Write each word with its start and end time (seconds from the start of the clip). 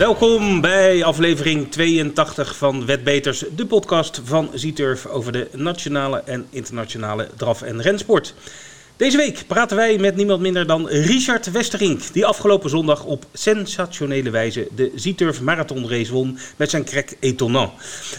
Welkom 0.00 0.60
bij 0.60 1.04
aflevering 1.04 1.70
82 1.70 2.56
van 2.56 2.86
Wetbeters, 2.86 3.44
de 3.56 3.66
podcast 3.66 4.20
van 4.24 4.50
Zieturf 4.54 5.06
over 5.06 5.32
de 5.32 5.48
nationale 5.52 6.22
en 6.24 6.46
internationale 6.50 7.28
draf- 7.36 7.62
en 7.62 7.82
rensport. 7.82 8.34
Deze 9.00 9.16
week 9.16 9.44
praten 9.46 9.76
wij 9.76 9.98
met 9.98 10.16
niemand 10.16 10.40
minder 10.40 10.66
dan 10.66 10.88
Richard 10.88 11.50
Westerink, 11.50 12.12
die 12.12 12.26
afgelopen 12.26 12.70
zondag 12.70 13.04
op 13.04 13.26
sensationele 13.32 14.30
wijze 14.30 14.68
de 14.74 14.92
Zieturf 14.94 15.40
Marathon 15.40 15.88
Race 15.88 16.12
won 16.12 16.38
met 16.56 16.70
zijn 16.70 16.84
krek 16.84 17.16
Etonnant. 17.20 17.72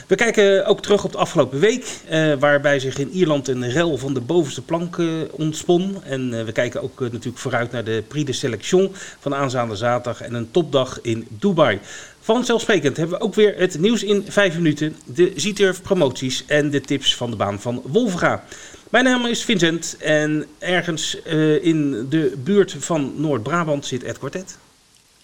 We 0.07 0.15
kijken 0.15 0.65
ook 0.65 0.81
terug 0.81 1.03
op 1.03 1.11
de 1.11 1.17
afgelopen 1.17 1.59
week, 1.59 1.85
eh, 2.07 2.33
waarbij 2.39 2.79
zich 2.79 2.97
in 2.97 3.09
Ierland 3.09 3.47
een 3.47 3.71
rel 3.71 3.97
van 3.97 4.13
de 4.13 4.21
bovenste 4.21 4.61
plank 4.61 4.97
eh, 4.97 5.07
ontspon. 5.31 6.03
En 6.03 6.39
eh, 6.39 6.45
we 6.45 6.51
kijken 6.51 6.81
ook 6.81 6.99
natuurlijk 6.99 7.37
vooruit 7.37 7.71
naar 7.71 7.83
de 7.83 8.03
Prix 8.07 8.25
de 8.25 8.33
Selection 8.33 8.91
van 9.19 9.35
aanstaande 9.35 9.75
zaterdag 9.75 10.21
en 10.21 10.33
een 10.33 10.51
topdag 10.51 10.99
in 11.01 11.27
Dubai. 11.29 11.79
Vanzelfsprekend 12.23 12.97
hebben 12.97 13.17
we 13.17 13.23
ook 13.23 13.35
weer 13.35 13.53
het 13.57 13.79
nieuws 13.79 14.03
in 14.03 14.25
5 14.27 14.55
minuten, 14.55 14.95
de 15.05 15.31
Zieturf 15.35 15.81
promoties 15.81 16.43
en 16.47 16.69
de 16.69 16.81
tips 16.81 17.15
van 17.15 17.29
de 17.29 17.35
baan 17.35 17.61
van 17.61 17.81
Wolfga. 17.85 18.43
Mijn 18.91 19.03
naam 19.03 19.25
is 19.25 19.43
Vincent 19.43 19.95
en 19.99 20.45
ergens 20.59 21.21
eh, 21.23 21.63
in 21.65 22.05
de 22.09 22.33
buurt 22.43 22.75
van 22.79 23.13
Noord-Brabant 23.15 23.85
zit 23.85 24.03
Ed 24.03 24.17
Quartet. 24.19 24.57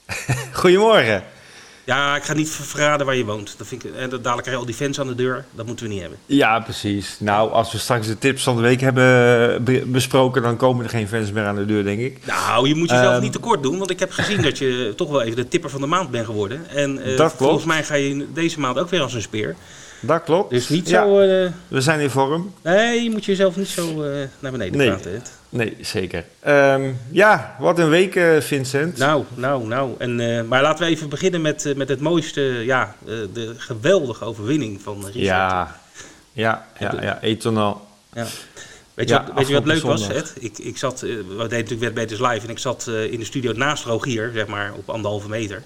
Goedemorgen. 0.53 1.23
Ja, 1.83 2.15
ik 2.15 2.23
ga 2.23 2.33
niet 2.33 2.49
verraden 2.49 3.05
waar 3.05 3.15
je 3.15 3.25
woont. 3.25 3.55
Dat 3.57 3.67
vind 3.67 3.85
ik, 3.85 3.91
en 3.95 4.09
dat 4.09 4.23
dadelijk 4.23 4.41
krijg 4.41 4.49
je 4.51 4.55
al 4.57 4.65
die 4.65 4.75
fans 4.75 4.99
aan 4.99 5.07
de 5.07 5.15
deur. 5.15 5.45
Dat 5.51 5.65
moeten 5.65 5.85
we 5.85 5.91
niet 5.91 6.01
hebben. 6.01 6.19
Ja, 6.25 6.59
precies. 6.59 7.15
Nou, 7.19 7.51
als 7.51 7.71
we 7.71 7.77
straks 7.77 8.07
de 8.07 8.17
tips 8.17 8.43
van 8.43 8.55
de 8.55 8.61
week 8.61 8.81
hebben 8.81 9.63
be- 9.63 9.83
besproken, 9.85 10.41
dan 10.41 10.57
komen 10.57 10.83
er 10.83 10.89
geen 10.89 11.07
fans 11.07 11.31
meer 11.31 11.45
aan 11.45 11.55
de 11.55 11.65
deur, 11.65 11.83
denk 11.83 11.99
ik. 11.99 12.25
Nou, 12.25 12.67
je 12.67 12.75
moet 12.75 12.89
jezelf 12.89 13.13
Ehm. 13.13 13.21
niet 13.21 13.31
tekort 13.31 13.63
doen. 13.63 13.77
Want 13.77 13.89
ik 13.89 13.99
heb 13.99 14.11
gezien 14.11 14.41
dat 14.41 14.57
je 14.57 14.93
toch 14.95 15.09
wel 15.09 15.21
even 15.21 15.35
de 15.35 15.47
tipper 15.47 15.69
van 15.69 15.81
de 15.81 15.87
maand 15.87 16.11
bent 16.11 16.25
geworden. 16.25 16.69
En 16.69 16.97
eh, 17.03 17.05
Dat 17.17 17.17
klopt. 17.17 17.37
volgens 17.37 17.65
mij 17.65 17.83
ga 17.83 17.93
je 17.95 18.27
deze 18.33 18.59
maand 18.59 18.77
ook 18.77 18.89
weer 18.89 19.01
als 19.01 19.13
een 19.13 19.21
speer. 19.21 19.55
Dat 19.99 20.23
klopt. 20.23 20.49
Dus 20.49 20.69
niet 20.69 20.89
Ja, 20.89 21.03
zo... 21.03 21.19
eh, 21.19 21.51
we 21.67 21.81
zijn 21.81 21.99
in 21.99 22.09
vorm. 22.09 22.53
nee, 22.61 23.03
je 23.03 23.09
moet 23.09 23.25
jezelf 23.25 23.55
niet 23.55 23.67
zo 23.67 24.03
eh, 24.03 24.27
naar 24.39 24.51
beneden 24.51 24.77
Nee. 24.77 24.87
praten. 24.89 25.21
Nee, 25.49 25.77
zeker. 25.81 26.23
Ehm, 26.39 26.91
ja, 27.11 27.55
wat 27.59 27.79
een 27.79 27.89
week, 27.89 28.15
eh, 28.15 28.39
Vincent. 28.39 28.97
Nou, 28.97 29.23
nou, 29.33 29.67
nou. 29.67 29.91
En, 29.97 30.47
maar 30.47 30.61
laten 30.61 30.85
we 30.85 30.91
even 30.91 31.09
beginnen 31.09 31.41
met, 31.41 31.73
met 31.75 31.89
het 31.89 31.99
mooiste, 31.99 32.41
ja, 32.41 32.95
de 33.33 33.53
geweldige 33.57 34.25
overwinning 34.25 34.81
van 34.81 34.95
Richard. 35.05 35.15
ja, 35.23 35.75
ja, 36.33 36.65
ja, 36.79 36.95
ja, 37.01 37.21
Eternal. 37.21 37.87
Ja. 38.13 38.25
Weet 38.93 39.09
je, 39.09 39.13
Ja, 39.15 39.23
wat, 39.25 39.35
weet 39.35 39.47
je 39.47 39.53
wat 39.53 39.65
leuk 39.65 39.81
was. 39.81 40.09
Ed? 40.09 40.33
Ik, 40.39 40.57
ik 40.57 40.77
zat, 40.77 40.99
we 41.01 41.07
deden 41.27 41.49
natuurlijk 41.49 41.79
Wetbeters 41.81 42.19
live 42.19 42.45
en 42.45 42.49
ik 42.49 42.59
zat 42.59 42.87
in 43.09 43.19
de 43.19 43.25
studio 43.25 43.51
naast 43.53 43.83
Rogier, 43.83 44.31
zeg 44.33 44.47
maar, 44.47 44.73
op 44.75 44.89
anderhalve 44.89 45.29
meter. 45.29 45.63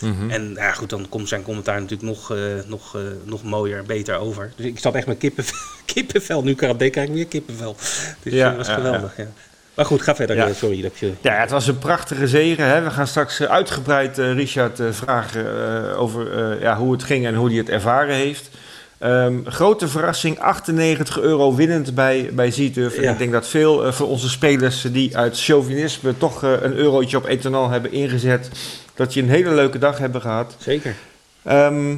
Mhm. 0.00 0.30
En 0.30 0.52
ja, 0.54 0.72
goed, 0.72 0.90
dan 0.90 1.06
komt 1.08 1.28
zijn 1.28 1.42
commentaar 1.42 1.80
natuurlijk 1.80 2.08
nog, 2.08 2.30
eh, 2.32 2.38
nog, 2.66 2.96
eh, 2.96 3.00
nog 3.24 3.42
mooier 3.42 3.78
en 3.78 3.86
beter 3.86 4.16
over. 4.18 4.52
Dus 4.56 4.66
ik 4.66 4.78
zat 4.78 4.94
echt 4.94 5.06
met 5.06 5.18
kippenvel. 5.18 5.56
kippenvel. 5.94 6.42
Nu 6.42 6.54
karate 6.54 6.88
krijg 6.90 7.08
ik 7.08 7.14
weer 7.14 7.26
kippenvel. 7.26 7.76
Dus 8.22 8.32
Ja, 8.32 8.48
dat 8.48 8.56
was 8.66 8.68
geweldig, 8.74 9.16
ja. 9.16 9.26
Maar 9.74 9.86
goed, 9.86 10.02
ga 10.02 10.14
verder. 10.14 10.36
Ja. 10.36 10.46
eh, 10.48 10.54
Sorry 10.54 10.82
dat 10.82 10.98
je... 10.98 11.12
Ja, 11.20 11.32
het 11.34 11.50
was 11.50 11.66
een 11.66 11.78
prachtige 11.78 12.28
zege. 12.28 12.62
Hè? 12.62 12.82
We 12.82 12.90
gaan 12.90 13.06
straks 13.06 13.40
eh, 13.40 13.46
uitgebreid 13.50 14.18
eh, 14.18 14.32
Richard 14.32 14.80
eh, 14.80 14.86
vragen 14.90 15.46
eh, 15.92 16.00
over 16.00 16.32
eh, 16.52 16.60
ja, 16.62 16.76
hoe 16.76 16.92
het 16.92 17.02
ging 17.02 17.26
en 17.26 17.34
hoe 17.34 17.48
hij 17.48 17.58
het 17.58 17.68
ervaren 17.68 18.14
heeft. 18.14 18.50
Ehm, 18.98 19.34
grote 19.44 19.88
verrassing, 19.88 20.38
98 20.38 21.20
euro 21.20 21.54
winnend 21.54 21.94
bij, 21.94 22.30
bij 22.32 22.50
Zieturf. 22.50 22.94
En 22.96 23.12
ik 23.12 23.18
denk 23.18 23.32
dat 23.32 23.48
veel 23.48 23.86
eh, 23.86 23.92
van 23.92 24.06
onze 24.06 24.28
spelers 24.28 24.82
die 24.92 25.16
uit 25.16 25.40
chauvinisme 25.40 26.16
toch 26.18 26.44
eh, 26.44 26.52
een 26.60 26.74
eurotje 26.74 27.16
op 27.16 27.26
ethanol 27.26 27.70
hebben 27.70 27.92
ingezet, 27.92 28.48
dat 28.98 29.14
je 29.14 29.22
een 29.22 29.28
hele 29.28 29.54
leuke 29.54 29.78
dag 29.78 29.98
hebben 29.98 30.20
gehad. 30.20 30.56
Zeker. 30.58 30.94
Ehm, 31.42 31.94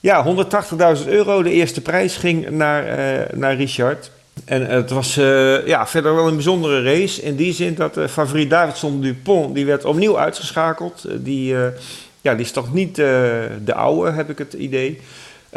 ja, 0.00 0.22
180.000 0.22 1.08
euro. 1.08 1.42
De 1.42 1.50
eerste 1.50 1.80
prijs 1.80 2.16
ging 2.16 2.50
naar, 2.50 2.86
eh, 2.86 3.36
naar 3.36 3.56
Richard. 3.56 4.10
En 4.44 4.66
het 4.66 4.90
was 4.90 5.16
eh, 5.16 5.66
ja, 5.66 5.86
verder 5.86 6.14
wel 6.14 6.28
een 6.28 6.34
bijzondere 6.34 6.82
race. 6.82 7.22
In 7.22 7.36
die 7.36 7.52
zin 7.52 7.74
dat 7.74 7.96
uh, 7.96 8.06
favoriet 8.06 8.50
Davidson 8.50 9.00
Dupont, 9.00 9.54
die 9.54 9.66
werd 9.66 9.84
opnieuw 9.84 10.18
uitgeschakeld. 10.18 11.04
Eh, 11.04 11.14
die, 11.18 11.56
eh, 11.56 11.68
ja, 12.20 12.34
die 12.34 12.44
is 12.44 12.52
toch 12.52 12.72
niet 12.72 12.98
eh, 12.98 13.06
de 13.64 13.74
oude, 13.74 14.10
heb 14.10 14.30
ik 14.30 14.38
het 14.38 14.52
idee. 14.52 15.00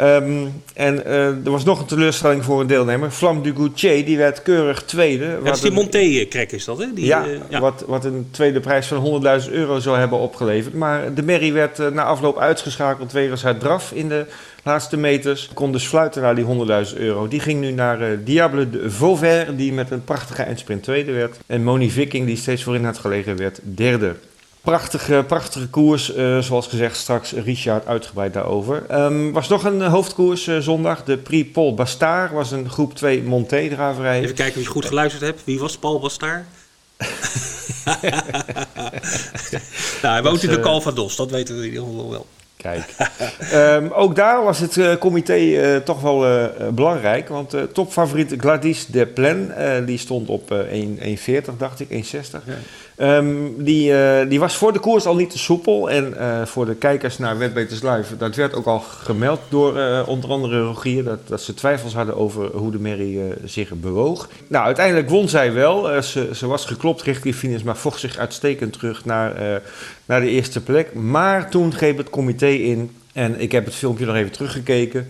Ehm, 0.00 0.46
en 0.74 1.04
eh, 1.04 1.26
er 1.26 1.50
was 1.50 1.64
nog 1.64 1.80
een 1.80 1.86
teleurstelling 1.86 2.44
voor 2.44 2.60
een 2.60 2.66
deelnemer. 2.66 3.10
Flam 3.10 3.42
du 3.42 3.54
Goutier, 3.54 4.04
die 4.04 4.16
werd 4.16 4.42
keurig 4.42 4.82
tweede. 4.82 5.24
Ja, 5.24 5.38
dat 5.44 5.54
is 5.54 5.60
die 5.60 5.70
Monté-krek 5.70 6.52
is 6.52 6.64
dat, 6.64 6.78
hè? 6.78 6.86
Die, 6.94 7.04
ja, 7.04 7.24
eh, 7.24 7.30
ja. 7.48 7.60
Wat, 7.60 7.84
wat 7.86 8.04
een 8.04 8.28
tweede 8.30 8.60
prijs 8.60 8.86
van 8.86 9.22
100.000 9.44 9.52
euro 9.52 9.78
zou 9.78 9.98
hebben 9.98 10.18
opgeleverd. 10.18 10.74
Maar 10.74 11.14
de 11.14 11.22
Merrie 11.22 11.52
werd 11.52 11.78
eh, 11.78 11.88
na 11.88 12.04
afloop 12.04 12.38
uitgeschakeld 12.38 13.12
wegens 13.12 13.42
haar 13.42 13.58
draf 13.58 13.92
in 13.92 14.08
de 14.08 14.26
laatste 14.64 14.96
meters. 14.96 15.50
Kon 15.54 15.72
dus 15.72 15.86
fluiten 15.86 16.22
naar 16.22 16.34
die 16.34 16.46
100.000 16.92 16.98
euro. 16.98 17.28
Die 17.28 17.40
ging 17.40 17.60
nu 17.60 17.70
naar 17.70 18.24
Diable 18.24 18.70
de 18.70 18.90
Vauvert, 18.90 19.58
die 19.58 19.72
met 19.72 19.90
een 19.90 20.04
prachtige 20.04 20.42
eindsprint 20.42 20.82
tweede 20.82 21.12
werd. 21.12 21.38
En 21.46 21.64
Moni 21.64 21.90
Viking, 21.90 22.26
die 22.26 22.36
steeds 22.36 22.62
voorin 22.62 22.84
had 22.84 22.98
gelegen, 22.98 23.36
werd 23.36 23.60
derde. 23.62 24.14
Prachtige, 24.60 25.24
prachtige 25.26 25.68
koers, 25.68 26.14
eh, 26.14 26.38
zoals 26.38 26.66
gezegd, 26.66 26.96
straks 26.96 27.32
Richard 27.32 27.86
uitgebreid 27.86 28.32
daarover. 28.32 28.84
Ehm, 28.88 29.30
was 29.30 29.48
nog 29.48 29.64
een 29.64 29.82
eh, 29.82 29.92
hoofdkoers 29.92 30.46
eh, 30.46 30.58
zondag. 30.58 31.04
De 31.04 31.16
Prix 31.16 31.50
Paul 31.50 31.74
Bastard 31.74 32.32
was 32.32 32.50
een 32.50 32.70
groep 32.70 32.94
2 32.94 33.22
Monté-draverij. 33.22 34.20
Even 34.20 34.34
kijken 34.34 34.60
of 34.60 34.66
je 34.66 34.72
goed 34.72 34.84
geluisterd 34.84 35.22
hebt. 35.22 35.44
Wie 35.44 35.58
was 35.58 35.78
Paul 35.78 36.00
Bastaar? 36.00 36.46
nou, 40.02 40.14
hij 40.14 40.22
woont 40.22 40.42
in 40.42 40.50
de 40.50 40.60
Calvados, 40.60 41.16
dat 41.16 41.30
weten 41.30 41.54
we 41.54 41.60
in 41.60 41.68
ieder 41.68 41.84
geval 41.84 42.10
wel. 42.10 42.26
Kijk. 42.56 42.94
Ehm, 43.50 43.88
ook 43.92 44.16
daar 44.16 44.44
was 44.44 44.58
het 44.58 44.98
comité 44.98 45.80
toch 45.84 46.00
wel 46.00 46.50
belangrijk. 46.72 47.28
Want 47.28 47.54
topfavoriet 47.72 48.34
Gladys 48.36 48.86
de 48.86 49.06
Plen, 49.06 49.56
eh, 49.56 49.86
die 49.86 49.98
stond 49.98 50.28
op 50.28 50.50
eh 50.50 50.72
1,40 50.72 51.56
dacht 51.58 51.80
ik, 51.80 51.90
1,60. 51.90 52.42
Ja. 52.46 52.54
Ehm, 53.00 53.36
die, 53.56 53.94
eh, 53.94 54.28
die 54.28 54.40
was 54.40 54.56
voor 54.56 54.72
de 54.72 54.78
koers 54.78 55.06
al 55.06 55.14
niet 55.14 55.30
te 55.30 55.38
soepel. 55.38 55.90
En 55.90 56.18
eh, 56.18 56.46
voor 56.46 56.66
de 56.66 56.74
kijkers 56.74 57.18
naar 57.18 57.38
Wetbeters 57.38 57.82
Live, 57.82 58.16
dat 58.16 58.34
werd 58.34 58.54
ook 58.54 58.66
al 58.66 58.78
gemeld 58.78 59.40
door 59.48 59.78
eh, 59.78 60.08
onder 60.08 60.30
andere 60.30 60.60
Rogier. 60.60 61.04
Dat, 61.04 61.28
dat 61.28 61.42
ze 61.42 61.54
twijfels 61.54 61.94
hadden 61.94 62.16
over 62.16 62.56
hoe 62.56 62.70
de 62.70 62.78
Merrie 62.78 63.20
zich 63.44 63.70
bewoog. 63.74 64.28
Nou, 64.46 64.64
uiteindelijk 64.64 65.08
won 65.08 65.28
zij 65.28 65.52
wel. 65.52 66.02
Ze, 66.02 66.30
ze 66.34 66.46
was 66.46 66.64
geklopt 66.64 67.02
richting 67.02 67.34
finish, 67.34 67.62
maar 67.62 67.76
vocht 67.76 68.00
zich 68.00 68.18
uitstekend 68.18 68.72
terug 68.72 69.04
naar, 69.04 69.62
naar 70.04 70.20
de 70.20 70.30
eerste 70.30 70.62
plek. 70.62 70.94
Maar 70.94 71.50
toen 71.50 71.72
greep 71.72 71.96
het 71.96 72.10
comité 72.10 72.48
in. 72.48 72.90
En 73.12 73.40
ik 73.40 73.52
heb 73.52 73.64
het 73.64 73.74
filmpje 73.74 74.06
nog 74.06 74.14
even 74.16 74.32
teruggekeken. 74.32 75.06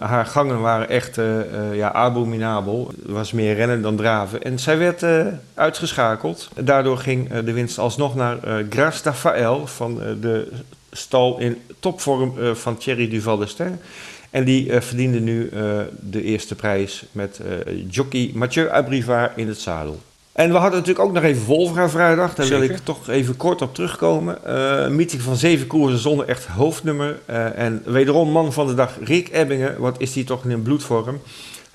Haar 0.00 0.26
gangen 0.26 0.60
waren 0.60 0.88
echt 0.88 1.18
eh, 1.18 1.40
eh, 1.40 1.76
ja, 1.76 1.92
abominabel. 1.92 2.90
Het 3.02 3.10
was 3.10 3.32
meer 3.32 3.54
rennen 3.54 3.82
dan 3.82 3.96
draven. 3.96 4.42
En 4.42 4.58
zij 4.58 4.78
werd 4.78 5.02
eh, 5.02 5.26
uitgeschakeld. 5.54 6.48
Daardoor 6.60 6.98
ging 6.98 7.32
de 7.32 7.52
winst 7.52 7.78
alsnog 7.78 8.14
naar 8.14 8.38
Gras 8.70 9.02
Rafael 9.02 9.66
van 9.66 9.94
de 10.20 10.52
stal 10.90 11.38
in 11.38 11.58
topvorm 11.80 12.54
van 12.54 12.76
Thierry 12.76 13.08
Duval 13.08 13.38
d'Estaing. 13.38 13.76
En 14.30 14.44
die 14.44 14.80
verdiende 14.80 15.20
nu 15.20 15.50
de 16.00 16.22
eerste 16.22 16.54
prijs 16.54 17.04
met 17.12 17.40
jockey 17.88 18.30
Mathieu 18.34 18.68
Abrivard 18.68 19.36
in 19.36 19.48
het 19.48 19.60
zadel. 19.60 20.00
En 20.32 20.50
we 20.50 20.56
hadden 20.56 20.78
natuurlijk 20.78 21.06
ook 21.06 21.12
nog 21.12 21.22
even 21.22 21.44
Wolfga 21.44 21.88
vrijdag. 21.88 22.34
Daar 22.34 22.48
wil 22.48 22.62
ik 22.62 22.78
toch 22.78 23.08
even 23.08 23.36
kort 23.36 23.62
op 23.62 23.74
terugkomen. 23.74 24.44
Eh, 24.44 24.84
een 24.84 24.96
meeting 24.96 25.22
van 25.22 25.36
zeven 25.36 25.66
koersen 25.66 25.98
zonder 25.98 26.28
echt 26.28 26.46
hoofdnummer. 26.46 27.18
Eh, 27.24 27.58
en 27.58 27.82
wederom 27.84 28.30
man 28.30 28.52
van 28.52 28.66
de 28.66 28.74
dag 28.74 28.92
Rick 29.04 29.28
Ebbingen. 29.32 29.80
Wat 29.80 30.00
is 30.00 30.12
die 30.12 30.24
toch 30.24 30.44
in 30.44 30.50
een 30.50 30.62
bloedvorm. 30.62 31.20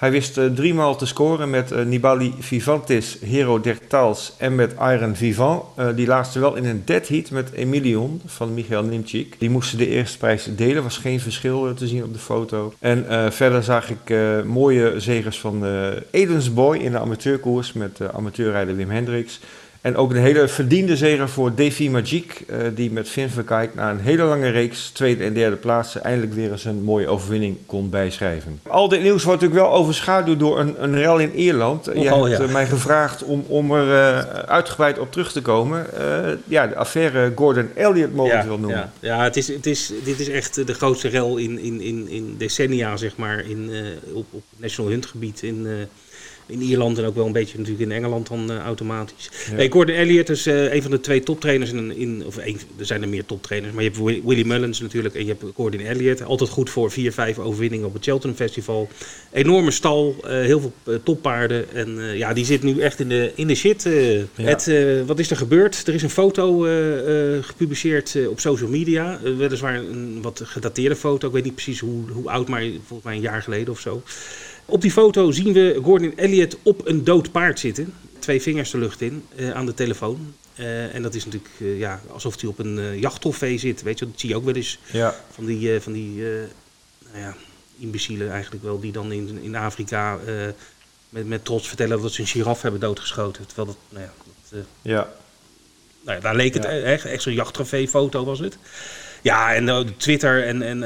Hij 0.05 0.13
wist 0.13 0.37
eh, 0.37 0.45
driemaal 0.45 0.95
te 0.95 1.05
scoren 1.05 1.49
met 1.49 1.71
eh, 1.71 1.85
Nibali 1.85 2.33
Vivantis, 2.39 3.17
Hero 3.21 3.61
Dertals 3.61 4.33
en 4.37 4.55
met 4.55 4.75
Iron 4.79 5.15
Vivant. 5.15 5.63
Eh, 5.75 5.87
die 5.95 6.07
laatste 6.07 6.39
wel 6.39 6.55
in 6.55 6.65
een 6.65 6.81
dead 6.85 7.07
heat 7.07 7.29
met 7.29 7.51
Emilion 7.51 8.21
van 8.25 8.53
Michael 8.53 8.83
Nimchik. 8.83 9.35
Die 9.39 9.49
moesten 9.49 9.77
de 9.77 9.87
eerste 9.87 10.17
prijs 10.17 10.47
delen, 10.55 10.83
was 10.83 10.97
geen 10.97 11.19
verschil 11.19 11.73
te 11.73 11.87
zien 11.87 12.03
op 12.03 12.13
de 12.13 12.19
foto. 12.19 12.73
En 12.79 13.31
verder 13.33 13.63
zag 13.63 13.89
ik 13.89 14.15
mooie 14.45 14.99
zegers 14.99 15.39
van 15.39 15.63
Edens 16.11 16.53
Boy 16.53 16.77
in 16.77 16.91
de 16.91 16.99
amateurkoers 16.99 17.73
met 17.73 17.99
amateurrijder 18.13 18.75
Wim 18.75 18.89
Hendricks. 18.89 19.39
En 19.85 19.95
ook 19.95 20.11
een 20.11 20.17
hele 20.17 20.47
verdiende 20.47 20.97
zege 20.97 21.27
voor 21.27 21.55
Davy 21.55 21.89
Magic, 21.89 22.43
eh, 22.47 22.57
die 22.75 22.91
met 22.91 23.09
Finn 23.09 23.29
Verkijk 23.29 23.75
na 23.75 23.91
een 23.91 23.99
hele 23.99 24.23
lange 24.23 24.49
reeks 24.49 24.89
tweede 24.89 25.23
en 25.23 25.33
derde 25.33 25.55
plaatsen 25.55 26.03
eindelijk 26.03 26.33
weer 26.33 26.51
eens 26.51 26.65
een 26.65 26.83
mooie 26.83 27.07
overwinning 27.07 27.57
kon 27.65 27.89
bijschrijven. 27.89 28.59
Al 28.67 28.89
dit 28.89 29.01
nieuws 29.01 29.23
wordt 29.23 29.41
natuurlijk 29.41 29.67
wel 29.67 29.79
overschaduwd 29.79 30.39
door 30.39 30.59
een, 30.59 30.83
een 30.83 30.95
rel 30.95 31.19
in 31.19 31.31
Ierland. 31.35 31.85
Je 31.85 31.93
Nogal, 31.93 32.25
hebt 32.25 32.37
ja. 32.37 32.47
eh, 32.47 32.53
mij 32.53 32.65
gevraagd 32.65 33.23
om, 33.23 33.45
om 33.47 33.71
er 33.71 33.91
eh, 33.91 34.39
uitgebreid 34.39 34.99
op 34.99 35.11
terug 35.11 35.31
te 35.31 35.41
komen. 35.41 35.85
Ja, 36.47 36.67
de 36.67 36.75
affaire 36.75 37.31
Gordon 37.35 37.69
Elliott 37.75 38.13
mogen 38.13 38.41
we 38.41 38.47
wel 38.47 38.59
noemen. 38.59 38.91
Ja, 38.99 39.17
ja 39.17 39.23
het 39.23 39.37
is, 39.37 39.47
het 39.47 39.65
is, 39.65 39.91
dit 40.03 40.19
is 40.19 40.29
echt 40.29 40.67
de 40.67 40.73
grootste 40.73 41.07
rel 41.07 41.37
in, 41.37 41.59
in, 41.59 41.81
in, 41.81 42.09
in 42.09 42.35
decennia, 42.37 42.97
zeg 42.97 43.15
maar, 43.15 43.49
in, 43.49 43.71
op, 44.13 44.25
op 44.29 44.43
National 44.57 44.91
Hunt 44.91 45.05
gebied 45.05 45.43
in, 45.43 45.87
in 46.47 46.61
Ierland 46.61 46.97
en 46.97 47.05
ook 47.05 47.15
wel 47.15 47.25
een 47.25 47.31
beetje 47.31 47.57
natuurlijk 47.57 47.83
in 47.89 47.91
Engeland 47.95 48.27
dan 48.27 48.51
eh, 48.51 48.57
automatisch. 48.57 49.29
Ja. 49.49 49.55
Nee, 49.55 49.71
Gordon 49.71 49.95
Elliott 49.95 50.29
is 50.29 50.45
eh, 50.45 50.73
een 50.73 50.81
van 50.81 50.91
de 50.91 50.99
twee 51.01 51.23
toptrainers 51.23 51.71
in, 51.71 51.95
in 51.97 52.23
of 52.25 52.37
er 52.37 52.55
zijn 52.85 53.01
er 53.01 53.09
meer 53.09 53.25
toptrainers, 53.25 53.73
maar 53.73 53.83
je 53.83 53.89
hebt 53.89 54.01
Wi- 54.03 54.21
Willie 54.25 54.45
Mullins 54.45 54.79
natuurlijk 54.79 55.15
en 55.15 55.25
je 55.25 55.35
hebt 55.39 55.43
Gordon 55.55 55.81
Elliott. 55.81 56.23
Altijd 56.23 56.49
goed 56.49 56.69
voor 56.69 56.91
4, 56.91 57.11
5 57.13 57.39
overwinningen 57.39 57.87
op 57.87 57.93
het 57.93 58.03
Cheltenham 58.03 58.37
Festival. 58.37 58.89
Enorme 59.31 59.71
stal, 59.71 60.15
eh, 60.23 60.31
heel 60.31 60.59
veel 60.59 60.99
toppaarden 61.03 61.73
en 61.73 62.17
ja, 62.17 62.33
die 62.33 62.45
zit 62.45 62.63
nu 62.63 62.79
echt 62.79 62.99
in 62.99 63.09
de, 63.09 63.31
in 63.35 63.47
de 63.47 63.55
shit. 63.55 63.83
Het, 64.35 64.71
wat 65.05 65.19
is 65.19 65.29
er 65.31 65.37
gebeurd? 65.37 65.87
Er 65.87 65.93
is 65.93 66.01
een 66.03 66.09
foto 66.09 66.59
gepubliceerd 67.41 68.17
op 68.29 68.39
social 68.39 68.69
media, 68.69 69.19
weliswaar 69.37 69.75
een 69.75 70.19
wat 70.21 70.41
gedateerde 70.43 70.95
foto. 70.95 71.27
Ik 71.27 71.33
weet 71.33 71.43
niet 71.43 71.53
precies 71.55 71.79
hoe, 71.79 72.03
hoe 72.11 72.29
oud, 72.29 72.47
maar 72.47 72.61
volgens 72.61 73.03
mij 73.03 73.15
een 73.15 73.21
jaar 73.21 73.41
geleden 73.41 73.73
of 73.73 73.79
zo. 73.79 74.01
Op 74.65 74.81
die 74.81 74.91
foto 74.91 75.31
zien 75.31 75.53
we 75.53 75.79
Gordon 75.83 76.13
Elliott 76.17 76.57
op 76.63 76.87
een 76.87 77.03
dood 77.03 77.31
paard 77.31 77.59
zitten. 77.59 77.93
Twee 78.19 78.41
vingers 78.41 78.71
de 78.71 78.77
lucht 78.77 79.01
in, 79.01 79.25
eh, 79.35 79.51
aan 79.51 79.65
de 79.65 79.73
telefoon. 79.73 80.33
Eh, 80.55 80.95
en 80.95 81.01
dat 81.01 81.15
is 81.15 81.25
natuurlijk 81.25 81.53
eh, 81.59 81.79
ja, 81.79 82.01
alsof 82.11 82.41
hij 82.41 82.49
op 82.49 82.59
een 82.59 82.99
jachttrofee 82.99 83.57
zit. 83.57 83.81
Weet 83.81 83.99
je, 83.99 84.05
dat 84.05 84.19
zie 84.19 84.29
je 84.29 84.35
ook 84.35 84.45
wel 84.45 84.53
eens 84.53 84.79
Ja, 84.91 85.15
van 85.31 85.45
die, 85.45 85.79
van 85.81 85.93
die 85.93 86.21
nou 87.11 87.17
ja, 87.17 87.35
imbecielen 87.79 88.31
eigenlijk 88.31 88.63
wel. 88.63 88.79
Die 88.79 88.91
dan 88.91 89.11
in, 89.11 89.39
in 89.41 89.55
Afrika 89.55 90.19
met, 91.09 91.27
met 91.27 91.45
trots 91.45 91.67
vertellen 91.67 92.01
dat 92.01 92.11
ze 92.13 92.21
een 92.21 92.27
giraf 92.27 92.61
hebben 92.61 92.79
doodgeschoten. 92.79 93.45
Terwijl 93.45 93.67
dat, 93.67 93.77
nou 93.89 94.03
ja, 94.03 94.13
dat, 94.49 94.65
ja. 94.81 95.09
nou 96.01 96.17
ja, 96.17 96.23
daar 96.23 96.35
leek 96.35 96.53
het 96.53 96.63
Ja. 96.63 96.71
e- 96.71 96.81
echt, 96.81 97.05
echt 97.05 97.21
zo'n 97.23 97.33
jachttrofee-foto 97.33 98.25
was 98.25 98.39
het. 98.39 98.57
Ja, 99.25 99.53
en 99.53 99.69
eh, 99.69 99.79
Twitter 99.97 100.43
en, 100.43 100.61
en, 100.61 100.83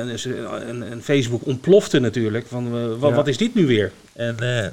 en, 0.91 1.01
Facebook 1.03 1.45
ontplofte 1.45 1.99
natuurlijk. 1.99 2.47
Van, 2.47 2.65
eh, 2.65 2.99
wat, 2.99 3.09
Ja. 3.09 3.15
wat 3.15 3.27
is 3.27 3.37
dit 3.37 3.55
nu 3.55 3.67
weer? 3.67 3.91
En 4.13 4.39
eh, 4.39 4.67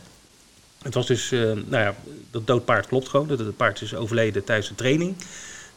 het 0.82 0.94
was 0.94 1.06
dus, 1.06 1.30
nou 1.30 1.66
ja, 1.70 1.94
dat 2.30 2.46
doodpaard 2.46 2.86
klopt 2.86 3.08
gewoon. 3.08 3.26
Dat 3.26 3.38
het 3.38 3.56
paard 3.56 3.80
is 3.80 3.94
overleden 3.94 4.44
tijdens 4.44 4.68
de 4.68 4.74
training. 4.74 5.16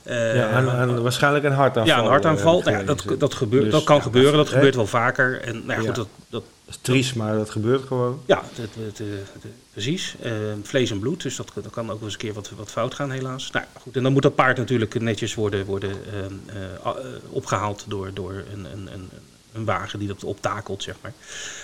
Eh, 0.04 0.36
ja 0.36 0.50
en, 0.50 1.02
waarschijnlijk 1.02 1.46
een 1.46 1.52
hartaanval. 1.52 1.96
ja, 1.96 2.02
een 2.04 2.10
hartaanval. 2.10 2.60
eh, 2.60 2.66
Nou 2.66 2.78
ja, 2.78 2.84
dat, 2.84 3.06
dat, 3.18 3.34
gebeurt, 3.34 3.64
Dus, 3.64 3.72
dat 3.72 3.84
kan 3.84 3.96
ja, 3.96 4.02
gebeuren, 4.02 4.34
dat 4.38 4.50
gebeurt 4.50 4.76
wel 4.76 4.88
vaker. 4.88 5.42
En 5.42 5.54
nou 5.66 5.82
ja, 5.82 5.86
goed, 5.88 5.96
dat, 5.96 6.08
dat, 6.30 6.44
Dat 6.66 6.76
is 6.76 6.78
triest, 6.82 7.16
maar 7.16 7.34
dat 7.36 7.50
gebeurt 7.50 7.84
gewoon. 7.88 8.22
ja, 8.26 8.42
het, 8.56 8.58
het, 8.58 8.98
het, 8.98 8.98
het- 8.98 9.52
precies. 9.72 10.16
Eh, 10.22 10.32
vlees 10.64 10.92
en 10.92 11.00
bloed, 11.00 11.22
dus 11.22 11.36
dat, 11.36 11.52
dat 11.54 11.70
kan 11.70 11.84
ook 11.92 11.96
wel 11.96 12.04
eens 12.04 12.14
een 12.14 12.20
keer 12.20 12.34
wat, 12.34 12.52
wat 12.58 12.72
fout 12.72 12.94
gaan, 12.94 13.12
helaas. 13.12 13.52
Nou 13.52 13.66
goed, 13.82 13.96
en 13.98 14.04
dan 14.04 14.14
moet 14.14 14.22
dat 14.22 14.36
paard 14.36 14.58
natuurlijk 14.58 15.00
netjes 15.02 15.36
worden, 15.36 15.66
worden 15.66 15.90
ehm, 15.92 16.34
eh, 16.58 16.64
eh, 16.84 16.96
opgehaald 17.30 17.86
door, 17.88 18.10
door 18.14 18.32
een, 18.54 18.66
een, 18.66 18.90
een, 18.94 19.10
een 19.54 19.66
wagen 19.66 20.00
die 20.00 20.08
dat 20.08 20.24
optakelt, 20.24 20.84
zeg 20.84 20.96
maar. 21.02 21.14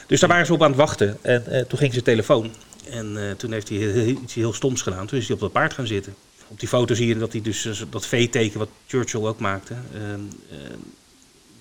Dus 0.08 0.20
daar 0.20 0.30
waren 0.30 0.46
ze 0.46 0.54
op 0.54 0.62
aan 0.64 0.70
het 0.70 0.78
wachten. 0.80 1.18
En 1.22 1.68
toen 1.68 1.80
ging 1.80 1.92
zijn 1.92 2.04
telefoon. 2.04 2.52
En 2.90 3.34
toen 3.38 3.52
heeft 3.52 3.70
hij 3.70 4.06
iets 4.24 4.34
heel 4.34 4.54
stoms 4.54 4.82
gedaan. 4.82 5.08
Toen 5.08 5.20
is 5.20 5.26
hij 5.26 5.36
op 5.36 5.42
dat 5.42 5.52
paard 5.52 5.74
gaan 5.74 5.88
zitten. 5.88 6.16
Op 6.48 6.60
die 6.60 6.68
foto 6.68 6.94
zie 6.94 7.08
je 7.08 7.18
dat 7.18 7.32
hij 7.32 7.42
dus 7.42 7.66
eh, 7.66 7.74
dat 7.90 8.06
V-teken 8.06 8.60
wat 8.60 8.70
Churchill 8.88 9.26
ook 9.26 9.40
maakte. 9.40 9.74
ehm, 9.94 10.20
ehm, 10.52 10.80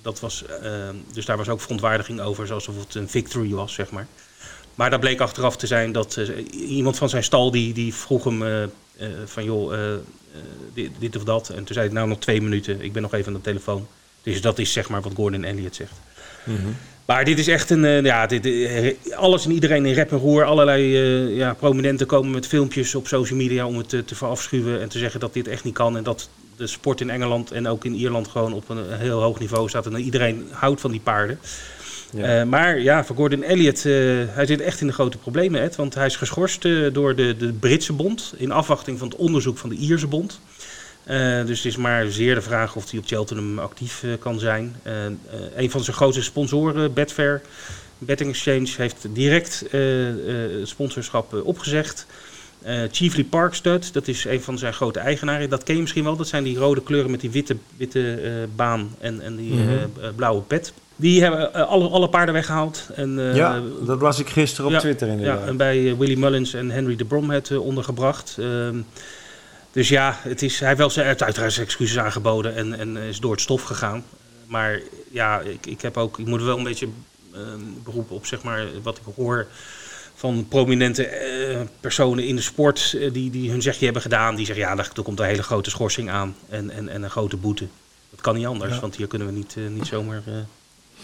dat 0.02 0.20
was, 0.20 0.44
ehm, 0.46 0.94
dus 1.12 1.24
daar 1.24 1.36
was 1.36 1.48
ook 1.48 1.60
verontwaardiging 1.60 2.20
over, 2.20 2.46
zoals 2.46 2.68
of 2.68 2.78
het 2.78 2.94
een 2.94 3.08
victory 3.08 3.50
was, 3.50 3.74
zeg 3.74 3.90
maar. 3.90 4.06
Maar 4.74 4.90
dat 4.90 5.00
bleek 5.00 5.20
achteraf 5.20 5.56
te 5.56 5.66
zijn 5.66 5.92
dat 5.92 6.16
eh, 6.16 6.28
iemand 6.70 6.96
van 6.98 7.08
zijn 7.08 7.24
stal 7.24 7.50
die, 7.50 7.74
die 7.74 7.94
vroeg 7.94 8.24
hem 8.24 8.42
eh, 8.42 9.08
van 9.24 9.44
joh, 9.44 9.98
dit, 10.74 10.90
dit 10.98 11.16
of 11.16 11.24
dat. 11.24 11.48
En 11.48 11.64
toen 11.64 11.74
zei 11.74 11.86
hij 11.86 11.94
nou 11.94 12.08
nog 12.08 12.18
twee 12.18 12.42
minuten, 12.42 12.80
ik 12.80 12.92
ben 12.92 13.02
nog 13.02 13.14
even 13.14 13.26
aan 13.26 13.38
de 13.38 13.44
telefoon. 13.44 13.86
Dus 14.22 14.40
dat 14.40 14.58
is 14.58 14.72
zeg 14.72 14.88
maar 14.88 15.02
wat 15.02 15.14
Gordon 15.14 15.44
Elliott 15.44 15.76
zegt. 15.76 15.92
Maar 17.04 17.24
dit 17.24 17.38
is 17.38 17.48
echt 17.48 17.70
een, 17.70 17.84
eh, 17.84 18.02
ja, 18.02 18.26
dit, 18.26 18.46
eh, 18.46 18.94
alles 19.16 19.44
en 19.44 19.52
iedereen 19.52 19.86
in 19.86 19.92
rep 19.94 20.10
en 20.12 20.18
roer. 20.18 20.44
Allerlei 20.44 20.96
eh, 20.96 21.36
ja, 21.36 21.54
prominenten 21.54 22.06
komen 22.06 22.30
met 22.30 22.46
filmpjes 22.46 22.94
op 22.94 23.06
social 23.06 23.38
media 23.38 23.66
om 23.66 23.76
het 23.76 23.88
te, 23.88 24.04
te 24.04 24.14
verafschuwen 24.14 24.80
en 24.80 24.88
te 24.88 24.98
zeggen 24.98 25.20
dat 25.20 25.32
dit 25.32 25.48
echt 25.48 25.64
niet 25.64 25.74
kan. 25.74 25.96
En 25.96 26.02
dat 26.02 26.28
de 26.56 26.66
sport 26.66 27.00
in 27.00 27.10
Engeland 27.10 27.50
en 27.50 27.68
ook 27.68 27.84
in 27.84 27.94
Ierland 27.94 28.28
gewoon 28.28 28.52
op 28.52 28.68
een 28.68 28.92
heel 28.92 29.22
hoog 29.22 29.38
niveau 29.38 29.68
staat. 29.68 29.86
En 29.86 29.96
iedereen 29.96 30.48
houdt 30.50 30.80
van 30.80 30.90
die 30.90 31.00
paarden. 31.00 31.38
Ja. 32.12 32.44
Maar 32.44 32.80
ja, 32.80 33.04
voor 33.04 33.16
Gordon 33.16 33.42
Elliott, 33.42 33.82
hij 33.82 34.46
zit 34.46 34.60
echt 34.60 34.80
in 34.80 34.86
de 34.86 34.92
grote 34.92 35.18
problemen. 35.18 35.60
Ed, 35.60 35.76
want 35.76 35.94
hij 35.94 36.06
is 36.06 36.16
geschorst 36.16 36.62
door 36.92 37.14
de, 37.14 37.36
de 37.36 37.52
Britse 37.52 37.92
bond 37.92 38.34
in 38.36 38.52
afwachting 38.52 38.98
van 38.98 39.08
het 39.08 39.16
onderzoek 39.16 39.58
van 39.58 39.68
de 39.68 39.76
Ierse 39.76 40.06
bond. 40.06 40.40
Eh, 41.04 41.44
dus 41.46 41.56
het 41.56 41.66
is 41.66 41.76
maar 41.76 42.06
zeer 42.06 42.34
de 42.34 42.42
vraag 42.42 42.76
of 42.76 42.90
hij 42.90 42.98
op 43.00 43.06
Cheltenham 43.06 43.58
actief 43.58 44.02
eh, 44.02 44.10
kan 44.18 44.38
zijn. 44.38 44.76
Eh, 44.82 44.92
een 45.56 45.70
van 45.70 45.84
zijn 45.84 45.96
grootste 45.96 46.22
sponsoren, 46.22 46.92
Betfair, 46.92 47.40
Betting 47.98 48.30
Exchange, 48.30 48.68
heeft 48.76 49.06
direct 49.12 49.64
het 49.70 50.68
sponsorschap 50.68 51.40
opgezegd. 51.44 52.06
Chiefly 52.90 53.24
Parkstud, 53.24 53.92
dat 53.92 54.08
is 54.08 54.24
een 54.24 54.42
van 54.42 54.58
zijn 54.58 54.72
grote 54.72 54.98
eigenaren. 54.98 55.50
Dat 55.50 55.62
ken 55.62 55.74
je 55.74 55.80
misschien 55.80 56.04
wel. 56.04 56.16
Dat 56.16 56.28
zijn 56.28 56.44
die 56.44 56.58
rode 56.58 56.82
kleuren 56.82 57.10
met 57.10 57.20
die 57.20 57.30
witte, 57.30 57.56
witte 57.76 58.18
baan 58.56 58.94
en, 59.00 59.20
en 59.20 59.36
die 59.36 59.52
Mhm. 59.52 60.14
blauwe 60.16 60.40
pet. 60.42 60.72
Die 60.96 61.22
hebben 61.22 61.52
alle, 61.52 61.88
alle 61.88 62.08
paarden 62.08 62.34
weggehaald. 62.34 62.88
En, 62.94 63.20
ja, 63.34 63.62
dat 63.86 64.00
las 64.00 64.18
ik 64.18 64.28
gisteren 64.28 64.66
op 64.66 64.72
ja, 64.72 64.78
Twitter 64.78 65.08
inderdaad. 65.08 65.40
ja, 65.40 65.46
en 65.46 65.56
bij 65.56 65.96
Willie 65.96 66.18
Mullins 66.18 66.54
en 66.54 66.70
Henry 66.70 66.96
de 66.96 67.04
Bromhead 67.04 67.50
eh, 67.50 67.64
ondergebracht. 67.64 68.36
Ehm, 68.38 68.76
dus 69.74 69.88
ja, 69.88 70.18
het 70.22 70.42
is, 70.42 70.58
hij 70.58 70.68
heeft 70.68 70.80
wel 70.80 70.90
zijn, 70.90 71.06
uiteraard 71.06 71.52
zijn 71.52 71.66
excuses 71.66 71.98
aangeboden 71.98 72.54
en, 72.54 72.78
en 72.78 72.96
is 72.96 73.20
door 73.20 73.32
het 73.32 73.40
stof 73.40 73.62
gegaan. 73.62 74.04
Maar 74.46 74.80
ja, 75.10 75.40
ik, 75.40 75.66
ik, 75.66 75.80
heb 75.80 75.96
ook, 75.96 76.18
ik 76.18 76.26
moet 76.26 76.42
wel 76.42 76.56
een 76.58 76.64
beetje 76.64 76.88
eh, 77.32 77.40
beroepen 77.84 78.16
op 78.16 78.26
zeg 78.26 78.42
maar, 78.42 78.66
wat 78.82 78.96
ik 78.98 79.02
hoor 79.16 79.46
van 80.14 80.46
prominente 80.48 81.06
eh, 81.06 81.60
personen 81.80 82.26
in 82.26 82.36
de 82.36 82.42
sport 82.42 82.94
eh, 83.00 83.12
die, 83.12 83.30
die 83.30 83.50
hun 83.50 83.62
zegje 83.62 83.84
hebben 83.84 84.02
gedaan. 84.02 84.34
Die 84.34 84.46
zeggen 84.46 84.64
ja, 84.64 84.76
er, 84.76 84.90
er 84.96 85.02
komt 85.02 85.18
een 85.18 85.26
hele 85.26 85.42
grote 85.42 85.70
schorsing 85.70 86.10
aan 86.10 86.36
en, 86.48 86.70
en, 86.70 86.88
en 86.88 87.02
een 87.02 87.10
grote 87.10 87.36
boete. 87.36 87.66
Dat 88.10 88.20
kan 88.20 88.34
niet 88.34 88.46
anders, 88.46 88.74
Ja. 88.74 88.80
want 88.80 88.96
hier 88.96 89.06
kunnen 89.06 89.28
we 89.28 89.34
niet, 89.34 89.54
eh, 89.56 89.66
niet 89.66 89.86
zomaar 89.86 90.22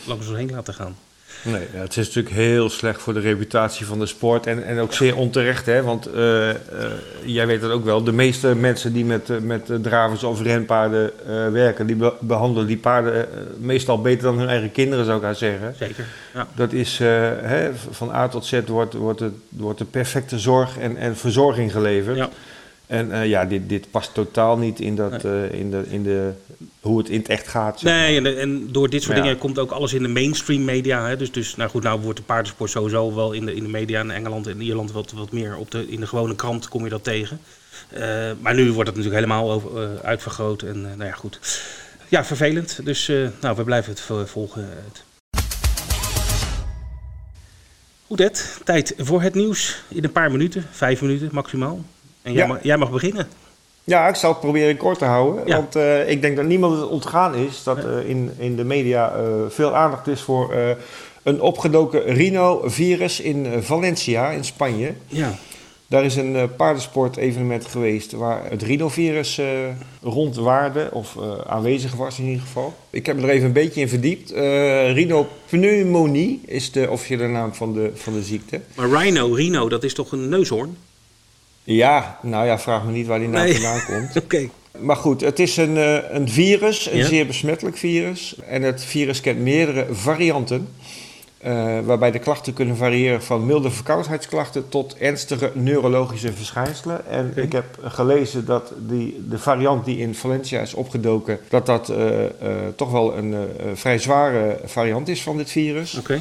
langs 0.05 0.27
ons 0.27 0.37
heen 0.37 0.51
laten 0.51 0.75
gaan. 0.75 0.97
Nee, 1.43 1.67
ja, 1.75 1.81
het 1.81 1.97
is 1.97 2.07
natuurlijk 2.07 2.35
heel 2.35 2.69
slecht 2.69 3.03
voor 3.03 3.15
de 3.15 3.21
reputatie 3.21 3.87
van 3.87 3.99
de 3.99 4.07
sport. 4.07 4.47
En, 4.47 4.65
en 4.65 4.79
ook 4.79 4.93
zeer 4.93 5.17
onterecht, 5.17 5.67
hè? 5.67 5.83
want 5.83 6.07
eh, 6.07 6.51
eh, 6.51 6.57
jij 7.25 7.47
weet 7.47 7.63
het 7.63 7.71
ook 7.71 7.85
wel. 7.85 8.05
De 8.05 8.13
meeste 8.13 8.55
mensen 8.55 8.93
die 8.93 9.05
met, 9.05 9.31
eh, 9.31 9.37
met 9.39 9.71
dravers 9.83 10.25
of 10.25 10.43
renpaarden 10.43 11.11
werken, 11.53 11.87
die 11.87 11.97
be- 11.97 12.13
behandelen 12.21 12.67
die 12.67 12.77
paarden 12.79 13.27
meestal 13.59 14.01
beter 14.01 14.23
dan 14.23 14.39
hun 14.39 14.49
eigen 14.49 14.73
kinderen, 14.73 15.05
zou 15.05 15.17
ik 15.19 15.25
haar 15.25 15.35
zeggen. 15.35 15.75
Zeker. 15.79 16.05
Ja. 16.35 16.47
Dat 16.55 16.73
is 16.73 16.99
hè, 16.99 17.71
van 17.91 18.11
A 18.15 18.29
tot 18.29 18.47
Z 18.47 18.61
wordt, 18.67 18.95
wordt, 18.95 19.21
het, 19.21 19.35
wordt 19.49 19.79
de 19.79 19.85
perfecte 19.85 20.39
zorg 20.39 20.79
en, 20.79 20.97
en 20.97 21.17
verzorging 21.17 21.73
geleverd. 21.73 22.17
Ja. 22.17 22.29
En 22.91 23.13
eh, 23.13 23.27
ja, 23.29 23.45
dit, 23.45 23.69
dit 23.69 23.91
past 23.91 24.15
totaal 24.15 24.59
niet 24.59 24.81
in, 24.81 24.97
dat, 24.97 25.25
eh, 25.25 25.53
in, 25.53 25.71
de, 25.71 25.85
in 25.89 26.03
de, 26.03 26.33
hoe 26.81 26.99
het 26.99 27.09
in 27.09 27.19
het 27.19 27.29
echt 27.29 27.49
gaat. 27.49 27.81
zeg 27.81 27.93
Nee, 27.93 28.17
en, 28.17 28.39
en 28.39 28.73
door 28.73 28.89
dit 28.91 29.03
soort 29.03 29.17
Ja. 29.17 29.23
dingen 29.23 29.39
komt 29.39 29.59
ook 29.59 29.71
alles 29.71 29.93
in 29.93 30.03
de 30.03 30.09
mainstream 30.09 30.65
media. 30.65 31.07
Hè? 31.09 31.17
Dus, 31.17 31.33
dus 31.33 31.57
nou 31.57 31.71
goed, 31.71 31.83
nou 31.83 32.01
wordt 32.01 32.19
de 32.19 32.25
paardensport 32.25 32.71
sowieso 32.71 33.15
wel 33.15 33.33
in 33.33 33.47
de, 33.47 33.55
in 33.55 33.63
de 33.63 33.69
media 33.69 34.01
in 34.01 34.11
Engeland 34.11 34.47
en 34.47 34.61
Ierland 34.61 34.93
wat, 34.93 35.13
wat 35.13 35.33
meer 35.33 35.57
op 35.57 35.71
de, 35.71 35.89
in 35.89 36.01
de 36.01 36.07
gewone 36.07 36.35
krant 36.35 36.69
kom 36.69 36.85
je 36.85 36.91
dat 36.91 37.05
tegen. 37.05 37.41
Eh, 37.89 38.31
maar 38.41 38.55
nu 38.55 38.73
wordt 38.73 38.89
het 38.89 38.97
natuurlijk 38.99 39.25
helemaal 39.25 39.51
over, 39.53 40.01
uitvergroot 40.03 40.63
en 40.63 40.81
nou 40.81 41.05
ja, 41.05 41.13
goed. 41.13 41.63
Ja, 42.09 42.25
vervelend. 42.25 42.81
Dus 42.85 43.13
nou, 43.41 43.57
we 43.57 43.65
blijven 43.65 43.91
het 43.91 44.01
vo- 44.01 44.27
volgen. 44.27 44.69
Ed. 44.89 45.03
Goed 48.07 48.21
Ed, 48.21 48.61
tijd 48.65 48.95
voor 48.99 49.23
het 49.23 49.35
nieuws 49.35 49.83
in 49.89 50.05
een 50.05 50.13
paar 50.13 50.31
minuten, 50.31 50.65
vijf 50.71 51.01
minuten 51.01 51.29
maximaal. 51.33 51.85
En 52.23 52.33
jij, 52.33 52.43
Ja. 52.43 52.47
mag, 52.49 52.59
jij 52.63 52.77
mag 52.77 52.91
beginnen. 52.91 53.29
Ja, 53.85 54.09
ik 54.09 54.15
zal 54.15 54.31
het 54.31 54.41
proberen 54.41 54.77
kort 54.77 54.99
te 54.99 55.05
houden. 55.05 55.47
Ja. 55.47 55.57
Want 55.57 55.77
eh, 55.77 56.11
ik 56.11 56.21
denk 56.23 56.37
dat 56.37 56.45
niemand 56.47 56.81
het 56.81 56.89
ontgaan 56.89 57.35
is 57.35 57.63
dat 57.63 57.85
eh, 57.85 58.09
in, 58.09 58.31
in 58.39 58.57
de 58.57 58.65
media 58.65 59.13
eh, 59.13 59.23
veel 59.49 59.75
aandacht 59.77 60.07
is 60.07 60.21
voor 60.21 60.55
een 61.23 61.41
opgedoken 61.41 62.03
rhino-virus 62.03 63.21
in 63.21 63.63
Valencia 63.63 64.31
in 64.31 64.45
Spanje. 64.45 64.93
Ja, 65.07 65.35
Daar 65.87 66.05
is 66.05 66.17
een 66.17 66.51
paardensport-evenement 66.57 67.67
geweest 67.67 68.13
waar 68.13 68.51
het 68.51 68.63
rhinovirus 68.63 69.41
rondwaarde, 70.03 70.89
of 70.93 71.17
aanwezig 71.47 71.95
was 71.95 72.19
in 72.19 72.25
ieder 72.25 72.41
geval. 72.41 72.75
Ik 72.91 73.07
heb 73.07 73.17
me 73.17 73.23
er 73.23 73.29
even 73.29 73.47
een 73.47 73.53
beetje 73.53 73.81
in 73.81 73.89
verdiept. 73.89 74.31
Rhinopneumonie 74.95 76.41
is 76.47 76.73
de 76.73 76.91
officiële 76.91 77.29
naam 77.29 77.55
van 77.55 77.73
de, 77.73 77.91
van 77.95 78.13
de 78.13 78.23
ziekte. 78.23 78.61
maar 78.75 78.89
rhino, 78.89 79.35
rhino, 79.35 79.69
dat 79.69 79.85
is 79.85 79.95
toch 79.95 80.13
een 80.13 80.29
neushoorn? 80.29 80.77
Ja, 81.75 82.19
nou 82.23 82.47
ja, 82.47 82.59
vraag 82.59 82.85
me 82.85 82.93
niet 82.93 83.07
waar 83.07 83.19
die 83.19 83.29
naam 83.29 83.43
Nee. 83.45 83.53
vandaan 83.53 83.85
komt. 83.87 84.17
Oké. 84.25 84.49
Maar 84.79 84.97
goed, 84.97 85.21
het 85.21 85.39
is 85.39 85.57
een, 85.57 85.77
eh, 85.77 85.97
een 86.11 86.29
virus, 86.29 86.91
een 86.91 86.99
Ja. 86.99 87.07
zeer 87.07 87.27
besmettelijk 87.27 87.77
virus. 87.77 88.37
En 88.49 88.63
het 88.63 88.85
virus 88.85 89.21
kent 89.21 89.39
meerdere 89.39 89.87
varianten. 89.91 90.69
eh, 91.41 91.79
waarbij 91.85 92.11
de 92.11 92.19
klachten 92.19 92.53
kunnen 92.53 92.77
variëren 92.77 93.23
van 93.23 93.47
milde 93.47 93.71
verkoudheidsklachten 93.71 94.69
tot 94.69 94.97
ernstige 94.99 95.51
neurologische 95.55 96.33
verschijnselen. 96.33 97.07
En 97.07 97.33
ik 97.37 97.53
heb 97.53 97.65
gelezen 97.83 98.45
dat 98.45 98.73
die, 98.79 99.25
de 99.29 99.39
variant 99.39 99.85
die 99.85 99.99
in 99.99 100.15
Valencia 100.15 100.61
is 100.61 100.75
opgedoken, 100.75 101.39
dat 101.49 101.67
dat 101.67 101.89
eh, 101.89 102.07
toch 102.77 102.91
wel 102.91 103.17
een 103.17 103.35
vrij 103.75 103.99
zware 103.99 104.61
variant 104.65 105.09
is 105.09 105.23
van 105.23 105.37
dit 105.37 105.51
virus. 105.51 105.99
Oké. 105.99 106.21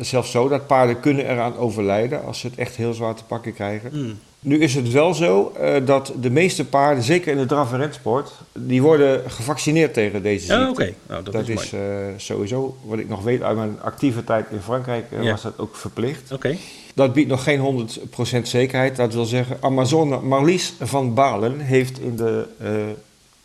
Zelfs 0.00 0.30
zo 0.30 0.48
dat 0.48 0.66
paarden 0.66 1.00
kunnen 1.00 1.30
eraan 1.30 1.56
overlijden 1.56 2.24
als 2.24 2.40
ze 2.40 2.46
het 2.46 2.58
echt 2.58 2.76
heel 2.76 2.92
zwaar 2.94 3.14
te 3.14 3.24
pakken 3.24 3.54
krijgen. 3.54 3.90
Hmm. 3.90 4.18
Nu 4.46 4.58
is 4.58 4.74
het 4.74 4.90
wel 4.90 5.14
zo 5.14 5.52
eh, 5.60 5.74
dat 5.86 6.12
de 6.20 6.30
meeste 6.30 6.64
paarden, 6.64 7.04
zeker 7.04 7.32
in 7.32 7.38
de 7.38 7.46
draf- 7.46 7.72
en 7.72 7.78
rensport, 7.78 8.30
die 8.52 8.82
worden 8.82 9.30
gevaccineerd 9.30 9.94
tegen 9.94 10.22
deze 10.22 10.46
ziekte. 10.46 10.62
Oh, 10.62 10.68
oké. 10.68 10.92
Nou, 11.08 11.22
dat, 11.22 11.32
dat 11.32 11.48
is, 11.48 11.72
eh, 11.72 11.80
sowieso, 12.16 12.76
wat 12.84 12.98
ik 12.98 13.08
nog 13.08 13.22
weet 13.22 13.42
uit 13.42 13.56
mijn 13.56 13.78
actieve 13.82 14.24
tijd 14.24 14.46
in 14.50 14.60
Frankrijk, 14.60 15.04
eh, 15.10 15.22
Ja. 15.22 15.30
was 15.30 15.42
dat 15.42 15.58
ook 15.58 15.76
verplicht. 15.76 16.32
Oké. 16.32 16.56
Dat 16.94 17.12
biedt 17.12 17.28
nog 17.28 17.42
geen 17.42 17.58
100% 17.58 18.48
zekerheid. 18.48 18.96
Dat 18.96 19.14
wil 19.14 19.24
zeggen, 19.24 19.56
Amazone 19.60 20.20
Marlies 20.20 20.74
van 20.80 21.14
Balen 21.14 21.60
heeft 21.60 22.00
in 22.00 22.16
de 22.16 22.46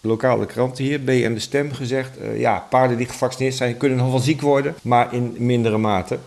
lokale 0.01 0.45
krant 0.45 0.77
hier, 0.77 0.99
B 0.99 1.09
en 1.09 1.33
de 1.33 1.39
Stem, 1.39 1.71
gezegd... 1.73 2.17
ja, 2.35 2.65
paarden 2.69 2.97
die 2.97 3.07
gevaccineerd 3.07 3.55
zijn 3.55 3.77
kunnen 3.77 3.97
nog 3.97 4.09
wel 4.09 4.19
ziek 4.19 4.41
worden, 4.41 4.75
maar 4.81 5.13
in 5.13 5.35
mindere 5.37 5.77
mate. 5.77 6.17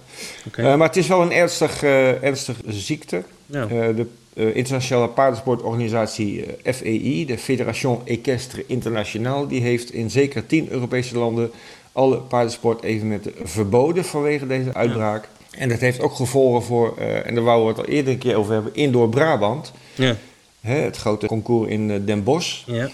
Oké. 0.47 0.77
Maar 0.77 0.87
het 0.89 0.97
is 0.97 1.07
wel 1.07 1.23
een 1.23 1.33
ernstig, 1.33 1.83
ernstige 1.83 2.63
ziekte. 2.67 3.23
Ja. 3.47 3.67
De 3.67 4.07
eh, 4.35 4.57
internationale 4.57 5.09
paardensportorganisatie 5.09 6.47
eh, 6.63 6.73
FEI, 6.73 7.27
de 7.27 7.39
Fédération 7.39 8.01
Équestre 8.05 8.65
Internationale, 8.67 9.47
die 9.47 9.61
heeft 9.61 9.93
in 9.93 10.11
zeker 10.11 10.47
10 10.47 10.71
Europese 10.71 11.19
landen 11.19 11.51
alle 11.93 12.17
paardensportevenementen 12.17 13.33
verboden 13.43 14.05
vanwege 14.05 14.47
deze 14.47 14.75
uitbraak. 14.75 15.29
En 15.51 15.69
dat 15.69 15.81
heeft 15.81 16.01
ook 16.01 16.15
gevolgen 16.15 16.63
voor, 16.63 16.95
eh, 16.99 17.27
en 17.27 17.35
daar 17.35 17.45
wouden 17.45 17.67
we 17.67 17.81
het 17.81 17.89
al 17.89 17.95
eerder 17.95 18.13
een 18.13 18.19
keer 18.19 18.37
over 18.37 18.53
hebben, 18.53 18.75
Indoor 18.75 19.09
Brabant. 19.09 19.73
Ja. 19.95 20.17
Hè, 20.61 20.75
het 20.75 20.97
grote 20.97 21.27
concours 21.27 21.71
in 21.71 22.05
Den 22.05 22.23
Bosch. 22.23 22.63
Ja. 22.67 22.89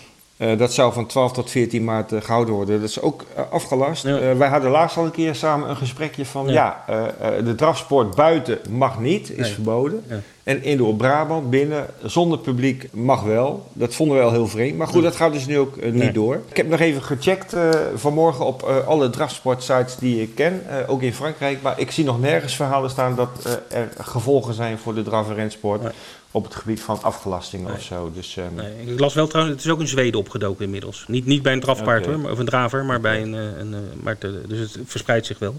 Dat 0.56 0.72
zou 0.72 0.92
van 0.92 1.06
12 1.06 1.32
tot 1.32 1.50
14 1.50 1.84
maart 1.84 2.12
eh, 2.12 2.20
gehouden 2.20 2.54
worden. 2.54 2.80
Dat 2.80 2.88
is 2.88 3.00
ook 3.00 3.24
afgelast. 3.50 4.02
Ja. 4.02 4.36
Wij 4.36 4.48
hadden 4.48 4.70
laatst 4.70 4.96
al 4.96 5.04
een 5.04 5.10
keer 5.10 5.34
samen 5.34 5.68
een 5.68 5.76
gesprekje 5.76 6.24
van... 6.24 6.48
Ja. 6.48 6.84
ja, 6.86 7.40
de 7.44 7.54
drafsport 7.54 8.14
buiten 8.14 8.58
mag 8.70 9.00
niet, 9.00 9.30
is 9.30 9.36
Nee. 9.36 9.52
verboden. 9.52 10.04
Ja. 10.08 10.20
En 10.50 10.62
indoor 10.62 10.94
Brabant 10.94 11.50
binnen, 11.50 11.86
zonder 12.04 12.38
publiek, 12.38 12.88
mag 12.92 13.22
wel. 13.22 13.66
Dat 13.72 13.94
vonden 13.94 14.16
we 14.16 14.22
wel 14.22 14.32
heel 14.32 14.46
vreemd. 14.46 14.76
Maar 14.76 14.86
goed, 14.86 15.02
dat 15.02 15.16
gaat 15.16 15.32
dus 15.32 15.46
nu 15.46 15.58
ook 15.58 15.76
eh, 15.76 15.84
niet 15.92 16.02
Nee. 16.02 16.12
door. 16.12 16.42
Ik 16.48 16.56
heb 16.56 16.68
nog 16.68 16.80
even 16.80 17.02
gecheckt 17.02 17.52
eh, 17.52 17.70
vanmorgen 17.94 18.44
op 18.46 18.62
eh, 18.62 18.86
alle 18.86 19.10
drafsportsites 19.10 19.96
die 19.96 20.22
ik 20.22 20.34
ken. 20.34 20.62
ook 20.86 21.02
in 21.02 21.14
Frankrijk. 21.14 21.62
Maar 21.62 21.80
ik 21.80 21.90
zie 21.90 22.04
nog 22.04 22.20
nergens 22.20 22.56
verhalen 22.56 22.90
staan 22.90 23.14
dat 23.16 23.58
er 23.68 23.88
gevolgen 24.00 24.54
zijn 24.54 24.78
voor 24.78 24.94
de 24.94 25.02
draf- 25.02 25.28
en 25.28 25.34
rensport... 25.34 25.82
Nee. 25.82 25.92
op 26.30 26.44
het 26.44 26.54
gebied 26.54 26.80
van 26.80 26.98
afgelasting 27.02 27.64
Nee. 27.64 27.72
of 27.72 27.82
zo. 27.82 28.10
Dus, 28.14 28.36
ehm, 28.36 28.54
Nee, 28.54 28.92
ik 28.94 29.00
las 29.00 29.14
wel 29.14 29.26
trouwens, 29.26 29.56
het 29.56 29.64
is 29.64 29.70
ook 29.72 29.80
in 29.80 29.88
Zweden 29.88 30.20
opgedoken 30.20 30.64
inmiddels. 30.64 31.04
Niet, 31.08 31.26
niet 31.26 31.42
bij 31.42 31.52
een 31.52 31.60
drafpaard 31.60 32.06
hoor, 32.06 32.30
of 32.30 32.38
een 32.38 32.44
draver, 32.44 32.84
maar 32.84 33.00
bij 33.00 33.22
een... 33.22 33.32
een, 33.32 33.74
maar 34.02 34.16
dus 34.48 34.58
het 34.58 34.78
verspreidt 34.86 35.26
zich 35.26 35.38
wel. 35.38 35.54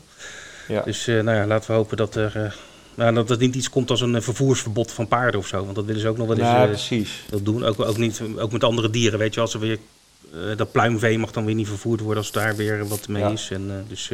ja. 0.68 0.82
Dus 0.82 1.06
nou 1.06 1.32
ja, 1.32 1.46
laten 1.46 1.72
we 1.72 1.78
hopen 1.78 1.98
dat 1.98 2.16
er... 2.16 2.56
nou, 2.96 3.14
dat 3.14 3.30
het 3.30 3.40
niet 3.40 3.56
iets 3.56 3.70
komt 3.70 3.90
als 3.90 4.02
een 4.02 4.16
eh, 4.16 4.22
vervoersverbod 4.22 4.92
van 4.92 5.08
paarden 5.08 5.40
of 5.40 5.48
zo. 5.48 5.64
Want 5.64 5.76
dat 5.76 5.86
willen 5.86 6.02
ze 6.02 6.08
ook 6.08 6.18
nog 6.18 6.28
wel 6.28 6.38
eens 6.38 6.46
ja, 6.48 6.62
eh, 6.62 6.68
precies. 6.70 7.12
dat 7.30 7.46
doen. 7.46 7.66
Ook, 7.66 7.80
ook, 7.80 7.98
niet, 7.98 8.22
ook 8.38 8.52
met 8.52 8.64
andere 8.64 8.90
dieren, 8.90 9.20
weet 9.20 9.34
je. 9.34 9.40
Als 9.42 9.54
er 9.54 9.60
weer, 9.60 9.78
eh, 10.34 10.58
dat 10.58 10.72
pluimvee 10.72 11.18
mag 11.18 11.32
dan 11.32 11.46
weer 11.46 11.56
niet 11.56 11.68
vervoerd 11.68 12.00
worden 12.00 12.24
als 12.24 12.32
daar 12.32 12.56
weer 12.56 12.88
wat 12.88 13.08
mee 13.08 13.22
Ja. 13.24 13.30
is. 13.30 13.50
En, 13.52 13.86
dus, 13.88 14.12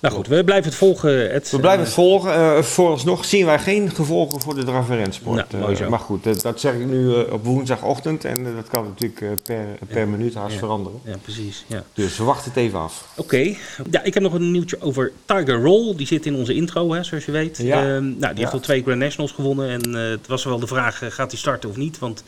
nou 0.00 0.14
goed, 0.14 0.26
we 0.26 0.44
blijven 0.44 0.64
het 0.70 0.78
volgen. 0.78 1.30
Ed. 1.30 1.50
We 1.50 1.58
blijven 1.58 1.80
En, 1.80 1.86
het 1.86 1.94
volgen. 1.94 2.32
Eh, 2.34 2.62
vooralsnog 2.62 3.24
zien 3.24 3.46
wij 3.46 3.58
geen 3.58 3.90
gevolgen 3.90 4.40
voor 4.40 4.54
de 4.54 4.64
draf- 4.64 4.90
en 4.90 4.96
rensport. 4.96 5.52
Nou, 5.52 5.70
Eh, 5.72 5.76
zo. 5.78 5.88
maar 5.88 5.98
goed, 5.98 6.24
dat, 6.24 6.40
dat 6.40 6.60
zeg 6.60 6.74
ik 6.74 6.86
nu 6.86 7.14
eh, 7.14 7.32
op 7.32 7.44
woensdagochtend. 7.44 8.24
En 8.24 8.46
eh, 8.46 8.54
dat 8.54 8.68
kan 8.68 8.84
natuurlijk 8.84 9.20
eh, 9.20 9.28
per, 9.42 9.64
per 9.88 9.98
Ja. 9.98 10.06
minuut 10.06 10.34
haast 10.34 10.52
Ja. 10.52 10.58
veranderen. 10.58 11.00
Ja, 11.04 11.16
precies. 11.22 11.64
Ja. 11.66 11.82
Dus 11.94 12.16
we 12.18 12.24
wachten 12.24 12.50
het 12.52 12.58
even 12.62 12.78
af. 12.78 13.08
Oké, 13.16 13.54
ja, 13.90 14.02
ik 14.02 14.14
heb 14.14 14.22
nog 14.22 14.32
een 14.32 14.50
nieuwtje 14.50 14.80
over 14.80 15.12
Tiger 15.24 15.62
Roll. 15.62 15.94
Die 15.96 16.06
zit 16.06 16.26
in 16.26 16.34
onze 16.34 16.54
intro, 16.54 16.92
hè, 16.92 17.02
zoals 17.04 17.24
je 17.24 17.32
weet. 17.32 17.56
Ja. 17.56 17.80
Ehm, 17.82 18.18
nou, 18.18 18.34
die 18.34 18.42
heeft 18.42 18.52
al 18.52 18.60
twee 18.60 18.82
Grand 18.82 18.98
Nationals 18.98 19.32
gewonnen. 19.32 19.68
En 19.70 19.94
eh, 19.94 20.10
het 20.10 20.26
was 20.26 20.44
wel 20.44 20.58
de 20.58 20.66
vraag, 20.66 21.02
eh, 21.02 21.10
gaat 21.10 21.30
hij 21.30 21.40
starten 21.40 21.68
of 21.70 21.76
niet? 21.76 21.98
Want 21.98 22.22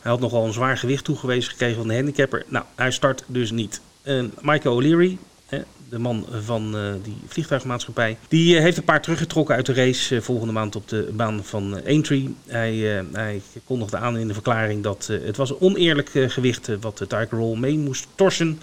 hij 0.00 0.10
had 0.10 0.20
nogal 0.20 0.44
een 0.46 0.52
zwaar 0.52 0.78
gewicht 0.78 1.04
toegewezen 1.04 1.50
gekregen 1.50 1.76
van 1.76 1.88
de 1.88 1.94
handicapper. 1.94 2.44
Nou, 2.48 2.64
hij 2.74 2.90
start 2.90 3.24
dus 3.26 3.50
niet. 3.50 3.80
Michael 4.40 4.74
O'Leary, 4.74 5.18
de 5.94 6.00
man 6.00 6.26
van 6.44 6.76
eh, 6.76 6.92
die 7.02 7.16
vliegtuigmaatschappij, 7.26 8.16
die 8.28 8.56
eh, 8.56 8.62
heeft 8.62 8.76
een 8.76 8.84
paard 8.84 9.02
teruggetrokken 9.02 9.54
uit 9.54 9.66
de 9.66 9.72
race 9.72 10.16
eh, 10.16 10.22
volgende 10.22 10.52
maand 10.52 10.76
op 10.76 10.88
de 10.88 11.10
baan 11.12 11.44
van 11.44 11.84
Aintree. 11.86 12.34
Hij, 12.46 13.04
hij 13.12 13.40
kondigde 13.64 13.96
aan 13.96 14.18
in 14.18 14.28
de 14.28 14.32
verklaring 14.32 14.82
dat 14.82 15.06
het 15.06 15.36
was 15.36 15.50
een 15.50 15.60
oneerlijk 15.60 16.10
gewicht 16.12 16.70
wat 16.80 16.98
de 16.98 17.06
Tiger 17.06 17.38
Roll 17.38 17.58
mee 17.58 17.78
moest 17.78 18.06
torsen. 18.14 18.60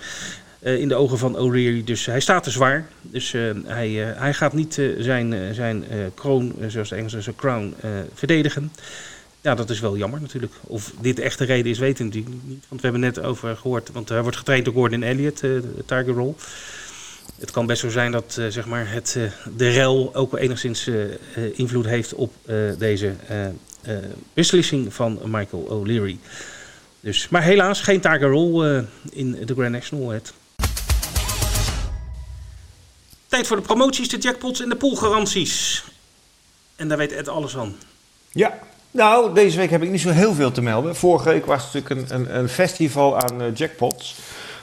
in 0.59 0.87
de 0.87 0.95
ogen 0.95 1.17
van 1.17 1.37
O'Leary. 1.37 1.83
Dus 1.83 2.05
hij 2.05 2.19
staat 2.19 2.43
te 2.43 2.49
zwaar. 2.49 2.87
Dus 3.01 3.31
hij, 3.65 3.89
hij 4.17 4.33
gaat 4.33 4.53
niet 4.53 4.81
zijn, 4.97 5.55
zijn 5.55 5.85
kroon, 6.13 6.55
zoals 6.67 6.89
de 6.89 6.95
Engelsen 6.95 7.23
zijn 7.23 7.35
crown, 7.35 7.73
verdedigen. 8.13 8.71
Ja, 9.41 9.55
dat 9.55 9.69
is 9.69 9.79
wel 9.79 9.97
jammer 9.97 10.21
natuurlijk. 10.21 10.53
Of 10.61 10.93
dit 11.01 11.15
de 11.15 11.21
echte 11.21 11.43
reden 11.43 11.71
is, 11.71 11.79
weten 11.79 11.97
we 11.97 12.03
natuurlijk 12.03 12.35
niet. 12.43 12.65
Want 12.67 12.81
we 12.81 12.87
hebben 12.87 13.05
net 13.05 13.21
over 13.21 13.57
gehoord, 13.57 13.91
want 13.91 14.09
hij 14.09 14.21
wordt 14.21 14.37
getraind 14.37 14.65
door 14.65 14.73
Gordon 14.73 15.03
Elliott, 15.03 15.39
de 15.39 15.83
Tiger 15.85 16.13
Roll. 16.13 16.33
Het 17.41 17.51
kan 17.51 17.65
best 17.65 17.81
zo 17.81 17.89
zijn 17.89 18.11
dat 18.11 18.35
eh, 18.39 18.47
zeg 18.47 18.65
maar 18.65 18.91
het, 18.91 19.15
eh, 19.17 19.23
de 19.57 19.69
rel 19.69 20.15
ook 20.15 20.31
wel 20.31 20.39
enigszins 20.39 20.87
eh, 20.87 21.59
invloed 21.59 21.85
heeft 21.85 22.13
op 22.13 22.33
deze 22.77 23.15
beslissing 24.33 24.93
van 24.93 25.19
Michael 25.25 25.63
O'Leary. 25.63 26.19
Dus, 27.01 27.29
maar 27.29 27.43
helaas 27.43 27.81
geen 27.81 28.01
eh, 28.01 28.81
in 29.11 29.31
de 29.45 29.53
Grand 29.53 29.71
National. 29.71 30.09
Het. 30.09 30.33
Tijd 33.27 33.47
voor 33.47 33.55
de 33.55 33.61
promoties, 33.61 34.09
de 34.09 34.17
jackpots 34.17 34.61
en 34.61 34.69
de 34.69 34.75
poolgaranties. 34.75 35.83
En 36.75 36.87
daar 36.87 36.97
weet 36.97 37.11
Ed 37.11 37.27
alles 37.27 37.51
van. 37.51 37.75
Ja, 38.31 38.59
nou, 38.91 39.33
deze 39.33 39.57
week 39.57 39.69
heb 39.69 39.83
ik 39.83 39.89
niet 39.89 40.01
zo 40.01 40.09
heel 40.09 40.33
veel 40.33 40.51
te 40.51 40.61
melden. 40.61 40.95
Vorige 40.95 41.29
week 41.29 41.45
was 41.45 41.63
het 41.63 41.73
natuurlijk 41.73 42.11
een, 42.11 42.19
een, 42.19 42.37
een 42.37 42.49
festival 42.49 43.17
aan 43.17 43.51
jackpots. 43.53 44.15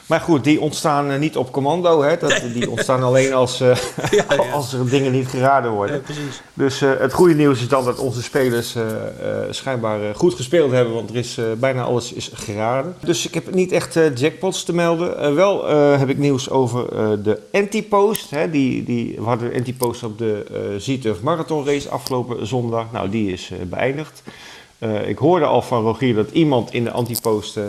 Maar 0.09 0.21
goed, 0.21 0.45
die 0.45 0.61
ontstaan 0.61 1.11
eh, 1.11 1.19
niet 1.19 1.37
op 1.37 1.53
commando. 1.53 2.03
Hè? 2.03 2.17
Dat, 2.17 2.43
die 2.55 2.71
ontstaan 2.71 3.03
alleen 3.03 3.33
als, 3.33 3.61
eh, 3.61 3.77
Ja, 4.11 4.25
ja. 4.29 4.50
als 4.53 4.73
er 4.73 4.91
dingen 4.91 5.12
niet 5.12 5.29
geraden 5.29 5.71
worden. 5.71 5.97
Ja, 5.97 6.03
precies. 6.03 6.43
Dus 6.55 6.83
eh, 6.83 6.91
het 6.99 7.12
goede 7.12 7.35
nieuws 7.35 7.61
is 7.61 7.69
dan 7.69 7.85
dat 7.85 7.99
onze 7.99 8.23
spelers 8.23 8.77
schijnbaar 9.50 10.15
goed 10.15 10.35
gespeeld 10.35 10.73
hebben, 10.73 10.95
want 10.95 11.11
er 11.11 11.17
is 11.17 11.41
bijna 11.59 11.83
alles 11.83 12.12
is 12.12 12.31
geraden. 12.35 12.95
Dus 13.00 13.27
ik 13.27 13.35
heb 13.35 13.55
niet 13.55 13.73
echt 13.73 13.99
jackpots 14.15 14.65
te 14.65 14.75
melden. 14.75 15.35
Wel 15.35 15.67
heb 15.99 16.09
ik 16.09 16.19
nieuws 16.19 16.50
over 16.50 16.87
de 17.23 17.41
anti-post. 17.53 18.31
Hè, 18.31 18.50
die, 18.50 18.85
die, 18.85 19.15
we 19.17 19.25
hadden 19.25 19.55
anti-post 19.55 20.03
op 20.03 20.19
de 20.19 20.45
Z-Turf 20.79 21.21
Marathon 21.21 21.67
Race 21.67 21.88
afgelopen 21.88 22.47
zondag. 22.47 22.93
Nou, 22.93 23.11
die 23.11 23.33
is 23.33 23.50
beëindigd. 23.69 24.23
Eh, 24.78 25.08
ik 25.08 25.18
hoorde 25.18 25.44
al 25.44 25.62
van 25.62 25.82
Rogier 25.82 26.14
dat 26.14 26.30
iemand 26.30 26.73
in 26.73 26.85
de 26.85 26.90
antipost 26.90 27.56
eh 27.56 27.64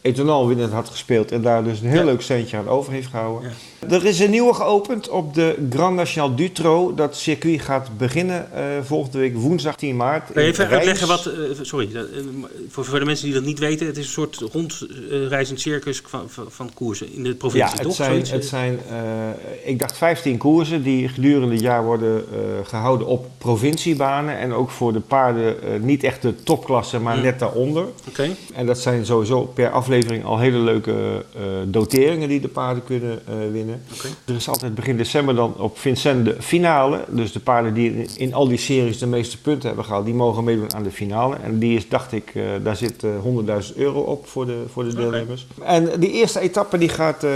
etanol 0.00 0.46
winnend 0.46 0.72
had 0.72 0.88
gespeeld 0.88 1.32
en 1.32 1.42
daar 1.42 1.64
dus 1.64 1.80
een 1.80 1.88
heel 1.88 1.98
Ja. 1.98 2.04
leuk 2.04 2.20
centje 2.22 2.56
aan 2.56 2.68
over 2.68 2.92
heeft 2.92 3.06
gehouden. 3.08 3.52
Er 3.88 4.04
is 4.04 4.20
een 4.20 4.30
nieuwe 4.30 4.54
geopend 4.54 5.08
op 5.08 5.34
de 5.34 5.66
Grand 5.70 5.96
National 5.96 6.34
Dutro. 6.34 6.94
Dat 6.94 7.16
circuit 7.16 7.60
gaat 7.60 7.88
beginnen 7.96 8.52
eh, 8.52 8.62
volgende 8.82 9.18
week 9.18 9.36
woensdag 9.36 9.76
10 9.76 9.96
maart. 9.96 10.36
Even 10.36 10.68
uitleggen 10.68 11.08
wat, 11.08 11.26
eh, 11.26 11.32
sorry, 11.62 11.88
eh, 11.94 12.02
voor, 12.68 12.84
voor 12.84 12.98
de 12.98 13.04
mensen 13.04 13.24
die 13.24 13.34
dat 13.34 13.44
niet 13.44 13.58
weten, 13.58 13.86
het 13.86 13.96
is 13.96 14.04
een 14.04 14.10
soort 14.12 14.36
rondreizend 14.52 15.60
circus 15.60 16.02
van, 16.06 16.22
van, 16.48 16.70
koersen 16.74 17.12
in 17.12 17.22
de 17.22 17.28
Ja, 17.28 17.34
provincie, 17.34 17.72
het 17.78 17.82
toch? 17.82 17.94
zijn, 17.94 18.10
Zoiets, 18.10 18.30
het 18.30 18.44
zijn 18.44 18.78
ik 19.64 19.78
dacht 19.78 19.96
15 19.96 20.36
koersen 20.36 20.82
die 20.82 21.08
gedurende 21.08 21.54
het 21.54 21.60
jaar 21.60 21.84
worden 21.84 22.24
eh, 22.32 22.38
gehouden 22.68 23.06
op 23.06 23.26
provinciebanen. 23.38 24.38
En 24.38 24.52
ook 24.52 24.70
voor 24.70 24.92
de 24.92 25.00
paarden 25.00 25.56
niet 25.80 26.04
echt 26.04 26.22
de 26.22 26.34
topklasse, 26.34 26.98
maar 27.00 27.16
Mm. 27.16 27.22
net 27.22 27.38
daaronder. 27.38 27.84
Oké, 28.08 28.28
En 28.54 28.66
dat 28.66 28.78
zijn 28.78 29.06
sowieso 29.06 29.40
per 29.42 29.70
aflevering 29.70 30.24
al 30.24 30.38
hele 30.38 30.58
leuke 30.58 31.24
doteringen 31.66 32.28
die 32.28 32.40
de 32.40 32.48
paarden 32.48 32.84
kunnen 32.84 33.20
eh, 33.26 33.34
winnen. 33.70 34.18
Er 34.24 34.34
is 34.34 34.48
altijd 34.48 34.74
begin 34.74 34.96
december 34.96 35.34
dan 35.34 35.54
op 35.58 35.78
Vincennes 35.78 36.34
de 36.34 36.42
finale. 36.42 37.04
Dus 37.08 37.32
de 37.32 37.40
paarden 37.40 37.74
die 37.74 38.06
in, 38.16 38.34
al 38.34 38.48
die 38.48 38.58
series 38.58 38.98
de 38.98 39.06
meeste 39.06 39.40
punten 39.40 39.66
hebben 39.66 39.84
gehaald, 39.84 40.04
die 40.04 40.14
mogen 40.14 40.44
meedoen 40.44 40.74
aan 40.74 40.82
de 40.82 40.90
finale. 40.90 41.36
En 41.36 41.58
die 41.58 41.76
is, 41.76 41.88
dacht 41.88 42.12
ik, 42.12 42.30
eh, 42.34 42.44
daar 42.62 42.76
zit 42.76 43.04
eh 43.04 43.10
100.000 43.70 43.76
euro 43.76 44.00
op 44.00 44.26
voor 44.26 44.46
de, 44.46 44.64
voor 44.72 44.84
de 44.84 44.94
deelnemers. 44.94 45.46
En 45.62 46.00
die 46.00 46.12
eerste 46.12 46.40
etappe 46.40 46.78
die 46.78 46.88
gaat 46.88 47.24
eh, 47.24 47.32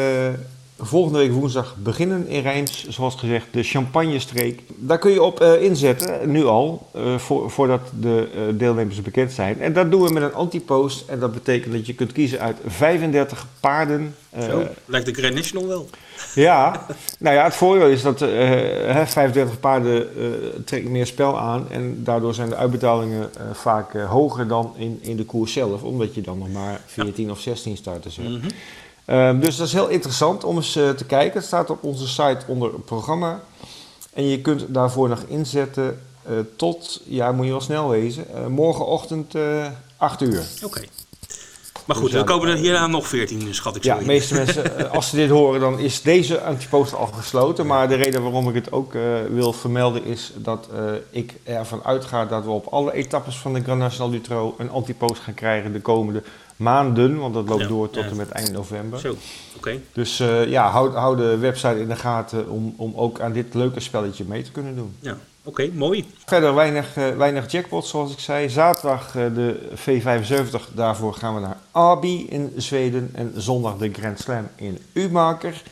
volgende 0.87 1.19
week 1.19 1.33
woensdag 1.33 1.75
beginnen 1.79 2.27
in 2.29 2.43
Rijns. 2.43 2.89
Zoals 2.89 3.15
gezegd, 3.15 3.47
de 3.51 3.63
Champagne-streek. 3.63 4.61
Daar 4.77 4.99
kun 4.99 5.11
je 5.11 5.23
op 5.23 5.41
eh, 5.41 5.63
inzetten, 5.63 6.31
nu 6.31 6.45
al, 6.45 6.89
eh, 6.93 7.19
voor, 7.19 7.51
voordat 7.51 7.81
de 8.01 8.29
eh, 8.35 8.41
deelnemers 8.59 9.03
bekend 9.03 9.33
zijn. 9.33 9.61
En 9.61 9.73
dat 9.73 9.91
doen 9.91 10.03
we 10.03 10.13
met 10.13 10.23
een 10.23 10.35
antipost. 10.35 11.09
En 11.09 11.19
dat 11.19 11.33
betekent 11.33 11.73
dat 11.73 11.87
je 11.87 11.95
kunt 11.95 12.13
kiezen 12.13 12.41
uit 12.41 12.57
35 12.67 13.47
paarden. 13.61 14.15
Zo, 14.41 14.67
lijkt 14.85 15.07
de 15.07 15.15
Grand 15.15 15.35
National 15.35 15.69
wel. 15.69 15.89
ja, 16.35 16.87
nou 17.19 17.37
ja, 17.37 17.45
het 17.45 17.55
voordeel 17.55 17.89
is 17.89 18.03
dat 18.03 18.23
eh, 18.23 18.29
hè, 18.29 19.07
35 19.07 19.61
paarden 19.61 20.09
trekken 20.65 20.91
meer 20.91 21.07
spel 21.07 21.39
aan. 21.39 21.71
En 21.71 22.05
daardoor 22.05 22.35
zijn 22.35 22.49
de 22.49 22.57
uitbetalingen 22.57 23.31
vaak 23.53 23.93
hoger 23.93 24.49
dan 24.49 24.75
in, 24.77 24.99
in 25.03 25.17
de 25.17 25.25
koers 25.25 25.53
zelf. 25.53 25.83
Omdat 25.83 26.15
je 26.15 26.21
dan 26.21 26.39
nog 26.39 26.53
maar 26.53 26.81
14 26.87 27.31
of 27.31 27.41
16 27.41 27.77
starters 27.77 28.17
hebt. 28.17 28.29
Mhm. 28.29 28.47
Ehm, 29.05 29.41
dus 29.41 29.57
dat 29.57 29.67
is 29.67 29.73
heel 29.73 29.89
interessant 29.89 30.45
om 30.45 30.57
eens 30.57 30.77
eh, 30.77 30.91
te 30.91 31.05
kijken. 31.05 31.39
Het 31.39 31.47
staat 31.47 31.71
op 31.71 31.83
onze 31.83 32.09
site 32.09 32.39
onder 32.47 32.71
programma. 32.71 33.41
En 34.13 34.29
je 34.29 34.41
kunt 34.41 34.65
daarvoor 34.69 35.09
nog 35.09 35.25
inzetten 35.29 36.01
eh, 36.23 36.33
tot, 36.57 37.01
ja, 37.05 37.33
moet 37.33 37.45
je 37.45 37.51
wel 37.51 37.61
snel 37.61 37.89
wezen, 37.89 38.35
eh, 38.35 38.47
morgenochtend 38.47 39.35
eh 39.35 39.67
8 39.97 40.21
uur. 40.23 40.45
Oké. 40.65 40.81
Maar 41.87 41.97
goed, 41.97 42.05
Dus 42.05 42.15
ja, 42.15 42.25
dan 42.25 42.37
komen 42.37 42.49
er 42.49 42.57
hierna 42.57 42.87
nog 42.87 43.09
14, 43.09 43.55
schat 43.55 43.77
ik 43.77 43.83
zo 43.83 43.89
Ja, 43.89 43.99
de 43.99 44.05
meeste 44.05 44.35
mensen, 44.35 44.91
als 44.97 45.09
ze 45.09 45.17
dit 45.17 45.31
horen, 45.31 45.61
dan 45.61 45.79
is 45.79 46.03
deze 46.03 46.41
antipost 46.41 46.95
al 46.95 47.07
gesloten. 47.07 47.67
Maar 47.67 47.89
de 47.89 47.95
reden 47.95 48.23
waarom 48.23 48.49
ik 48.49 48.55
het 48.55 48.73
ook 48.73 48.93
wil 49.31 49.53
vermelden 49.53 50.05
is 50.05 50.33
dat 50.37 50.69
ik 51.11 51.35
ervan 51.43 51.85
uitga 51.85 52.25
dat 52.25 52.45
we 52.45 52.51
op 52.51 52.67
alle 52.67 52.93
etappes 52.93 53.37
van 53.37 53.55
de 53.55 53.63
Grand 53.63 53.81
National 53.81 54.11
Dutro 54.11 54.55
een 54.59 54.71
antipost 54.71 55.23
gaan 55.23 55.35
krijgen 55.35 55.73
de 55.73 55.81
komende 55.81 56.23
maanden. 56.57 57.19
Want 57.19 57.35
dat 57.35 57.49
loopt 57.49 57.63
Ja, 57.63 57.69
door 57.69 57.91
tot 57.91 58.05
en 58.05 58.17
met 58.17 58.31
eind 58.31 58.53
november. 58.53 58.99
Zo, 58.99 59.17
oké. 59.57 59.81
Dus 59.93 60.21
eh, 60.21 60.49
ja, 60.49 60.71
hou, 60.71 60.95
hou 60.95 61.17
de 61.17 61.37
website 61.39 61.81
in 61.81 61.89
de 61.89 61.97
gaten 61.97 62.49
om, 62.49 62.75
om 62.77 62.93
ook 62.95 63.21
aan 63.21 63.33
dit 63.33 63.55
leuke 63.55 63.81
spelletje 63.81 64.25
mee 64.25 64.43
te 64.43 64.51
kunnen 64.51 64.77
doen. 64.77 64.97
Ja, 65.01 65.19
oké, 65.45 65.71
mooi. 65.73 66.05
Verder 66.27 66.55
weinig, 66.55 66.97
eh, 66.97 67.17
weinig 67.17 67.51
jackpots, 67.51 67.91
zoals 67.91 68.13
ik 68.13 68.19
zei. 68.19 68.49
Zaterdag 68.49 69.17
eh, 69.17 69.25
de 69.35 69.59
V75, 69.75 70.75
daarvoor 70.75 71.15
gaan 71.15 71.35
we 71.35 71.41
naar 71.41 71.59
Arby 71.71 72.27
in 72.29 72.53
Zweden. 72.57 73.11
En 73.13 73.33
zondag 73.37 73.77
de 73.77 73.91
Grand 73.93 74.21
Slam 74.21 74.49
in 74.57 74.79
Umaker. 74.93 75.63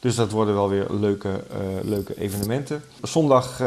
Dus 0.00 0.14
dat 0.14 0.30
worden 0.30 0.54
wel 0.54 0.68
weer 0.68 0.86
leuke, 0.90 1.44
leuke 1.82 2.20
evenementen. 2.20 2.82
Zondag 3.02 3.60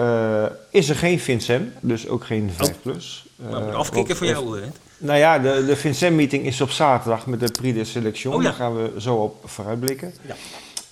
is 0.70 0.90
er 0.90 0.96
geen 0.96 1.20
Vincent, 1.20 1.74
dus 1.82 2.08
ook 2.08 2.26
geen 2.26 2.52
5 2.56 2.82
plus. 2.82 3.26
Nou, 3.36 3.74
afkicken 3.74 4.08
want, 4.08 4.18
voor 4.18 4.28
jou, 4.28 4.62
hè? 4.62 4.68
Nou 5.00 5.20
ja, 5.20 5.40
de, 5.40 5.66
de 5.66 5.76
Vincent-meeting 5.76 6.46
is 6.46 6.62
op 6.62 6.70
zaterdag 6.70 7.26
met 7.26 7.40
de 7.40 7.52
Prix 7.52 7.78
de 7.78 7.84
Selection. 7.84 8.34
Oh 8.34 8.42
ja. 8.42 8.48
Daar 8.48 8.58
gaan 8.58 8.76
we 8.76 9.02
zo 9.02 9.16
op 9.16 9.50
vooruitblikken. 9.50 10.14
Ja. 10.22 10.36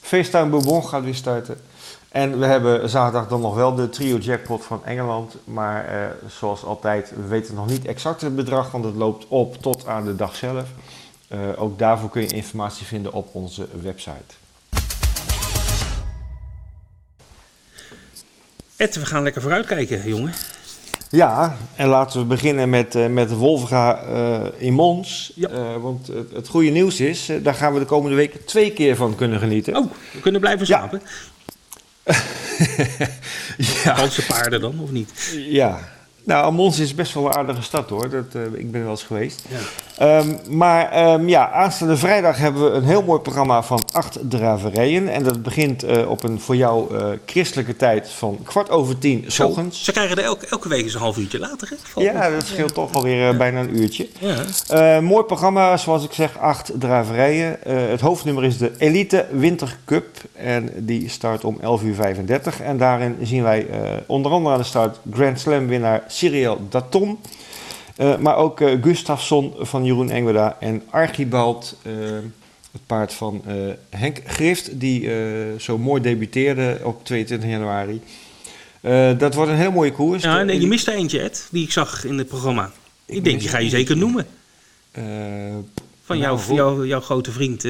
FaceTime 0.02 0.46
Bourbon 0.46 0.86
gaat 0.86 1.04
weer 1.04 1.16
starten. 1.16 1.58
En 2.10 2.40
we 2.40 2.46
hebben 2.46 2.90
zaterdag 2.90 3.28
dan 3.28 3.42
nog 3.42 3.56
wel 3.56 3.76
de 3.76 3.90
trio 3.90 4.18
jackpot 4.18 4.64
van 4.66 4.86
Engeland. 4.86 5.36
Maar 5.44 5.86
eh, 5.86 6.08
zoals 6.28 6.64
altijd, 6.64 7.14
we 7.16 7.28
weten 7.28 7.56
nog 7.56 7.68
niet 7.68 7.86
exact 7.86 8.22
het 8.22 8.36
bedrag, 8.36 8.72
want 8.72 8.86
het 8.86 8.96
loopt 8.96 9.26
op 9.28 9.62
tot 9.62 9.88
aan 9.88 10.06
de 10.06 10.16
dag 10.16 10.36
zelf. 10.36 10.66
Eh, 11.28 11.40
ook 11.56 11.80
daarvoor 11.80 12.10
kun 12.10 12.22
je 12.22 12.28
informatie 12.28 12.86
vinden 12.86 13.14
op 13.14 13.30
onze 13.32 13.68
website. 13.82 14.34
Ed, 18.76 18.96
we 18.96 19.06
gaan 19.06 19.24
lekker 19.24 19.42
vooruitkijken, 19.42 20.10
jongen. 20.10 20.34
Ja, 21.10 21.58
en 21.76 21.88
laten 21.88 22.20
we 22.20 22.26
beginnen 22.26 22.70
met, 22.70 22.96
eh 22.96 23.08
met 23.08 23.32
Wolfga 23.32 24.02
eh, 24.02 24.40
in 24.58 24.74
Mons. 24.74 25.32
Ja. 25.36 25.50
Eh, 25.50 25.76
want 25.82 26.08
het, 26.08 26.32
het 26.34 26.48
goede 26.48 26.70
nieuws 26.70 27.00
is, 27.00 27.30
daar 27.44 27.54
gaan 27.54 27.74
we 27.74 27.80
de 27.80 27.86
komende 27.86 28.16
weken 28.16 28.46
twee 28.46 28.72
keer 28.72 28.96
van 28.96 29.16
kunnen 29.16 29.40
genieten. 29.40 29.76
Oh, 29.76 29.92
we 30.14 30.20
kunnen 30.20 30.42
blijven 30.42 30.68
Ja. 30.68 30.78
slapen. 30.78 31.02
ja. 33.58 33.96
Franse 33.96 34.26
paarden 34.26 34.62
dan, 34.62 34.80
of 34.80 34.92
niet? 34.92 35.12
Ja, 35.50 35.80
nou, 36.24 36.54
Mons 36.54 36.80
is 36.80 36.96
best 36.96 37.14
wel 37.14 37.26
een 37.26 37.36
aardige 37.36 37.62
stad 37.62 37.90
hoor. 37.90 38.10
Dat, 38.10 38.26
ik 38.54 38.72
ben 38.72 38.80
er 38.80 38.82
wel 38.82 38.90
eens 38.92 39.04
geweest. 39.04 39.44
Ja. 39.50 39.58
Ehm, 39.98 40.36
maar 40.50 40.92
ehm, 40.92 41.27
ja, 41.27 41.51
aanstaande 41.51 41.98
vrijdag 41.98 42.38
hebben 42.38 42.63
we 42.63 42.77
een 42.77 42.84
heel 42.84 43.04
mooi 43.04 43.20
programma 43.20 43.63
van 43.63 43.84
acht 43.92 44.20
draverijen. 44.30 45.08
En 45.08 45.24
dat 45.24 45.44
begint 45.44 45.84
eh, 45.84 46.10
op 46.10 46.24
een 46.24 46.39
voor 46.39 46.56
jou 46.56 46.96
eh, 46.96 47.08
christelijke 47.25 47.75
tijd 47.75 48.10
van 48.10 48.38
kwart 48.44 48.70
over 48.70 48.98
tien 48.98 49.24
s 49.27 49.39
ochtends. 49.39 49.84
Ze 49.84 49.92
krijgen 49.92 50.18
er 50.18 50.24
elke, 50.24 50.48
elke 50.48 50.70
week 50.70 50.84
eens 50.84 50.94
een 50.94 51.00
half 51.00 51.18
uurtje 51.18 51.39
later, 51.39 51.70
hè? 51.70 52.01
Ja, 52.01 52.30
dat 52.30 52.46
scheelt 52.46 52.74
toch 52.74 52.94
alweer 52.94 53.32
uh, 53.32 53.38
bijna 53.38 53.60
een 53.60 53.77
uurtje. 53.77 54.08
Ja. 54.68 55.01
Mooi 55.01 55.24
programma, 55.24 55.77
zoals 55.77 56.04
ik 56.04 56.13
zeg, 56.13 56.38
acht 56.38 56.72
draverijen. 56.80 57.58
Het 57.68 58.01
hoofdnummer 58.01 58.44
is 58.44 58.58
de 58.58 58.72
Elite 58.77 59.25
Winter 59.32 59.77
Cup. 59.86 60.08
En 60.34 60.70
die 60.75 61.10
start 61.10 61.44
om 61.44 61.60
11.35 61.62 61.84
uur. 61.84 62.00
En 62.63 62.77
daarin 62.77 63.18
zien 63.22 63.44
wij 63.44 63.68
onder 64.06 64.32
andere 64.32 64.54
aan 64.54 64.62
de 64.62 64.68
start 64.68 65.00
Grand 65.12 65.39
Slam 65.39 65.68
winnaar 65.68 66.04
Cyril 66.08 66.60
Daton. 66.70 67.20
Uh, 67.98 68.18
maar 68.18 68.36
ook 68.36 68.62
uh, 68.62 68.84
Gustafsson 68.84 69.54
van 69.60 69.86
Jeroen 69.86 70.10
Engweda 70.10 70.58
en 70.60 70.84
Archibald, 70.89 71.78
uh, 71.88 71.93
het 72.71 72.86
paard 72.86 73.13
van 73.13 73.43
Henk 73.89 74.21
Grift, 74.26 74.80
die 74.80 75.10
zo 75.60 75.78
mooi 75.78 76.02
debuteerde 76.02 76.80
op 76.84 77.06
22 77.06 77.50
januari. 77.50 78.02
Dat 79.17 79.34
wordt 79.34 79.52
een 79.52 79.58
heel 79.58 79.71
mooie 79.71 79.91
koers. 79.91 80.24
Ja, 80.24 80.43
nee, 80.43 80.60
je 80.60 80.67
mist 80.67 80.88
er 80.88 80.93
eentje, 80.93 81.19
Ed, 81.19 81.48
die 81.52 81.63
ik 81.63 81.71
zag 81.71 82.06
in 82.06 82.17
het 82.17 82.28
programma. 82.28 82.71
Ik, 83.06 83.15
ik 83.15 83.24
denk, 83.24 83.39
die 83.39 83.50
ga 83.50 83.58
je 83.58 83.69
zeker 83.69 83.98
noemen. 83.98 84.28
Van 86.04 86.17
nou, 86.17 86.19
jouw, 86.19 86.56
jouw, 86.56 86.86
jouw 86.86 87.02
grote 87.02 87.32
vriend, 87.32 87.63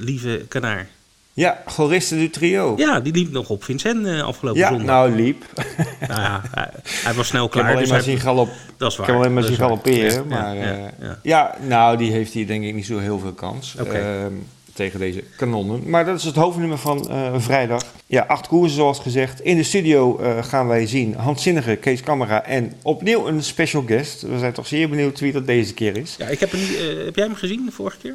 lieve 0.00 0.44
Kanaar. 0.48 0.88
Ja, 1.36 1.62
Goriste 1.66 2.16
du 2.16 2.30
Trio. 2.30 2.74
Ja, 2.76 3.00
die 3.00 3.12
liep 3.12 3.32
nog 3.32 3.50
op 3.50 3.64
Vincent 3.64 4.06
uh, 4.06 4.22
afgelopen 4.22 4.60
ja, 4.60 4.68
zondag. 4.68 4.86
nou 4.86 5.14
liep. 5.14 5.44
nou 6.08 6.20
ja, 6.20 6.42
hij, 6.50 6.70
hij, 6.82 7.14
was 7.14 7.26
snel 7.26 7.48
klaar. 7.48 7.64
Ik 7.64 7.68
heb 7.68 7.76
alleen 7.76 7.88
dus 7.88 7.90
maar 7.90 8.02
zien 8.02 8.20
galop. 8.20 8.48
Dat 8.76 8.90
is 8.90 8.96
waar. 8.96 9.06
Ik 9.06 9.12
heb 9.12 9.22
alleen 9.22 9.34
maar 9.34 9.42
zien 9.42 9.56
galopperen. 9.56 10.12
Ja, 10.12 10.22
maar 10.28 10.56
ja, 10.56 10.92
ja, 11.00 11.18
ja, 11.22 11.56
nou, 11.66 11.96
die 11.96 12.10
heeft 12.10 12.32
hier 12.32 12.46
denk 12.46 12.64
ik 12.64 12.74
niet 12.74 12.86
zo 12.86 12.98
heel 12.98 13.18
veel 13.18 13.32
kans. 13.32 13.76
Okay. 13.80 14.24
Uh, 14.24 14.26
tegen 14.72 14.98
deze 14.98 15.22
kanonnen. 15.36 15.90
Maar 15.90 16.04
dat 16.04 16.18
is 16.18 16.24
het 16.24 16.36
hoofdnummer 16.36 16.78
van 16.78 17.06
uh, 17.10 17.34
vrijdag. 17.38 17.82
Ja, 18.06 18.24
acht 18.28 18.46
koersen 18.46 18.76
zoals 18.76 18.98
gezegd. 18.98 19.40
In 19.40 19.56
de 19.56 19.62
studio 19.62 20.20
gaan 20.40 20.66
wij 20.66 20.86
zien 20.86 21.14
Hans 21.14 21.42
Zinnige, 21.42 21.76
Kees 21.76 22.00
Camera 22.00 22.44
en 22.44 22.72
opnieuw 22.82 23.26
een 23.26 23.42
special 23.42 23.84
guest. 23.86 24.22
We 24.22 24.38
zijn 24.38 24.52
toch 24.52 24.66
zeer 24.66 24.88
benieuwd 24.88 25.20
wie 25.20 25.32
dat 25.32 25.46
deze 25.46 25.74
keer 25.74 25.96
is. 25.96 26.14
Ja, 26.18 26.26
ik 26.26 26.40
heb, 26.40 26.50
hem, 26.50 26.60
uh, 26.60 27.04
heb 27.04 27.16
jij 27.16 27.24
hem 27.24 27.34
gezien 27.34 27.64
de 27.64 27.72
vorige 27.72 27.96
keer? 27.98 28.14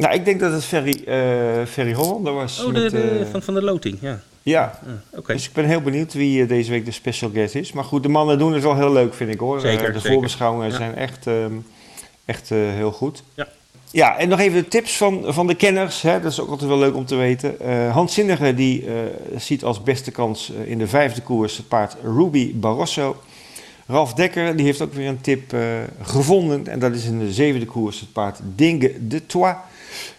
Nou, 0.00 0.14
ik 0.14 0.24
denk 0.24 0.40
dat 0.40 0.52
het 0.52 0.64
Ferry, 0.64 1.02
uh, 1.06 1.66
Ferry 1.66 1.92
Hollander 1.92 2.32
was. 2.32 2.64
Oh, 2.64 2.74
de, 2.74 2.80
met, 2.80 2.90
de, 2.90 3.26
van, 3.30 3.42
van 3.42 3.54
de 3.54 3.62
loting, 3.62 3.98
ja. 4.00 4.20
Ja, 4.42 4.78
uh, 4.86 5.18
okay. 5.18 5.36
dus 5.36 5.46
ik 5.46 5.52
ben 5.52 5.64
heel 5.64 5.80
benieuwd 5.80 6.12
wie 6.12 6.46
deze 6.46 6.70
week 6.70 6.84
de 6.84 6.90
special 6.90 7.30
guest 7.30 7.54
is. 7.54 7.72
Maar 7.72 7.84
goed, 7.84 8.02
de 8.02 8.08
mannen 8.08 8.38
doen 8.38 8.52
het 8.52 8.62
wel 8.62 8.76
heel 8.76 8.92
leuk, 8.92 9.14
vind 9.14 9.32
ik 9.32 9.38
hoor. 9.38 9.60
Zeker, 9.60 9.92
de 9.92 9.98
zeker. 9.98 10.12
voorbeschouwingen 10.12 10.70
ja. 10.70 10.76
zijn 10.76 10.94
echt, 10.94 11.26
um, 11.26 11.66
echt 12.24 12.48
heel 12.48 12.92
goed. 12.92 13.22
Ja. 13.34 13.48
Ja, 13.92 14.18
en 14.18 14.28
nog 14.28 14.38
even 14.38 14.62
de 14.62 14.68
tips 14.68 14.96
van, 14.96 15.24
van 15.26 15.46
de 15.46 15.54
kenners. 15.54 16.02
Hè? 16.02 16.20
Dat 16.20 16.32
is 16.32 16.40
ook 16.40 16.50
altijd 16.50 16.68
wel 16.68 16.78
leuk 16.78 16.94
om 16.94 17.04
te 17.04 17.16
weten. 17.16 17.56
Uh, 17.62 17.92
Hans 17.92 18.14
Zinnige 18.14 18.54
die, 18.54 18.84
uh, 18.84 18.92
ziet 19.36 19.64
als 19.64 19.82
beste 19.82 20.10
kans 20.10 20.52
in 20.64 20.78
de 20.78 20.86
vijfde 20.86 21.20
koers 21.20 21.56
het 21.56 21.68
paard 21.68 21.96
Ruby 22.02 22.52
Barroso. 22.54 23.16
Ralf 23.90 24.14
Dekker 24.14 24.56
die 24.56 24.66
heeft 24.66 24.80
ook 24.80 24.92
weer 24.92 25.08
een 25.08 25.20
tip 25.20 25.52
uh, 25.52 25.60
gevonden. 26.02 26.66
En 26.66 26.78
dat 26.78 26.94
is 26.94 27.04
in 27.04 27.18
de 27.18 27.32
zevende 27.32 27.66
koers 27.66 28.00
het 28.00 28.12
paard 28.12 28.40
Dingue 28.54 29.06
de 29.06 29.26
Trois. 29.26 29.54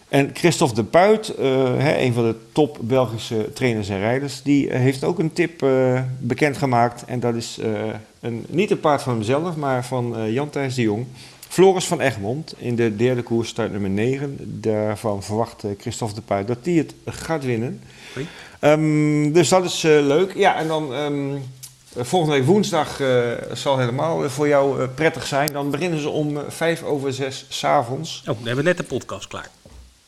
En 0.07 0.29
Christophe 0.33 0.75
de 0.75 0.83
Puit, 0.83 1.33
hè, 1.37 1.97
een 1.97 2.13
van 2.13 2.23
de 2.23 2.35
top 2.51 2.77
Belgische 2.81 3.53
trainers 3.53 3.89
en 3.89 3.99
rijders, 3.99 4.41
die 4.41 4.73
heeft 4.73 5.03
ook 5.03 5.19
een 5.19 5.33
tip 5.33 5.65
bekendgemaakt. 6.19 7.05
En 7.05 7.19
dat 7.19 7.35
is 7.35 7.59
een, 8.19 8.45
niet 8.47 8.71
een 8.71 8.79
paard 8.79 9.01
van 9.01 9.13
hemzelf, 9.13 9.55
maar 9.55 9.85
van 9.85 10.31
Jan 10.31 10.49
Thijs 10.49 10.75
de 10.75 10.81
Jong. 10.81 11.05
Floris 11.47 11.85
van 11.85 12.01
Egmond 12.01 12.53
in 12.57 12.75
de 12.75 12.95
derde 12.95 13.21
koers 13.21 13.49
start 13.49 13.71
nummer 13.71 13.89
9. 13.89 14.37
Daarvan 14.39 15.23
verwacht 15.23 15.63
Christophe 15.77 16.15
de 16.15 16.21
Puit 16.21 16.47
dat 16.47 16.57
hij 16.63 16.73
het 16.73 16.93
gaat 17.05 17.45
winnen. 17.45 17.81
Um, 18.61 19.31
dus 19.31 19.49
dat 19.49 19.65
is 19.65 19.81
leuk. 19.81 20.33
Ja, 20.35 20.55
en 20.55 20.67
dan 20.67 20.93
um, 20.93 21.41
volgende 21.97 22.35
week 22.35 22.45
woensdag 22.45 22.99
uh, 22.99 23.31
zal 23.53 23.77
helemaal 23.77 24.29
voor 24.29 24.47
jou 24.47 24.87
prettig 24.87 25.27
zijn. 25.27 25.53
Dan 25.53 25.71
beginnen 25.71 25.99
ze 25.99 26.09
om 26.09 26.39
vijf 26.47 26.83
over 26.83 27.13
zes 27.13 27.45
s'avonds. 27.49 28.19
Oh, 28.19 28.25
dan 28.25 28.35
hebben 28.35 28.55
we 28.55 28.69
net 28.69 28.77
de 28.77 28.83
podcast 28.83 29.27
klaar. 29.27 29.49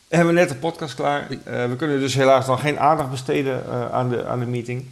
Hebben 0.07 0.33
we 0.33 0.39
net 0.39 0.49
de 0.49 0.55
podcast 0.55 0.95
klaar. 0.95 1.27
we 1.43 1.75
kunnen 1.77 1.99
dus 1.99 2.15
helaas 2.15 2.45
dan 2.45 2.59
geen 2.59 2.79
aandacht 2.79 3.09
besteden 3.09 3.63
aan, 3.91 4.09
de, 4.09 4.25
aan 4.25 4.39
de 4.39 4.45
meeting. 4.45 4.85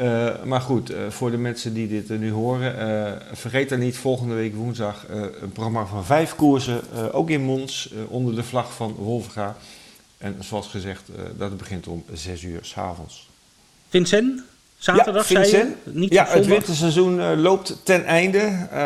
Uh, 0.00 0.42
maar 0.44 0.60
goed, 0.60 0.90
uh, 0.90 0.98
voor 1.08 1.30
de 1.30 1.36
mensen 1.36 1.74
die 1.74 1.88
dit 1.88 2.10
uh, 2.10 2.18
nu 2.18 2.32
horen, 2.32 3.22
vergeet 3.32 3.68
dan 3.68 3.78
niet 3.78 3.96
volgende 3.96 4.34
week 4.34 4.54
woensdag 4.54 5.04
een 5.40 5.52
programma 5.52 5.86
van 5.86 6.04
vijf 6.04 6.34
koersen, 6.34 6.82
ook 7.12 7.30
in 7.30 7.40
Mons, 7.40 7.92
onder 8.08 8.34
de 8.34 8.42
vlag 8.42 8.74
van 8.74 8.92
Wolfga. 8.92 9.56
En 10.18 10.36
zoals 10.40 10.66
gezegd, 10.66 11.02
dat 11.36 11.56
begint 11.56 11.86
om 11.86 12.04
zes 12.12 12.42
uur 12.42 12.58
s'avonds. 12.62 13.28
Vincent, 13.88 14.42
zaterdag 14.80 15.28
ja, 15.28 15.40
Vincent, 15.40 15.50
zei 15.84 15.94
je? 15.94 15.98
Niet 16.00 16.12
ja, 16.12 16.26
het 16.28 16.46
winterseizoen 16.46 17.40
loopt 17.40 17.76
ten 17.82 18.04
einde. 18.04 18.38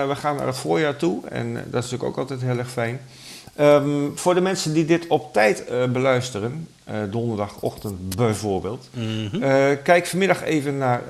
we 0.09 0.14
gaan 0.14 0.37
naar 0.37 0.46
het 0.46 0.57
voorjaar 0.57 0.96
toe 0.96 1.28
en 1.28 1.54
dat 1.54 1.85
is 1.85 1.90
natuurlijk 1.90 2.04
ook 2.04 2.18
altijd 2.18 2.40
heel 2.40 2.59
erg 2.59 2.70
fijn. 2.70 3.00
Um, 3.61 4.12
voor 4.14 4.35
de 4.35 4.40
mensen 4.40 4.72
die 4.72 4.85
dit 4.85 5.07
op 5.07 5.33
tijd 5.33 5.64
beluisteren, 5.92 6.68
donderdagochtend 7.11 8.16
bijvoorbeeld, 8.16 8.88
Mhm. 8.90 9.04
mm 9.07 9.28
-hmm. 9.30 9.42
uh, 9.42 9.64
kijk 9.83 10.07
vanmiddag 10.07 10.42
even 10.42 10.78
naar 10.78 11.02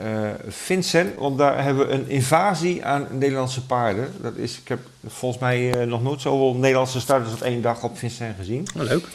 Vincent, 0.49 1.15
want 1.19 1.39
daar 1.39 1.63
hebben 1.65 1.87
we 1.87 1.93
een 1.93 2.09
invasie 2.09 2.85
aan 2.85 3.07
Nederlandse 3.11 3.67
paarden. 3.67 4.13
Dat 4.21 4.37
is, 4.37 4.59
ik 4.59 4.69
heb 4.69 4.79
volgens 5.07 5.41
mij 5.41 5.85
nog 5.87 6.03
nooit 6.03 6.21
zoveel 6.21 6.55
Nederlandse 6.55 7.01
starters 7.01 7.35
op 7.35 7.43
één 7.43 7.63
dag 7.63 7.83
op 7.83 7.99
Vincent 7.99 8.37
gezien. 8.39 8.67
Oh, 8.77 8.83
leuk. 8.83 9.07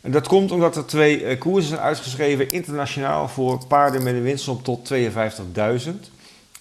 Dat 0.00 0.28
komt 0.28 0.52
omdat 0.52 0.76
er 0.76 0.86
twee 0.86 1.38
koersen 1.38 1.68
zijn 1.68 1.80
uitgeschreven 1.80 2.52
internationaal 2.52 3.28
voor 3.28 3.66
paarden 3.66 4.02
met 4.02 4.14
een 4.14 4.22
winstsom 4.22 4.62
tot 4.62 4.92
52.000 4.92 5.90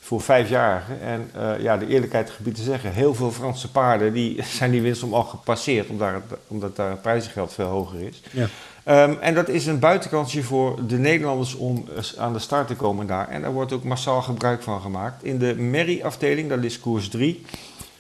voor 0.10 0.22
vijfjarigen. 0.22 1.02
En 1.02 1.32
uh, 1.36 1.62
ja, 1.62 1.78
de 1.78 1.88
eerlijkheid 1.88 2.30
gebied 2.30 2.56
te 2.56 2.64
zeggen, 2.64 2.94
heel 2.94 3.16
veel 3.16 3.32
Franse 3.32 3.72
paarden 3.72 4.14
die 4.14 4.44
zijn 4.58 4.72
die 4.72 4.82
winst 4.82 5.04
om 5.04 5.14
al 5.14 5.24
gepasseerd, 5.24 5.90
omdat, 5.90 6.14
het, 6.14 6.40
omdat 6.48 6.76
daar 6.76 6.98
prijzengeld 6.98 7.54
veel 7.54 7.66
hoger 7.66 8.02
is. 8.02 8.22
Ja. 8.32 8.48
Ehm, 8.84 9.14
en 9.20 9.34
dat 9.34 9.50
is 9.50 9.66
een 9.66 9.80
buitenkantje 9.80 10.44
voor 10.44 10.88
de 10.88 10.98
Nederlanders 10.98 11.56
om 11.56 11.86
aan 12.18 12.34
de 12.34 12.40
start 12.40 12.68
te 12.68 12.76
komen 12.76 13.08
daar. 13.08 13.28
En 13.28 13.42
daar 13.42 13.52
wordt 13.52 13.74
ook 13.74 13.84
massaal 13.84 14.22
gebruik 14.22 14.62
van 14.62 14.82
gemaakt. 14.82 15.24
In 15.24 15.38
de 15.38 15.56
Merry-afdeling, 15.56 16.50
dat 16.50 16.64
is 16.64 16.80
koers 16.80 17.10
3, 17.10 17.46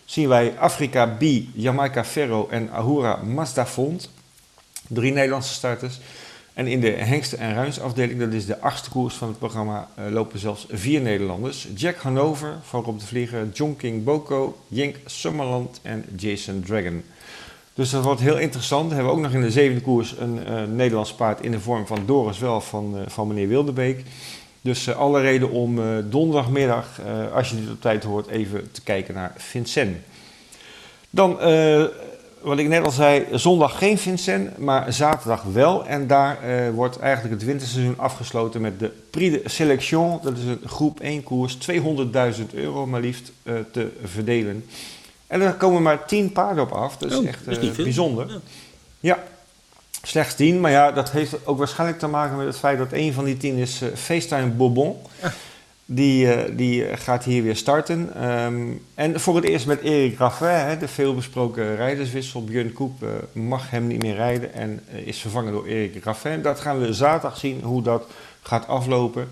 zien 0.05 0.27
wij 0.27 0.57
Afrika 0.57 1.05
B, 1.05 1.23
Jamaica 1.53 2.03
Ferro 2.03 2.47
en 2.49 2.69
Ahura 2.71 3.15
Mazda 3.15 3.65
Font. 3.65 4.09
Drie 4.89 5.11
Nederlandse 5.11 5.53
starters. 5.53 5.99
En 6.53 6.67
in 6.67 6.79
de 6.79 6.89
hengsten- 6.89 7.37
en 7.39 7.53
ruinsafdeling, 7.53 8.19
dat 8.19 8.33
is 8.33 8.45
de 8.45 8.59
achtste 8.59 8.89
koers 8.89 9.15
van 9.15 9.27
het 9.27 9.37
programma, 9.37 9.87
uh, 9.99 10.11
lopen 10.11 10.39
zelfs 10.39 10.65
vier 10.69 11.01
Nederlanders. 11.01 11.67
Jack 11.75 11.95
Hanover 11.95 12.55
van 12.63 12.83
Rob 12.83 12.99
de 12.99 13.05
Vlieger, 13.05 13.49
John 13.53 13.75
King 13.77 14.03
Boko, 14.03 14.57
Jink 14.67 14.95
Summerland 15.05 15.79
en 15.81 16.05
Jason 16.15 16.63
Dragon. 16.65 17.03
Dus 17.73 17.89
dat 17.89 18.03
wordt 18.03 18.21
heel 18.21 18.37
interessant. 18.37 18.87
Dan 18.87 18.93
hebben 18.93 19.13
we 19.13 19.19
ook 19.19 19.25
nog 19.25 19.33
in 19.33 19.41
de 19.41 19.51
zevende 19.51 19.81
koers 19.81 20.15
een 20.17 20.39
uh, 20.49 20.63
Nederlands 20.63 21.13
paard 21.13 21.41
in 21.41 21.51
de 21.51 21.59
vorm 21.59 21.87
van 21.87 22.05
Doris 22.05 22.39
Wel 22.39 22.61
van, 22.61 22.97
uh, 22.97 23.01
van 23.07 23.27
meneer 23.27 23.47
Wildebeek. 23.47 24.03
Dus 24.61 24.93
alle 24.93 25.21
reden 25.21 25.49
om 25.49 25.79
donderdagmiddag, 26.09 27.01
als 27.33 27.49
je 27.49 27.55
dit 27.55 27.71
op 27.71 27.81
tijd 27.81 28.03
hoort, 28.03 28.27
even 28.27 28.71
te 28.71 28.81
kijken 28.81 29.13
naar 29.13 29.33
Vincent. 29.37 29.97
Dan 31.09 31.39
wat 32.41 32.59
ik 32.59 32.67
net 32.67 32.85
al 32.85 32.91
zei, 32.91 33.25
zondag 33.31 33.77
geen 33.77 33.97
Vincent, 33.97 34.57
maar 34.57 34.93
zaterdag 34.93 35.43
wel. 35.43 35.85
En 35.85 36.07
daar 36.07 36.37
uh, 36.45 36.69
wordt 36.69 36.99
eigenlijk 36.99 37.33
het 37.33 37.45
winterseizoen 37.45 37.97
afgesloten 37.97 38.61
met 38.61 38.79
de 38.79 38.91
Prix 39.09 39.43
de 39.43 39.49
Selection. 39.49 40.19
Dat 40.23 40.37
is 40.37 40.43
een 40.43 40.61
groep 40.65 40.99
1 40.99 41.23
koers, 41.23 41.57
200.000 41.71 42.45
euro 42.53 42.85
maar 42.85 43.01
liefst 43.01 43.31
uh, 43.43 43.53
te 43.71 43.91
verdelen. 44.03 44.65
En 45.27 45.39
daar 45.39 45.53
komen 45.53 45.81
maar 45.81 46.05
10 46.05 46.31
paarden 46.31 46.63
op 46.63 46.71
af. 46.71 46.97
Dat 46.97 47.11
is 47.11 47.17
oh, 47.17 47.27
echt 47.27 47.45
dat 47.45 47.57
is 47.57 47.77
uh, 47.77 47.83
bijzonder. 47.83 48.27
Ja. 48.29 48.39
ja. 48.99 49.23
slechts 50.03 50.35
10. 50.35 50.59
Maar 50.59 50.71
ja, 50.71 50.91
dat 50.91 51.11
heeft 51.11 51.45
ook 51.45 51.57
waarschijnlijk 51.57 51.99
te 51.99 52.07
maken 52.07 52.37
met 52.37 52.47
het 52.47 52.57
feit 52.57 52.77
dat 52.77 52.91
een 52.91 53.13
van 53.13 53.23
die 53.23 53.37
10 53.37 53.55
is 53.55 53.81
FaceTime 53.95 54.47
Bourbon. 54.47 54.97
Ja. 55.21 55.33
Die, 55.91 56.25
uh, 56.25 56.57
die 56.57 56.97
gaat 56.97 57.23
hier 57.23 57.43
weer 57.43 57.55
starten. 57.55 58.29
Um, 58.29 58.81
en 58.93 59.19
voor 59.19 59.35
het 59.35 59.45
eerst 59.45 59.65
met 59.65 59.81
Erik 59.81 60.17
Raffin, 60.17 60.79
de 60.79 60.87
veelbesproken 60.87 61.75
rijderswissel. 61.75 62.43
Björn 62.43 62.73
Koep 62.73 63.03
uh, 63.03 63.09
mag 63.31 63.69
hem 63.69 63.87
niet 63.87 64.01
meer 64.01 64.15
rijden 64.15 64.53
en 64.53 64.79
uh, 64.93 65.07
is 65.07 65.19
vervangen 65.19 65.51
door 65.51 65.65
Erik 65.65 66.03
Raffin. 66.03 66.41
Dat 66.41 66.59
gaan 66.59 66.79
we 66.79 66.93
zaterdag 66.93 67.37
zien 67.37 67.61
hoe 67.63 67.81
dat 67.81 68.05
gaat 68.41 68.67
aflopen. 68.67 69.27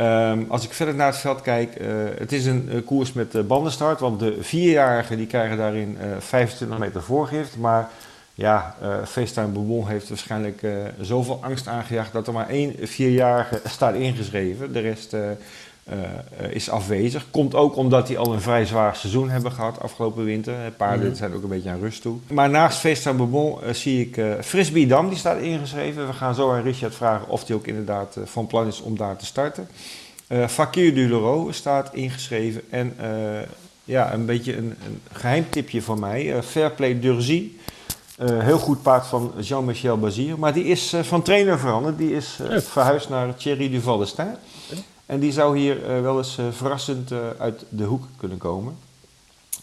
Um, 0.00 0.46
als 0.48 0.64
ik 0.64 0.72
verder 0.72 0.94
naar 0.94 1.06
het 1.06 1.16
veld 1.16 1.40
kijk, 1.40 1.74
het 2.18 2.32
is 2.32 2.46
een 2.46 2.82
koers 2.84 3.12
met 3.12 3.46
bandenstart. 3.46 4.00
Want 4.00 4.20
de 4.20 4.36
vierjarigen 4.40 5.16
die 5.16 5.26
krijgen 5.26 5.56
daarin 5.56 5.98
25 6.18 6.78
meter 6.78 7.02
voorgift. 7.02 7.56
Maar 7.56 7.90
ja, 8.34 8.76
FaceTime 9.06 9.48
Bourbon 9.48 9.88
heeft 9.88 10.08
waarschijnlijk 10.08 10.66
zoveel 11.00 11.38
angst 11.42 11.68
aangejaagd 11.68 12.12
dat 12.12 12.26
er 12.26 12.32
maar 12.32 12.48
één 12.48 12.74
vierjarige 12.82 13.60
staat 13.64 13.94
ingeschreven. 13.94 14.72
De 14.72 14.80
rest 14.80 15.14
uh, 15.14 15.20
is 16.50 16.70
afwezig. 16.70 17.26
Komt 17.30 17.54
ook 17.54 17.76
omdat 17.76 18.06
die 18.06 18.18
al 18.18 18.32
een 18.32 18.40
vrij 18.40 18.64
zwaar 18.66 18.96
seizoen 18.96 19.30
hebben 19.30 19.52
gehad 19.52 19.80
afgelopen 19.80 20.24
winter. 20.24 20.54
Paarden 20.76 21.08
mm 21.08 21.14
zijn 21.14 21.34
ook 21.34 21.42
een 21.42 21.48
beetje 21.48 21.70
aan 21.70 21.80
rust 21.80 22.02
toe. 22.02 22.18
Maar 22.26 22.50
naast 22.50 22.78
Feesta 22.78 23.12
Bourbon 23.12 23.58
uh, 23.62 23.72
zie 23.72 24.00
ik 24.00 24.16
uh, 24.16 24.34
Frisbee 24.40 24.86
Dam, 24.86 25.08
die 25.08 25.18
staat 25.18 25.40
ingeschreven. 25.40 26.06
We 26.06 26.12
gaan 26.12 26.34
zo 26.34 26.52
aan 26.52 26.62
Richard 26.62 26.94
vragen 26.94 27.28
of 27.28 27.46
hij 27.46 27.56
ook 27.56 27.66
inderdaad 27.66 28.16
van 28.24 28.46
plan 28.46 28.66
is 28.66 28.80
om 28.80 28.96
daar 28.96 29.16
te 29.16 29.26
starten. 29.26 29.68
Fakir 30.48 30.94
du 30.94 31.08
Leroux 31.08 31.56
staat 31.56 31.94
ingeschreven. 31.94 32.62
En 32.70 32.94
ja, 33.84 34.12
een 34.12 34.26
beetje 34.26 34.56
een, 34.56 34.74
een 34.86 35.00
geheim 35.12 35.46
tipje 35.50 35.82
van 35.82 35.98
mij. 35.98 36.42
Fairplay 36.42 37.00
Durzy. 37.00 37.56
heel 38.24 38.58
goed 38.58 38.82
paard 38.82 39.06
van 39.06 39.32
Jean-Michel 39.40 39.98
Bazir. 39.98 40.38
Maar 40.38 40.52
die 40.52 40.64
is 40.64 40.94
van 41.02 41.22
trainer 41.22 41.58
veranderd. 41.58 41.98
Die 41.98 42.14
is 42.14 42.38
verhuisd 42.56 43.08
naar 43.08 43.34
Thierry 43.34 43.70
Duval 43.70 43.98
d'Estaing. 43.98 44.36
En 45.12 45.20
die 45.20 45.32
zou 45.32 45.58
hier 45.58 45.76
uh, 45.76 46.00
wel 46.00 46.18
eens 46.18 46.38
uh, 46.38 46.46
verrassend 46.50 47.10
uh, 47.10 47.18
uit 47.38 47.64
de 47.68 47.84
hoek 47.84 48.04
kunnen 48.16 48.38
komen. 48.38 48.76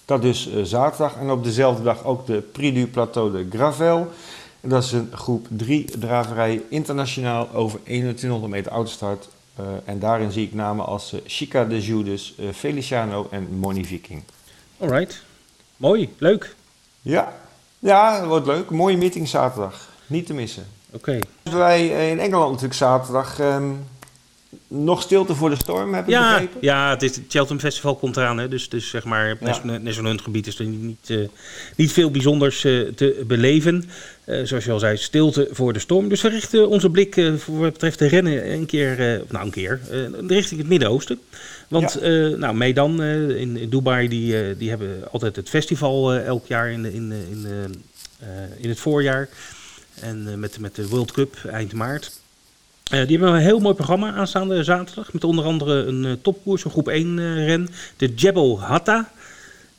Dat 0.06 0.24
is 0.24 0.50
zaterdag 0.64 1.16
en 1.16 1.30
op 1.30 1.44
dezelfde 1.44 1.84
dag 1.84 2.04
ook 2.04 2.26
de 2.26 2.42
Prix 2.42 2.76
du 2.76 2.88
Plateau 2.88 3.32
de 3.32 3.58
Gravel. 3.58 4.12
En 4.62 4.70
dat 4.70 4.84
is 4.84 4.92
een 4.92 5.10
groep 5.14 5.48
3 5.50 5.86
draverij 6.00 6.62
internationaal 6.70 7.50
over 7.54 7.80
2100 7.84 8.52
meter 8.52 8.72
autostart. 8.72 9.30
en 9.86 10.00
daarin 10.00 10.32
zie 10.32 10.46
ik 10.46 10.54
namen 10.54 10.86
als 10.86 11.16
Chica 11.26 11.66
de 11.66 11.82
Judas, 11.82 12.36
Feliciano 12.54 13.28
en 13.32 13.58
Moni 13.60 13.86
Viking. 13.86 14.24
Alright, 14.80 15.22
mooi, 15.78 16.14
leuk. 16.18 16.56
Ja, 17.02 17.34
ja, 17.80 18.20
dat 18.20 18.28
wordt 18.28 18.46
leuk. 18.46 18.70
Mooie 18.70 18.98
meeting 18.98 19.28
zaterdag, 19.28 19.90
niet 20.08 20.26
te 20.26 20.34
missen. 20.34 20.68
Oké. 20.92 21.20
Okay. 21.44 21.58
Wij 21.60 22.10
in 22.10 22.20
Engeland 22.20 22.50
natuurlijk 22.50 22.80
zaterdag... 22.80 23.40
Um, 23.40 23.86
nog 24.68 25.02
stilte 25.02 25.36
voor 25.36 25.50
de 25.50 25.56
storm, 25.56 25.94
heb 25.94 26.04
ik 26.04 26.10
ja, 26.10 26.32
begrepen? 26.32 26.58
Ja, 26.62 26.90
het, 26.90 27.04
is, 27.04 27.16
het 27.16 27.26
Cheltenham 27.28 27.60
Festival 27.60 27.96
komt 27.96 28.18
eraan. 28.18 28.38
Hè, 28.38 28.48
dus, 28.48 28.70
dus 28.70 28.90
zeg 28.90 29.04
maar, 29.04 29.32
op 29.32 29.48
ja. 29.48 29.78
National 29.78 30.10
Hunt 30.10 30.22
gebied 30.22 30.48
is 30.48 30.60
er 30.60 30.66
niet, 30.66 31.10
uh, 31.10 31.28
niet 31.76 31.92
veel 31.92 32.12
bijzonders 32.12 32.64
uh, 32.64 32.88
te 32.88 33.24
beleven. 33.28 33.90
Uh, 34.26 34.46
zoals 34.46 34.66
je 34.66 34.72
al 34.72 34.80
zei, 34.80 34.98
stilte 34.98 35.48
voor 35.52 35.74
de 35.74 35.80
storm. 35.80 36.10
Dus 36.10 36.22
we 36.22 36.30
richten 36.30 36.70
onze 36.70 36.90
blik 36.90 37.32
voor 37.38 37.60
wat 37.60 37.74
betreft 37.74 38.00
de 38.00 38.08
rennen 38.08 38.52
een 38.52 38.66
keer, 38.66 39.24
nou 39.30 39.46
een 39.46 39.52
keer, 39.52 39.80
richting 40.28 40.60
het 40.60 40.70
Midden-Oosten. 40.70 41.20
Want 41.68 41.98
ja. 42.02 42.10
nou, 42.36 42.56
Medan 42.56 43.04
in, 43.04 43.58
in, 43.58 43.70
Dubai, 43.70 44.08
die, 44.08 44.58
die 44.58 44.70
hebben 44.70 45.12
altijd 45.12 45.36
het 45.36 45.50
festival 45.50 46.14
elk 46.14 46.48
jaar 46.48 46.72
in, 46.72 46.86
in, 46.86 47.12
in, 47.12 47.48
in 48.58 48.70
het 48.70 48.80
voorjaar. 48.80 49.30
En 50.02 50.40
met, 50.40 50.60
met 50.60 50.76
de 50.76 50.88
World 50.88 51.12
Cup 51.12 51.36
eind 51.52 51.74
maart. 51.74 52.19
Uh, 52.92 53.08
die 53.08 53.18
hebben 53.18 53.36
een 53.36 53.42
heel 53.42 53.60
mooi 53.60 53.76
programma 53.76 54.14
aanstaande 54.14 54.64
zaterdag. 54.64 55.14
Met 55.14 55.24
onder 55.24 55.46
andere 55.46 55.86
een 55.86 56.04
uh, 56.04 56.12
topkoers, 56.22 56.66
een 56.66 56.72
groep 56.72 56.88
1 56.88 57.18
uh, 57.18 57.46
ren. 57.46 57.68
De 57.98 58.14
Jebel 58.14 58.62
Hatta. 58.62 59.12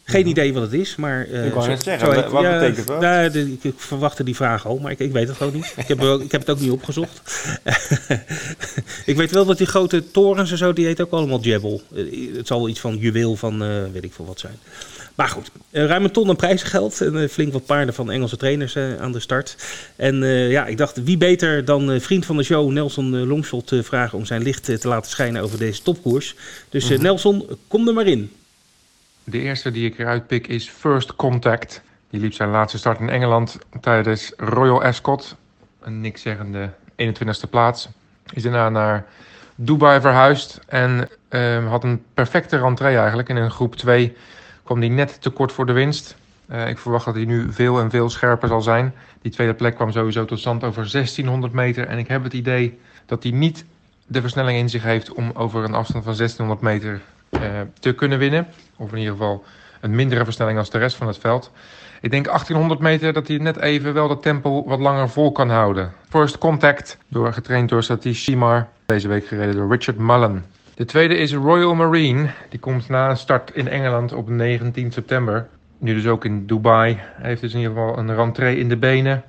Geen 0.04 0.26
idee 0.26 0.52
wat 0.52 0.62
het 0.62 0.72
is, 0.72 0.96
maar... 0.96 1.28
ik 1.28 1.52
wou 1.52 1.68
net 1.68 1.82
zeggen, 1.82 2.14
heet, 2.14 2.30
wat 2.30 2.42
ja, 2.42 2.58
betekent 2.58 2.86
dat? 2.86 3.02
Ja, 3.02 3.28
de, 3.28 3.52
ik, 3.52 3.64
ik, 3.64 3.74
verwachtte 3.76 4.24
die 4.24 4.36
vraag 4.36 4.66
al, 4.66 4.78
maar 4.78 4.90
ik, 4.90 4.98
ik 4.98 5.12
weet 5.12 5.28
het 5.28 5.36
gewoon 5.36 5.52
niet. 5.52 5.74
ik, 5.76 5.88
heb, 5.88 6.02
ik 6.02 6.32
heb 6.32 6.40
het 6.40 6.50
ook 6.50 6.60
niet 6.60 6.70
opgezocht. 6.70 7.46
ik 9.06 9.16
weet 9.16 9.30
wel 9.30 9.44
dat 9.44 9.58
die 9.58 9.66
grote 9.66 10.10
torens 10.10 10.50
en 10.50 10.58
zo, 10.58 10.72
die 10.72 10.86
heet 10.86 11.00
ook 11.00 11.10
allemaal 11.10 11.40
Jebel. 11.40 11.82
het 12.36 12.46
zal 12.46 12.68
iets 12.68 12.80
van 12.80 12.96
juweel 12.96 13.36
van 13.36 13.58
weet 13.92 14.04
ik 14.04 14.12
veel 14.12 14.26
wat 14.26 14.40
zijn. 14.40 14.58
Maar 15.20 15.28
goed, 15.28 15.50
uh, 15.70 15.86
ruim 15.86 16.04
een 16.04 16.10
ton 16.10 16.28
aan 16.28 16.36
prijzengeld 16.36 17.00
en 17.00 17.14
uh, 17.14 17.28
flink 17.28 17.52
wat 17.52 17.66
paarden 17.66 17.94
van 17.94 18.10
Engelse 18.10 18.36
trainers 18.36 18.76
uh, 18.76 19.00
aan 19.00 19.12
de 19.12 19.20
start. 19.20 19.56
En 19.96 20.16
ja, 20.48 20.66
ik 20.66 20.76
dacht, 20.76 21.02
wie 21.04 21.16
beter 21.16 21.64
dan 21.64 22.00
vriend 22.00 22.26
van 22.26 22.36
de 22.36 22.42
show 22.42 22.70
Nelson 22.70 23.26
Longshot 23.26 23.66
te 23.66 23.82
vragen 23.82 24.18
om 24.18 24.24
zijn 24.24 24.42
licht 24.42 24.64
te 24.80 24.88
laten 24.88 25.10
schijnen 25.10 25.42
over 25.42 25.58
deze 25.58 25.82
topkoers. 25.82 26.36
Dus 26.68 26.84
mm 26.84 26.94
-hmm. 26.94 27.02
Nelson, 27.02 27.46
kom 27.68 27.88
er 27.88 27.94
maar 27.94 28.06
in. 28.06 28.32
De 29.24 29.38
eerste 29.38 29.70
die 29.70 29.86
ik 29.86 29.98
eruit 29.98 30.26
pik 30.26 30.46
is 30.46 30.68
First 30.68 31.16
Contact. 31.16 31.82
Die 32.10 32.20
liep 32.20 32.32
zijn 32.32 32.50
laatste 32.50 32.78
start 32.78 33.00
in 33.00 33.08
Engeland 33.08 33.58
tijdens 33.80 34.32
Royal 34.36 34.82
Ascot. 34.82 35.36
Een 35.80 36.00
nikszeggende 36.00 36.70
21ste 36.96 37.50
plaats. 37.50 37.88
Is 38.34 38.42
daarna 38.42 38.68
naar 38.68 39.06
Dubai 39.54 40.00
verhuisd 40.00 40.60
en 40.66 41.08
ehm, 41.28 41.66
had 41.66 41.84
een 41.84 42.02
perfecte 42.14 42.58
rentree 42.58 42.96
eigenlijk 42.96 43.28
in 43.28 43.36
een 43.36 43.50
groep 43.50 43.76
2 43.76 44.16
kwam 44.70 44.82
hij 44.82 44.90
net 44.90 45.22
te 45.22 45.30
kort 45.30 45.52
voor 45.52 45.66
de 45.66 45.72
winst. 45.72 46.16
Uh, 46.50 46.68
ik 46.68 46.78
verwacht 46.78 47.04
dat 47.04 47.14
hij 47.14 47.24
nu 47.24 47.52
veel 47.52 47.80
en 47.80 47.90
veel 47.90 48.10
scherper 48.10 48.48
zal 48.48 48.60
zijn. 48.62 48.94
Die 49.22 49.32
tweede 49.32 49.54
plek 49.54 49.74
kwam 49.74 49.92
sowieso 49.92 50.24
tot 50.24 50.38
stand 50.38 50.64
over 50.64 50.90
1600 50.90 51.52
meter. 51.52 51.86
En 51.86 51.98
ik 51.98 52.08
heb 52.08 52.22
het 52.22 52.32
idee 52.32 52.78
dat 53.06 53.22
hij 53.22 53.32
niet 53.32 53.64
de 54.06 54.20
versnelling 54.20 54.58
in 54.58 54.68
zich 54.68 54.82
heeft 54.82 55.12
om 55.12 55.30
over 55.34 55.64
een 55.64 55.74
afstand 55.74 56.04
van 56.04 56.16
1600 56.16 56.60
meter 56.60 57.00
uh, 57.30 57.40
te 57.80 57.92
kunnen 57.92 58.18
winnen. 58.18 58.46
Of 58.76 58.92
in 58.92 58.98
ieder 58.98 59.12
geval 59.12 59.44
een 59.80 59.94
mindere 59.94 60.24
versnelling 60.24 60.58
als 60.58 60.70
de 60.70 60.78
rest 60.78 60.96
van 60.96 61.06
het 61.06 61.18
veld. 61.18 61.50
Ik 62.00 62.10
denk 62.10 62.24
1800 62.24 62.80
meter 62.80 63.12
dat 63.12 63.28
hij 63.28 63.36
net 63.36 63.56
even 63.56 63.94
wel 63.94 64.08
dat 64.08 64.22
tempo 64.22 64.64
wat 64.66 64.78
langer 64.78 65.08
vol 65.08 65.32
kan 65.32 65.50
houden. 65.50 65.92
First 66.08 66.38
Contact, 66.38 66.98
door, 67.08 67.32
getraind 67.32 67.68
door 67.68 67.82
Satish 67.82 68.22
Shimar. 68.22 68.68
Deze 68.86 69.08
week 69.08 69.26
gereden 69.26 69.54
door 69.54 69.70
Richard 69.70 69.98
Mullen. 69.98 70.44
De 70.80 70.86
tweede 70.86 71.16
is 71.16 71.34
Royal 71.34 71.74
Marine. 71.74 72.30
Die 72.48 72.58
komt 72.58 72.88
na 72.88 73.10
een 73.10 73.16
start 73.16 73.50
in 73.54 73.68
Engeland 73.68 74.12
op 74.12 74.28
19 74.28 74.92
september. 74.92 75.48
Nu 75.78 75.94
dus 75.94 76.06
ook 76.06 76.24
in 76.24 76.46
Dubai. 76.46 76.98
Hij 77.00 77.28
heeft 77.28 77.40
dus 77.40 77.52
in 77.52 77.58
ieder 77.58 77.74
geval 77.74 77.98
een 77.98 78.14
rentree 78.14 78.56
in 78.56 78.68
de 78.68 78.76
benen. 78.76 79.22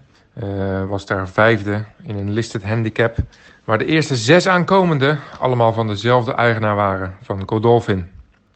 Uh, 0.43 0.85
was 0.85 1.05
daar 1.05 1.29
vijfde 1.29 1.83
in 2.03 2.15
een 2.15 2.31
listed 2.31 2.63
handicap. 2.63 3.15
Waar 3.63 3.77
de 3.77 3.85
eerste 3.85 4.15
zes 4.15 4.47
aankomenden 4.47 5.19
allemaal 5.39 5.73
van 5.73 5.87
dezelfde 5.87 6.33
eigenaar 6.33 6.75
waren. 6.75 7.15
Van 7.21 7.43
Godolphin. 7.45 8.09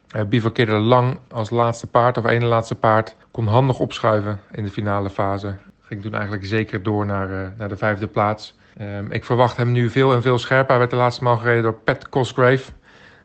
Hij 0.09 0.27
bivakkeerde 0.27 0.77
lang 0.77 1.19
als 1.31 1.49
laatste 1.49 1.87
paard 1.87 2.17
of 2.17 2.25
ene 2.25 2.45
laatste 2.45 2.75
paard. 2.75 3.15
Kon 3.31 3.47
handig 3.47 3.79
opschuiven 3.79 4.39
in 4.51 4.63
de 4.63 4.71
finale 4.71 5.09
fase. 5.09 5.55
Ging 5.81 6.01
toen 6.01 6.13
eigenlijk 6.13 6.45
zeker 6.45 6.83
door 6.83 7.05
naar, 7.05 7.29
uh, 7.29 7.47
naar 7.57 7.69
de 7.69 7.77
vijfde 7.77 8.07
plaats. 8.07 8.55
Um, 8.81 9.11
ik 9.11 9.25
verwacht 9.25 9.57
hem 9.57 9.71
nu 9.71 9.89
veel 9.89 10.13
en 10.13 10.21
veel 10.21 10.37
scherper. 10.37 10.69
Hij 10.69 10.77
werd 10.77 10.91
de 10.91 10.95
laatste 10.95 11.23
maal 11.23 11.37
gereden 11.37 11.63
door 11.63 11.73
Pat 11.73 12.09
Cosgrave. 12.09 12.71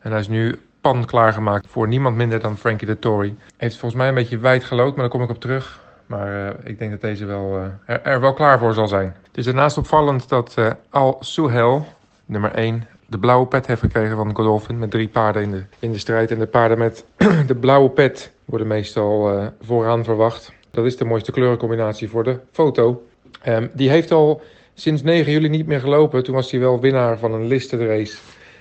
En 0.00 0.10
hij 0.10 0.20
is 0.20 0.28
nu 0.28 0.58
pan 0.80 1.04
klaargemaakt 1.04 1.66
voor 1.68 1.88
niemand 1.88 2.16
minder 2.16 2.40
dan 2.40 2.56
Frankie 2.56 2.86
de 2.86 2.98
Tory. 2.98 3.34
Heeft 3.56 3.76
volgens 3.76 4.00
mij 4.00 4.08
een 4.08 4.14
beetje 4.14 4.38
wijd 4.38 4.64
gelood, 4.64 4.90
maar 4.90 5.00
daar 5.00 5.08
kom 5.08 5.22
ik 5.22 5.30
op 5.30 5.40
terug. 5.40 5.80
Maar 6.06 6.28
uh, 6.28 6.48
ik 6.64 6.78
denk 6.78 6.90
dat 6.90 7.00
deze 7.00 7.24
wel, 7.24 7.58
uh, 7.58 7.96
er, 8.02 8.20
wel 8.20 8.32
klaar 8.32 8.58
voor 8.58 8.74
zal 8.74 8.88
zijn. 8.88 9.16
Het 9.26 9.36
is 9.38 9.44
daarnaast 9.44 9.78
opvallend 9.78 10.28
dat 10.28 10.54
uh, 10.58 10.70
Al 10.90 11.16
Suhel, 11.20 11.86
nummer 12.26 12.52
1, 12.52 12.86
de 13.06 13.18
blauwe 13.18 13.46
pet 13.46 13.66
heeft 13.66 13.80
gekregen 13.80 14.16
van 14.16 14.36
Godolphin. 14.36 14.78
Met 14.78 14.90
drie 14.90 15.08
paarden 15.08 15.42
in 15.42 15.50
de, 15.50 15.64
in 15.78 15.92
de 15.92 15.98
strijd. 15.98 16.30
En 16.30 16.38
de 16.38 16.46
paarden 16.46 16.78
met 16.78 17.04
de 17.46 17.54
blauwe 17.54 17.90
pet 17.90 18.32
worden 18.44 18.66
meestal 18.66 19.50
vooraan 19.62 20.04
verwacht. 20.04 20.52
Dat 20.70 20.84
is 20.84 20.96
de 20.96 21.04
mooiste 21.04 21.32
kleurencombinatie 21.32 22.08
voor 22.08 22.24
de 22.24 22.38
foto. 22.52 23.02
Um, 23.46 23.70
die 23.72 23.90
heeft 23.90 24.10
al 24.10 24.42
sinds 24.74 25.02
9 25.02 25.32
juli 25.32 25.48
niet 25.48 25.66
meer 25.66 25.80
gelopen. 25.80 26.24
Toen 26.24 26.34
was 26.34 26.50
hij 26.50 26.60
wel 26.60 26.80
winnaar 26.80 27.18
van 27.18 27.32
een 27.32 27.46
listed 27.46 27.80
race. 27.80 28.16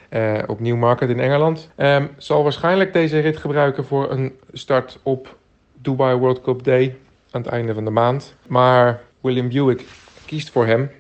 Uh, 0.10 0.38
op 0.48 0.60
Newmarket 0.60 1.10
in 1.10 1.20
Engeland. 1.20 1.70
Um, 1.78 2.10
zal 2.18 2.44
waarschijnlijk 2.44 2.94
deze 2.94 3.20
rit 3.20 3.38
gebruiken 3.38 3.86
voor 3.86 4.12
een 4.12 4.34
start 4.54 5.00
op 5.04 5.36
Dubai 5.82 6.16
World 6.16 6.42
Cup 6.42 6.64
Day 6.64 6.96
aan 7.32 7.42
het 7.42 7.52
einde 7.52 7.74
van 7.74 7.86
de 7.86 7.92
maand. 7.92 8.36
Maar 8.48 9.02
William 9.22 9.50
Buick 9.50 9.86
kiest 10.26 10.50
voor 10.50 10.66
hem. 10.66 10.92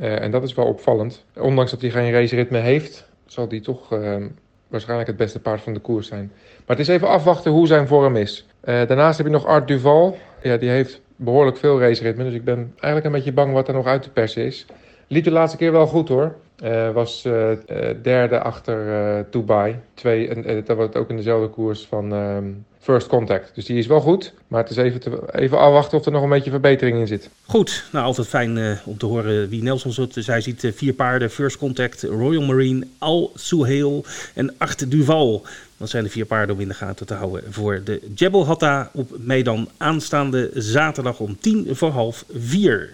Uh, 0.00 0.22
en 0.22 0.30
dat 0.30 0.42
is 0.42 0.54
wel 0.54 0.64
opvallend. 0.64 1.24
Ondanks 1.36 1.70
dat 1.70 1.80
hij 1.80 1.90
geen 1.90 2.12
racerit 2.12 2.50
meer 2.50 2.62
heeft, 2.62 3.08
zal 3.26 3.48
hij 3.48 3.60
toch 3.60 3.92
uh, 3.92 4.16
waarschijnlijk 4.68 5.08
het 5.08 5.16
beste 5.16 5.40
paard 5.40 5.60
van 5.60 5.72
de 5.72 5.80
koers 5.80 6.08
zijn. 6.08 6.32
Maar 6.66 6.76
het 6.76 6.78
is 6.78 6.88
even 6.88 7.08
afwachten 7.08 7.52
hoe 7.52 7.66
zijn 7.66 7.86
vorm 7.86 8.16
is. 8.16 8.46
Uh, 8.64 8.74
daarnaast 8.86 9.16
heb 9.16 9.26
je 9.26 9.32
nog 9.32 9.46
Art 9.46 9.68
Duval. 9.68 10.18
Ja, 10.42 10.56
die 10.56 10.70
heeft 10.70 11.00
behoorlijk 11.16 11.56
veel 11.56 11.80
raceritme. 11.80 12.24
Dus 12.24 12.34
ik 12.34 12.44
ben 12.44 12.72
eigenlijk 12.72 13.04
een 13.04 13.12
beetje 13.12 13.32
bang 13.32 13.52
wat 13.52 13.68
er 13.68 13.74
nog 13.74 13.86
uit 13.86 14.02
te 14.02 14.10
persen 14.10 14.44
is. 14.44 14.66
Liep 15.06 15.24
de 15.24 15.30
laatste 15.30 15.56
keer 15.56 15.72
wel 15.72 15.86
goed 15.86 16.08
hoor. 16.08 16.34
Uh, 16.62 16.90
was 16.90 17.24
uh, 17.24 17.50
derde 18.02 18.40
achter 18.40 19.26
Dubai. 19.30 19.76
Twee, 19.94 20.28
en 20.28 20.64
dat 20.64 20.76
wordt 20.76 20.96
ook 20.96 21.10
in 21.10 21.16
dezelfde 21.16 21.48
koers 21.48 21.86
van 21.88 22.12
um, 22.12 22.64
First 22.78 23.06
Contact. 23.06 23.54
Dus 23.54 23.64
die 23.64 23.78
is 23.78 23.86
wel 23.86 24.00
goed. 24.00 24.32
Maar 24.48 24.62
het 24.62 24.70
is 24.70 24.76
even, 24.76 25.00
te, 25.00 25.22
even 25.32 25.58
afwachten 25.58 25.98
of 25.98 26.06
er 26.06 26.12
nog 26.12 26.22
een 26.22 26.28
beetje 26.28 26.50
verbetering 26.50 26.98
in 26.98 27.06
zit. 27.06 27.30
Goed, 27.46 27.84
nou 27.92 28.04
altijd 28.04 28.26
fijn 28.26 28.78
om 28.84 28.98
te 28.98 29.06
horen 29.06 29.48
wie 29.48 29.62
Nelson 29.62 29.92
zit. 29.92 30.14
Zij 30.18 30.40
ziet 30.40 30.72
vier 30.74 30.92
paarden. 30.92 31.30
First 31.30 31.58
Contact, 31.58 32.02
Royal 32.02 32.42
Marine, 32.42 32.86
Al 32.98 33.32
Suhail 33.34 34.04
en 34.34 34.54
Art 34.58 34.90
Duval. 34.90 35.42
Dat 35.76 35.88
zijn 35.88 36.04
de 36.04 36.10
vier 36.10 36.26
paarden 36.26 36.54
om 36.54 36.60
in 36.60 36.68
de 36.68 36.74
gaten 36.74 37.06
te 37.06 37.14
houden 37.14 37.52
voor 37.52 37.80
de 37.84 38.00
Jebel 38.14 38.46
Hatta 38.46 38.90
op 38.92 39.10
Medan 39.18 39.68
aanstaande 39.76 40.50
zaterdag 40.54 41.20
om 41.20 41.36
tien 41.40 41.68
voor 41.70 41.90
half 41.90 42.24
vier. 42.34 42.92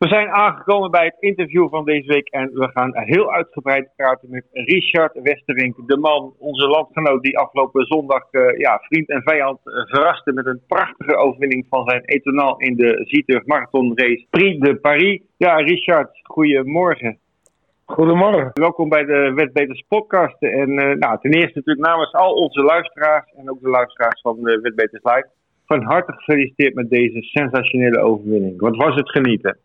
We 0.00 0.08
zijn 0.08 0.28
aangekomen 0.28 0.90
bij 0.90 1.04
het 1.04 1.16
interview 1.18 1.68
van 1.68 1.84
deze 1.84 2.06
week 2.06 2.28
en 2.28 2.50
we 2.52 2.68
gaan 2.72 2.90
heel 2.94 3.32
uitgebreid 3.32 3.88
praten 3.96 4.30
met 4.30 4.44
Richard 4.52 5.20
Westerink, 5.22 5.76
de 5.86 5.96
man, 5.96 6.34
onze 6.38 6.66
landgenoot 6.66 7.22
die 7.22 7.38
afgelopen 7.38 7.86
zondag 7.86 8.22
uh, 8.30 8.58
ja, 8.58 8.78
vriend 8.78 9.08
en 9.08 9.22
vijand 9.22 9.58
uh, 9.64 9.74
verraste 9.74 10.32
met 10.32 10.46
een 10.46 10.60
prachtige 10.66 11.16
overwinning 11.16 11.66
van 11.68 11.88
zijn 11.88 12.04
etonal 12.04 12.58
in 12.58 12.76
de 12.76 13.02
Zieturg 13.04 13.46
Marathon 13.46 13.92
Race 13.94 14.26
Prix 14.30 14.58
de 14.58 14.76
Paris. 14.76 15.20
Ja, 15.36 15.54
Richard, 15.56 16.20
goedemorgen. 16.22 17.18
Goedemorgen. 17.84 18.50
Welkom 18.52 18.88
bij 18.88 19.04
de 19.04 19.32
Wetbeters 19.34 19.84
podcast. 19.88 20.42
En 20.42 20.70
uh, 20.70 20.94
nou, 20.94 21.18
ten 21.20 21.32
eerste 21.32 21.58
natuurlijk 21.58 21.86
namens 21.86 22.12
al 22.12 22.32
onze 22.32 22.62
luisteraars 22.62 23.32
en 23.36 23.50
ook 23.50 23.60
de 23.60 23.68
luisteraars 23.68 24.20
van 24.20 24.36
de 24.40 24.60
Wetbeters 24.60 25.02
Live 25.02 25.28
van 25.66 25.82
harte 25.82 26.12
gefeliciteerd 26.12 26.74
met 26.74 26.90
deze 26.90 27.22
sensationele 27.22 27.98
overwinning. 27.98 28.60
Wat 28.60 28.76
was 28.76 28.94
het 28.94 29.10
genieten? 29.10 29.58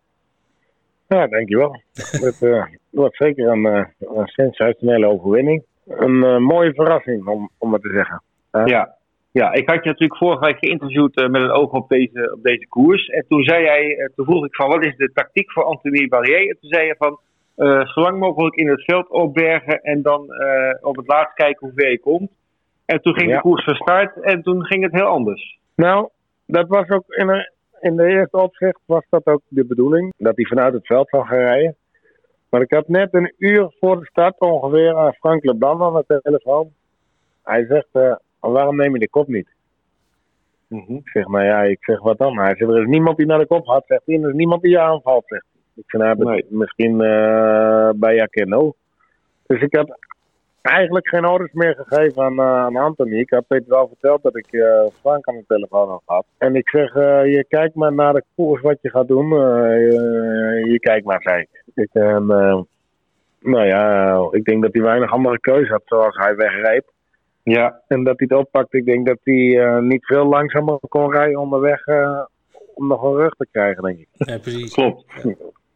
Ja, 1.08 1.28
dankjewel. 1.28 1.82
Het 2.28 2.42
uh, 2.42 2.66
was 2.90 3.18
zeker 3.18 3.48
een, 3.48 3.66
uh, 3.66 3.86
een 4.00 4.28
sensationele 4.28 5.08
overwinning. 5.08 5.64
Een 5.88 6.16
uh, 6.16 6.38
mooie 6.38 6.74
verrassing, 6.74 7.28
om, 7.28 7.50
om 7.58 7.74
het 7.74 7.82
te 7.82 7.92
zeggen. 7.94 8.22
Ja. 8.66 8.96
ja, 9.32 9.52
ik 9.54 9.70
had 9.70 9.84
je 9.84 9.90
natuurlijk 9.90 10.20
vorige 10.20 10.46
week 10.46 10.58
geïnterviewd 10.60 11.16
met 11.16 11.42
een 11.42 11.52
oog 11.52 11.72
op 11.72 11.90
deze, 11.90 12.34
op 12.34 12.44
deze 12.44 12.68
koers. 12.68 13.08
En 13.08 13.26
toen 13.28 13.44
zei 13.44 13.64
jij, 13.64 14.10
toen 14.16 14.26
vroeg 14.26 14.46
ik 14.46 14.56
van 14.56 14.70
wat 14.70 14.86
is 14.86 14.96
de 14.98 15.12
tactiek 15.14 15.52
voor 15.52 15.64
Anthony 15.64 16.08
Barrier? 16.08 16.50
En 16.50 16.58
toen 16.62 16.70
zei 16.70 16.86
je 16.86 16.96
van 16.98 17.20
zo 17.86 18.02
lang 18.02 18.20
mogelijk 18.20 18.56
in 18.56 18.70
het 18.70 18.84
veld 18.84 19.10
opbergen 19.10 19.82
en 19.82 20.02
dan 20.02 20.30
op 20.82 20.96
het 20.96 21.08
laatst 21.08 21.34
kijken 21.34 21.68
hoe 21.68 21.76
ver 21.76 21.92
je 21.92 22.00
komt. 22.00 22.32
En 22.86 23.02
toen 23.02 23.14
ging 23.14 23.30
ja. 23.30 23.36
de 23.36 23.42
koers 23.42 23.64
van 23.64 23.76
start 23.76 24.22
en 24.22 24.42
toen 24.42 24.66
ging 24.66 24.84
het 24.84 24.94
heel 24.94 25.08
anders. 25.08 25.60
Nou, 25.76 26.10
dat 26.46 26.68
was 26.68 26.90
ook 26.90 27.04
in 27.08 27.30
een, 27.30 27.50
in 27.80 27.96
de 27.96 28.06
eerste 28.06 28.38
opzicht 28.38 28.80
was 28.86 29.04
dat 29.10 29.26
ook 29.26 29.42
de 29.48 29.66
bedoeling, 29.66 30.14
dat 30.18 30.36
hij 30.36 30.46
vanuit 30.46 30.74
het 30.74 30.86
veld 30.86 31.10
zou 31.10 31.26
gaan 31.26 31.38
rijden. 31.38 31.76
Maar 32.50 32.62
ik 32.62 32.72
had 32.72 32.88
net 32.88 33.14
een 33.14 33.34
uur 33.38 33.74
voor 33.80 34.00
de 34.00 34.06
start 34.06 34.40
ongeveer 34.40 34.96
aan 34.96 35.14
Frank 35.14 35.44
Leblanc 35.44 35.82
aan 35.82 36.04
de 36.08 36.20
telefoon. 36.22 36.70
Hij 37.44 37.66
zegt, 37.66 37.88
uh, 37.94 38.16
waarom 38.40 38.76
neem 38.76 38.94
je 38.94 39.00
de 39.00 39.10
kop 39.10 39.28
niet? 39.28 39.48
Mm-hmm. 40.68 40.96
Ik 40.96 41.10
zeg, 41.10 41.28
nou 41.28 41.46
ja, 41.46 41.62
ik 41.64 41.84
zeg, 41.84 42.02
wat 42.02 42.18
dan? 42.18 42.38
Hij 42.38 42.56
zegt, 42.56 42.72
er 42.72 42.82
is 42.82 42.88
niemand 42.88 43.18
die 43.18 43.26
naar 43.26 43.40
de 43.40 43.48
kop 43.48 43.68
gaat, 43.68 43.86
zegt 43.88 44.02
hij. 44.06 44.22
Er 44.22 44.30
is 44.30 44.36
niemand 44.36 44.62
die 44.62 44.72
je 44.72 44.80
aanvalt, 44.80 45.24
zegt 45.28 45.46
hij. 45.52 45.62
Ik 45.76 45.90
zeg, 45.90 46.02
nou, 46.02 46.24
nee. 46.24 46.46
misschien 46.50 46.94
uh, 47.02 47.90
bij 47.96 48.16
Jakeno. 48.16 48.74
Dus 49.46 49.62
ik 49.62 49.76
had 49.76 49.98
eigenlijk 50.66 51.08
geen 51.08 51.26
orders 51.26 51.52
meer 51.54 51.76
gegeven 51.76 52.24
aan, 52.24 52.34
uh, 52.34 52.58
aan 52.58 52.76
Anthony. 52.76 53.20
Ik 53.20 53.30
had 53.30 53.48
Peter 53.48 53.76
al 53.76 53.88
verteld 53.88 54.24
dat 54.24 54.36
ik 54.38 54.48
uh, 54.52 54.86
Frank 55.00 55.28
aan 55.28 55.36
de 55.36 55.44
telefoon 55.48 55.90
had 55.90 56.02
gehad. 56.06 56.26
En 56.38 56.56
ik 56.56 56.70
zeg, 56.70 56.96
uh, 56.96 57.26
je 57.26 57.46
kijkt 57.48 57.76
maar 57.76 57.94
naar 57.94 58.14
de 58.14 58.24
koers 58.36 58.62
wat 58.62 58.78
je 58.82 58.90
gaat 58.90 59.08
doen. 59.08 59.30
Je, 59.30 60.64
je, 60.66 60.80
kijkt 60.80 61.06
maar, 61.06 61.22
zei 61.22 61.46
ik. 61.74 61.90
En, 61.92 62.26
nou 63.40 63.66
ja, 63.66 64.28
ik 64.32 64.44
denk 64.44 64.62
dat 64.62 64.74
hij 64.74 64.82
weinig 64.82 65.12
andere 65.12 65.40
keuze 65.40 65.72
had 65.72 65.82
zoals 65.86 66.16
hij 66.16 66.36
wegreep. 66.36 66.92
Ja. 67.44 67.82
En 67.88 68.04
dat 68.04 68.20
hij 68.20 68.28
het 68.30 68.38
oppakte. 68.40 68.78
Ik 68.78 68.86
denk 68.86 69.06
dat 69.06 69.20
hij 69.24 69.80
niet 69.82 70.06
veel 70.06 70.26
langzamer 70.26 70.80
kon 70.90 71.12
rijden 71.12 71.40
onderweg 71.40 71.88
om 72.74 72.88
nog 72.88 73.04
een 73.04 73.16
rug 73.16 73.34
te 73.34 73.48
krijgen, 73.52 73.84
denk 73.84 74.00
ik. 74.00 74.08
Ja, 74.12 74.38
precies. 74.38 74.74
Klopt. 74.74 75.06
Ja. 75.24 75.34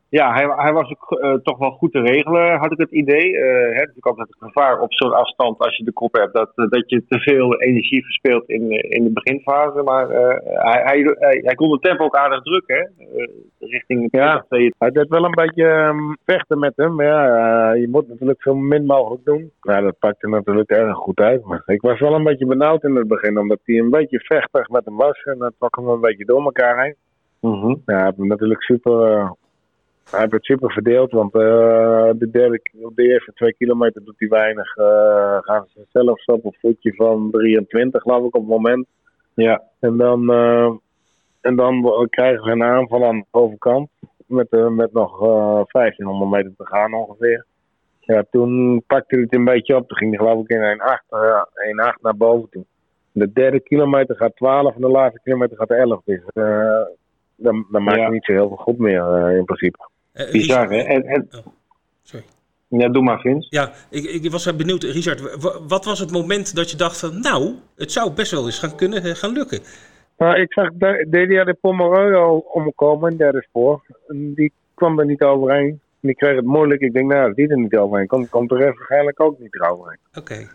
Ja, 0.10 0.34
hij, 0.34 0.46
hij 0.56 0.74
was 0.74 0.92
ook 0.92 1.20
uh, 1.22 1.34
toch 1.34 1.58
wel 1.58 1.72
goed 1.72 1.92
te 1.92 2.02
regelen, 2.02 2.58
had 2.58 2.72
ik 2.72 2.78
het 2.78 2.92
idee. 2.92 3.34
Uh, 3.34 3.42
hè, 3.42 3.80
natuurlijk 3.80 4.06
altijd 4.06 4.28
het 4.28 4.52
gevaar 4.52 4.80
op 4.80 4.94
zo'n 4.94 5.14
afstand 5.14 5.60
als 5.60 5.78
je 5.78 5.84
de 5.84 5.92
kop 5.92 6.14
hebt, 6.14 6.34
dat, 6.34 6.52
uh, 6.56 6.70
dat 6.70 6.90
je 6.90 7.06
te 7.08 7.20
veel 7.20 7.62
energie 7.62 8.04
verspeelt 8.04 8.50
in, 8.50 8.72
in 8.72 9.04
de 9.04 9.12
beginfase. 9.12 9.84
Maar 9.84 10.10
hij, 10.10 10.82
hij, 10.84 11.16
hij, 11.20 11.42
hij, 11.44 11.56
kon 11.56 11.70
de 11.70 11.80
tempo 11.80 12.04
ook 12.04 12.16
aardig 12.16 12.42
drukken, 12.42 12.92
hè, 12.98 13.26
richting 13.60 14.08
ja, 14.12 14.46
Hij 14.78 14.92
deed 14.92 15.08
wel 15.08 15.24
een 15.24 15.46
beetje 15.46 15.66
um, 15.66 16.18
vechten 16.26 16.60
met 16.60 16.74
hem. 16.76 17.02
Ja, 17.02 17.74
je 17.74 17.88
moet 17.90 18.08
natuurlijk 18.08 18.42
zo 18.42 18.56
min 18.56 18.86
mogelijk 18.86 19.26
doen. 19.26 19.52
Ja, 19.62 19.82
dat 19.82 20.00
pakte 20.00 20.28
natuurlijk 20.28 20.70
erg 20.70 20.98
goed 20.98 21.20
uit. 21.20 21.46
Maar 21.46 21.62
ik 21.66 21.82
was 21.82 22.00
wel 22.00 22.14
een 22.14 22.24
beetje 22.24 22.46
benauwd 22.46 22.84
in 22.84 22.96
het 22.96 23.08
begin, 23.08 23.40
omdat 23.40 23.60
hij 23.64 23.78
een 23.78 23.90
beetje 23.90 24.20
vechtig 24.20 24.70
met 24.70 24.86
hem 24.86 24.96
was. 24.96 25.24
En 25.24 25.38
dat 25.38 25.54
trok 25.60 25.76
hem 25.76 25.88
een 25.88 26.02
beetje 26.02 26.26
door 26.26 26.44
elkaar 26.44 26.84
heen. 26.84 26.96
Mm 27.42 27.62
-hmm. 27.62 27.82
Ja, 27.86 27.96
hij 27.96 28.04
heeft 28.06 28.18
natuurlijk 28.18 28.62
super 28.62 29.32
hij 30.12 30.20
heeft 30.20 30.32
het 30.32 30.46
super 30.46 30.72
verdeeld, 30.72 31.12
want 31.12 31.36
uh, 31.36 31.42
de 32.16 32.30
derde, 32.32 32.62
op 32.82 32.96
de 32.96 33.04
eerste 33.04 33.34
twee 33.34 33.54
kilometer 33.54 34.04
doet 34.04 34.20
hij 34.20 34.28
weinig. 34.28 34.78
Uh, 34.78 35.38
gaan 35.40 35.66
ze 35.74 35.86
zelfs 35.92 36.26
op 36.26 36.46
een 36.46 36.56
voetje 36.60 36.94
van 36.96 37.32
23, 37.32 38.02
geloof 38.02 38.26
ik, 38.28 38.36
op 38.36 38.42
het 38.42 38.50
moment. 38.50 38.88
Ja. 39.34 39.64
En 39.80 39.98
dan, 39.98 40.32
uh, 40.32 40.72
en 41.42 41.56
dan 41.56 42.08
krijgen 42.10 42.44
we 42.44 42.52
een 42.52 42.64
aanval 42.64 43.06
aan 43.06 43.18
de 43.18 43.26
overkant. 43.32 43.90
Met, 44.26 44.52
met 44.52 44.94
nog 44.94 45.20
1500 45.20 46.32
meter 46.32 46.52
te 46.58 46.66
gaan 46.66 46.94
ongeveer. 46.94 47.46
Ja, 48.00 48.24
toen 48.32 48.84
pakte 48.88 49.16
hij 49.16 49.24
het 49.24 49.34
een 49.34 49.44
beetje 49.44 49.76
op. 49.76 49.88
Toen 49.88 49.98
ging 49.98 50.18
hij 50.18 50.26
geloof 50.26 50.44
ik 50.44 50.50
in 50.50 50.62
1,8 50.62 51.96
1,8 51.96 52.02
naar 52.02 52.18
boven 52.18 52.50
toe. 52.50 52.66
De 53.12 53.32
derde 53.32 53.60
kilometer 53.60 54.16
gaat 54.16 54.36
12 54.36 54.76
en 54.76 54.82
de 54.82 54.88
laatste 54.88 55.20
kilometer 55.24 55.58
gaat 55.58 55.70
11. 55.70 56.02
Dus 56.04 56.22
dan, 57.36 57.66
dan 57.72 57.84
maakt 57.84 57.98
ja. 57.98 58.04
hij 58.04 58.12
niet 58.12 58.26
zo 58.26 58.32
heel 58.32 58.48
veel 58.48 58.58
goed 58.58 58.78
meer 58.78 59.32
in 59.38 59.46
principe. 59.46 59.90
Uh, 60.20 60.32
Bizar, 60.32 60.70
hè? 60.70 60.78
En, 60.78 61.04
en... 61.04 61.28
Oh, 61.32 61.46
sorry. 62.02 62.26
Ja, 62.68 62.90
doe 62.90 63.04
maar, 63.04 63.20
Vince. 63.20 63.48
Ja, 63.50 63.72
ik, 63.90 64.04
ik 64.04 64.32
was 64.32 64.56
benieuwd, 64.56 64.84
Richard. 64.84 65.38
Wat 65.68 65.86
was 65.86 66.00
het 66.00 66.12
moment 66.12 66.56
dat 66.56 66.72
je 66.72 66.78
dacht 66.78 67.00
van... 67.00 67.20
nou, 67.20 67.54
het 67.76 67.92
zou 67.92 68.14
best 68.14 68.32
wel 68.32 68.46
eens 68.46 68.60
gaan 68.60 68.76
kunnen 68.76 69.16
gaan 69.16 69.32
lukken? 69.32 69.60
Nou, 70.18 70.40
ik 70.40 70.54
zag 70.54 70.70
Delia 71.08 71.44
de 71.44 71.54
Pomereux 71.54 72.16
al 72.16 72.38
omkomen 72.38 73.12
in 73.12 73.18
derde 73.18 73.42
spoor. 73.42 73.82
Die 74.08 74.54
kwam 74.74 75.00
er 75.00 75.06
niet 75.06 75.22
overheen. 75.22 75.80
Die 76.00 76.16
kreeg 76.16 76.36
het 76.36 76.46
moeilijk. 76.46 76.82
Ik 76.82 76.94
denk, 76.94 77.12
nou, 77.12 77.34
die 77.34 77.48
er 77.48 77.58
niet 77.58 77.78
overheen 77.78 78.08
komt, 78.08 78.30
komt 78.30 78.50
de 78.50 78.56
rest 78.56 78.78
waarschijnlijk 78.78 79.22
ook 79.22 79.40
niet 79.40 79.56
eroverheen. 79.56 80.00
Oké. 80.10 80.20
Okay. 80.20 80.48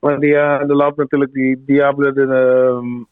Maar 0.00 0.20
die, 0.20 0.30
uh, 0.30 0.60
er 0.60 0.76
loopt 0.76 0.96
natuurlijk 0.96 1.32
die 1.32 1.62
Diable 1.66 2.12
de, 2.12 2.20
uh, 2.20 3.04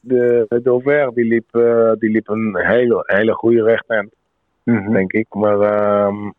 de, 0.00 0.44
de 0.48 0.62
Dover, 0.62 1.14
die 1.14 1.24
liep, 1.24 1.48
uh, 1.52 1.92
die 1.98 2.10
liep 2.10 2.28
een 2.28 2.56
hele, 2.56 3.02
hele 3.06 3.32
goede 3.32 3.62
Mm-hmm. 4.64 4.92
denk 4.92 5.12
ik. 5.12 5.26
Maar 5.34 5.60
um, 6.06 6.34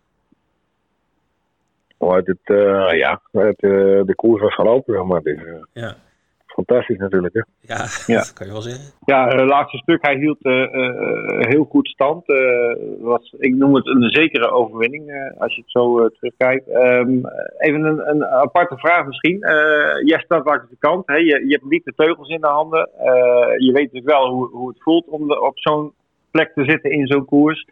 het, 1.98 2.38
uh, 2.46 2.92
ja, 2.98 3.22
het, 3.32 3.62
uh, 3.64 4.02
de 4.04 4.14
koers 4.16 4.42
was 4.42 4.54
gelopen, 4.54 4.94
zeg 4.94 5.04
maar. 5.04 5.22
Dus, 5.22 5.42
uh, 5.42 5.54
ja. 5.74 5.96
fantastisch 6.46 6.98
natuurlijk. 6.98 7.34
Hè? 7.34 7.42
Ja, 7.60 7.86
Ja. 8.14 8.18
dat 8.18 8.34
kan 8.34 8.48
je 8.48 8.52
wel 8.54 8.62
zeggen. 8.62 8.94
Ja, 9.06 9.28
het 9.28 9.46
laatste 9.50 9.78
stuk, 9.78 10.06
hij 10.06 10.16
hield 10.16 10.38
eh, 10.42 10.64
eh, 10.64 11.48
heel 11.48 11.64
goed 11.64 11.88
stand. 11.88 12.28
Eh, 12.30 12.76
was, 13.00 13.36
ik 13.40 13.56
noem 13.56 13.76
het 13.76 13.86
een 13.88 14.10
zekere 14.10 14.50
overwinning, 14.52 15.10
eh, 15.12 15.42
als 15.42 15.56
je 15.56 15.62
het 15.62 15.72
zo 15.72 16.00
eh, 16.00 16.10
terugkijkt. 16.20 16.68
Ehm, 16.70 17.10
even 17.58 17.84
een, 17.84 18.10
een 18.10 18.26
aparte 18.26 18.78
vraag 18.78 19.06
misschien. 19.06 19.42
Eh, 19.42 20.02
jij 20.08 20.20
staat 20.20 20.46
langs 20.46 20.70
de 20.70 20.76
kant, 20.80 21.08
hè? 21.08 21.16
Je, 21.16 21.26
je 21.48 21.52
hebt 21.54 21.70
niet 21.70 21.86
de 21.86 21.94
teugels 21.96 22.30
in 22.30 22.42
de 22.42 22.48
handen. 22.48 22.90
Eh, 22.98 23.58
je 23.58 23.72
weet 23.72 23.92
natuurlijk 23.94 24.06
wel 24.18 24.30
hoe, 24.30 24.50
hoe 24.50 24.68
het 24.70 24.82
voelt 24.84 25.08
om 25.08 25.28
de- 25.28 25.42
op 25.42 25.60
zo'n 25.60 25.94
plek 26.34 26.52
te 26.54 26.64
zitten 26.64 26.92
in 26.92 27.08
zo'n 27.08 27.26
koers. 27.26 27.68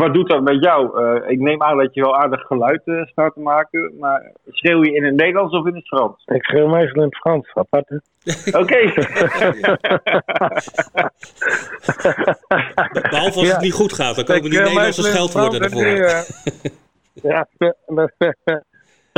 Wat 0.00 0.14
doet 0.14 0.28
dat 0.28 0.42
met 0.42 0.62
jou? 0.64 1.04
Eh, 1.04 1.30
ik 1.30 1.38
neem 1.40 1.62
aan 1.62 1.76
dat 1.78 1.94
je 1.94 2.00
wel 2.00 2.16
aardig 2.16 2.40
geluid 2.40 2.82
eh, 2.84 3.06
staat 3.06 3.34
te 3.34 3.40
maken, 3.40 3.92
maar 4.00 4.32
schreeuw 4.50 4.84
je 4.84 4.92
in 4.94 5.04
het 5.04 5.14
Nederlands 5.14 5.54
of 5.54 5.66
in 5.66 5.74
het 5.74 5.86
Frans? 5.86 6.22
Ik 6.26 6.44
schreeuw 6.44 6.66
meestal 6.68 7.02
in 7.02 7.08
het 7.08 7.16
Frans, 7.18 7.50
apart? 7.54 8.00
Oké. 8.60 8.78
Behalve 13.10 13.38
als 13.38 13.46
Ja. 13.46 13.52
het 13.52 13.60
niet 13.60 13.72
goed 13.72 13.92
gaat, 13.92 14.16
dan 14.16 14.24
komen 14.24 14.50
die 14.50 14.58
Nederlandse 14.60 15.00
in 15.00 15.06
het 15.06 15.14
scheldwoorden 15.16 15.70
Frans 15.70 15.82
en 15.84 15.94
ervoor. 15.94 16.06
eh, 17.22 17.30
ja, 17.32 17.48
dat, 17.96 18.10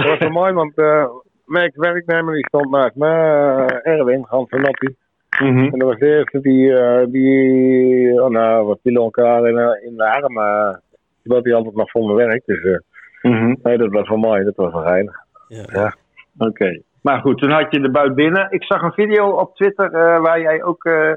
was 0.06 0.18
wel 0.18 0.30
mooi, 0.30 0.52
want 0.52 0.76
eh 0.78 1.04
mijn 1.44 1.72
werknemer 1.74 2.34
die 2.34 2.46
stond 2.46 2.70
naast 2.70 2.94
me, 2.94 3.06
eh, 3.06 3.92
Erwin, 3.92 4.24
Hans 4.28 4.48
van 4.48 4.60
Noppie. 4.60 4.96
Mhm. 5.40 5.58
En 5.58 5.78
dat 5.78 5.88
was 5.88 5.98
de 5.98 6.06
eerste 6.16 6.40
die, 6.40 6.74
eh, 6.78 7.06
die 7.06 8.22
oh, 8.22 8.28
nou, 8.30 8.68
we 8.68 8.78
vielen 8.82 9.02
elkaar 9.02 9.48
in, 9.48 9.58
eh, 9.58 9.86
in 9.88 9.96
de 9.96 10.10
arm, 10.10 10.32
maar 10.32 10.80
dat 11.22 11.44
hij 11.44 11.54
altijd 11.54 11.74
nog 11.74 11.90
voor 11.90 12.06
me 12.06 12.14
werkt. 12.14 12.46
Dus 12.46 12.62
eh, 12.62 12.78
Mhm. 13.22 13.54
nee, 13.62 13.78
dat 13.78 13.90
was 13.90 14.08
wel 14.08 14.18
mooi, 14.18 14.44
dat 14.44 14.56
was 14.56 14.72
wel 14.72 14.82
geinig. 14.82 15.14
Ja. 15.48 15.64
Ja. 15.72 15.94
Oké. 16.38 16.80
Maar 17.02 17.20
goed, 17.20 17.38
toen 17.38 17.50
had 17.50 17.66
je 17.70 17.80
de 17.80 17.90
buit 17.90 18.14
binnen. 18.14 18.46
Ik 18.50 18.64
zag 18.64 18.82
een 18.82 18.92
video 18.92 19.30
op 19.30 19.54
Twitter 19.56 19.84
eh, 19.92 20.20
waar 20.20 20.40
jij 20.40 20.62
ook 20.62 20.84
eh, 20.84 21.10
eh, 21.10 21.16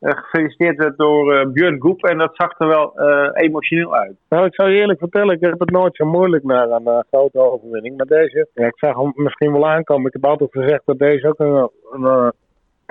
gefeliciteerd 0.00 0.76
werd 0.76 0.96
door 0.98 1.32
eh, 1.34 1.46
Björn 1.46 1.80
Goep. 1.80 2.04
En 2.04 2.18
dat 2.18 2.30
zag 2.36 2.58
er 2.58 2.66
wel 2.66 2.94
eh, 2.98 3.28
emotioneel 3.44 3.94
uit. 3.96 4.14
Nou, 4.28 4.46
ik 4.46 4.54
zou 4.54 4.70
je 4.70 4.80
eerlijk 4.80 4.98
vertellen, 4.98 5.34
ik 5.34 5.40
heb 5.40 5.60
het 5.60 5.70
nooit 5.70 5.96
zo 5.96 6.04
moeilijk 6.06 6.44
naar 6.44 6.70
een 6.70 6.86
eh, 6.86 6.98
grote 7.10 7.38
overwinning. 7.38 7.96
Maar 7.96 8.06
deze, 8.06 8.48
ja, 8.54 8.66
ik 8.66 8.78
zag 8.78 8.96
hem 8.96 9.12
misschien 9.14 9.52
wel 9.52 9.68
aankomen. 9.68 10.06
Ik 10.06 10.12
heb 10.12 10.24
altijd 10.26 10.50
gezegd 10.52 10.82
dat 10.84 10.98
deze 10.98 11.28
ook 11.28 11.38
een, 11.38 11.70
een, 11.92 12.04
eh, 12.04 12.28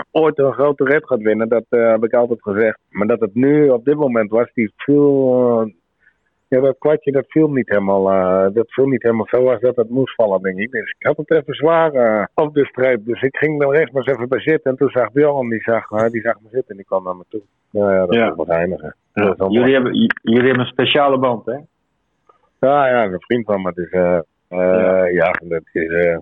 ooit 0.12 0.38
een 0.40 0.54
grote 0.54 0.84
red 0.84 1.06
gaat 1.08 1.22
winnen. 1.22 1.50
Dat 1.50 1.66
eh, 1.70 1.90
heb 1.92 2.04
ik 2.04 2.14
altijd 2.14 2.42
gezegd. 2.42 2.78
Maar 2.90 3.08
dat 3.08 3.20
het 3.20 3.36
nu 3.36 3.70
op 3.70 3.86
dit 3.86 3.96
moment 3.96 4.30
was, 4.30 4.52
die 4.54 4.74
viel. 4.76 5.62
eh, 5.62 5.74
ja, 6.48 6.60
dat 6.60 6.76
kwartje 6.80 7.12
dat 7.12 7.26
viel 7.28 7.52
niet 7.52 7.70
helemaal. 7.70 8.12
eh, 8.12 8.54
dat 8.54 8.72
viel 8.72 8.86
niet 8.86 9.02
helemaal 9.04 9.28
zo 9.30 9.50
als 9.50 9.60
dat 9.62 9.76
het 9.76 9.90
moest 9.90 10.16
vallen, 10.16 10.42
denk 10.42 10.58
ik. 10.60 10.72
Dus 10.72 10.96
ik 11.00 11.06
had 11.08 11.18
het 11.18 11.32
even 11.32 11.54
zwaar 11.54 12.30
op 12.36 12.54
de 12.54 12.66
streep. 12.66 13.06
Dus 13.06 13.22
ik 13.22 13.38
ging 13.38 13.62
er 13.62 13.70
rechts 13.72 13.92
maar 13.92 14.04
eens 14.08 14.16
even 14.16 14.30
bij 14.30 14.42
zitten. 14.42 14.72
En 14.72 14.78
toen 14.78 14.90
zag 14.90 15.12
Bjorn, 15.12 15.50
die 15.50 15.62
zag, 15.62 15.88
die 16.10 16.22
zag 16.22 16.36
me 16.42 16.48
zitten 16.52 16.70
en 16.70 16.76
die 16.76 16.86
kwam 16.86 17.04
naar 17.04 17.16
me 17.16 17.24
toe. 17.30 17.42
Nou 17.72 17.94
ja, 17.94 18.00
dat 18.06 18.14
Ja. 18.16 18.36
wel 18.36 19.36
mooi. 19.48 19.54
Jullie, 19.60 19.74
hebben, 19.74 19.94
j- 19.96 20.08
jullie 20.22 20.48
hebben 20.48 20.60
een 20.66 20.72
speciale 20.72 21.18
band, 21.20 21.46
hè? 21.46 21.58
Ja, 22.60 22.88
ja, 22.88 23.04
een 23.06 23.22
vriend 23.22 23.46
van 23.46 23.62
me. 23.62 23.72
Dus, 23.74 23.90
eh, 23.90 24.20
ja. 25.14 25.32
dat, 25.44 25.62
is, 25.74 26.18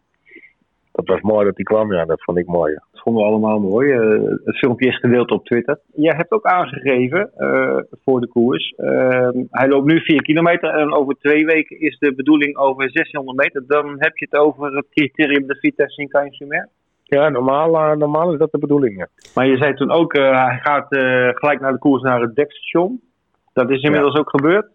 dat 1.06 1.08
was 1.08 1.22
mooi 1.22 1.46
dat 1.46 1.56
hij 1.56 1.64
kwam, 1.64 1.94
ja. 1.94 2.06
Dat 2.06 2.24
vond 2.24 2.38
ik 2.38 2.48
mooi. 2.48 2.72
ja. 2.72 2.84
Dat 2.92 3.02
vonden 3.02 3.24
we 3.24 3.30
allemaal 3.30 3.60
mooi. 3.60 3.92
Eh, 3.92 4.22
het 4.44 4.58
filmpje 4.58 4.88
is 4.88 5.00
gedeeld 5.00 5.32
op 5.32 5.46
Twitter. 5.46 5.80
Jij 5.96 6.14
hebt 6.16 6.32
ook 6.32 6.46
aangegeven 6.46 7.32
eh, 7.38 7.78
voor 8.04 8.22
de 8.22 8.28
koers. 8.28 8.74
eh, 8.78 9.30
hij 9.50 9.68
loopt 9.68 9.86
nu 9.92 10.00
4 10.00 10.22
kilometer 10.22 10.70
en 10.70 10.94
over 10.94 11.16
twee 11.20 11.46
weken 11.46 11.80
is 11.80 11.98
de 12.00 12.16
bedoeling 12.16 12.58
over 12.58 12.92
1600 12.92 13.38
meter. 13.38 13.64
Dan 13.68 13.96
heb 13.98 14.18
je 14.18 14.28
het 14.30 14.40
over 14.40 14.76
het 14.76 14.86
criterium 14.90 15.48
de 15.48 15.56
Vitesse 15.56 16.02
in 16.02 16.10
Caen-sur-Mer. 16.10 16.70
Ja, 17.04 17.30
normaal, 17.30 17.76
eh, 17.76 17.98
normaal 17.98 18.32
is 18.34 18.40
dat 18.40 18.52
de 18.52 18.58
bedoeling, 18.58 18.98
ja. 18.98 19.08
Maar 19.36 19.48
je 19.48 19.58
zei 19.58 19.74
toen 19.74 19.92
ook, 19.92 20.14
hij 20.14 20.60
gaat 20.62 20.88
gelijk 21.36 21.60
naar 21.60 21.72
de 21.72 21.80
koers 21.80 22.02
naar 22.02 22.22
het 22.22 22.36
dekstation. 22.36 23.02
Dat 23.54 23.70
is 23.70 23.82
inmiddels 23.82 24.16
ook 24.16 24.30
gebeurd. 24.30 24.68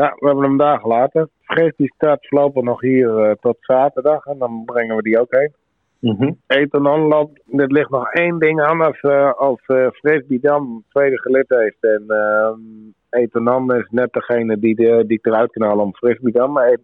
Ja, 0.00 0.14
we 0.18 0.26
hebben 0.26 0.44
hem 0.44 0.56
daar 0.56 0.80
gelaten. 0.80 1.30
Vrees 1.40 1.72
die 1.76 1.92
staat 1.94 2.26
voorlopig 2.26 2.62
nog 2.62 2.80
hier 2.80 3.18
eh, 3.18 3.34
tot 3.40 3.56
zaterdag. 3.60 4.24
En 4.24 4.38
dan 4.38 4.62
brengen 4.64 4.96
we 4.96 5.02
die 5.02 5.20
ook 5.20 5.34
heen. 5.34 5.52
Mhm. 6.00 6.32
Etanon 6.46 7.00
loopt, 7.00 7.42
er 7.56 7.72
ligt 7.72 7.90
nog 7.90 8.12
één 8.12 8.38
ding 8.38 8.60
aan 8.60 8.80
als, 8.80 9.00
eh, 9.00 9.32
als 9.32 9.60
Vrees 9.92 10.26
Bidam 10.26 10.84
tweede 10.88 11.20
gelid 11.20 11.44
heeft. 11.48 11.76
En 11.80 12.04
eh 12.06 13.20
Etanon 13.20 13.74
is 13.74 13.88
net 13.90 14.12
degene 14.12 14.58
die, 14.58 14.74
de, 14.74 15.04
die 15.06 15.18
ik 15.18 15.26
eruit 15.26 15.50
kan 15.52 15.62
halen 15.68 15.84
om 15.84 15.94
Vrees 15.94 16.18
Bidam 16.20 16.52
maar 16.52 16.76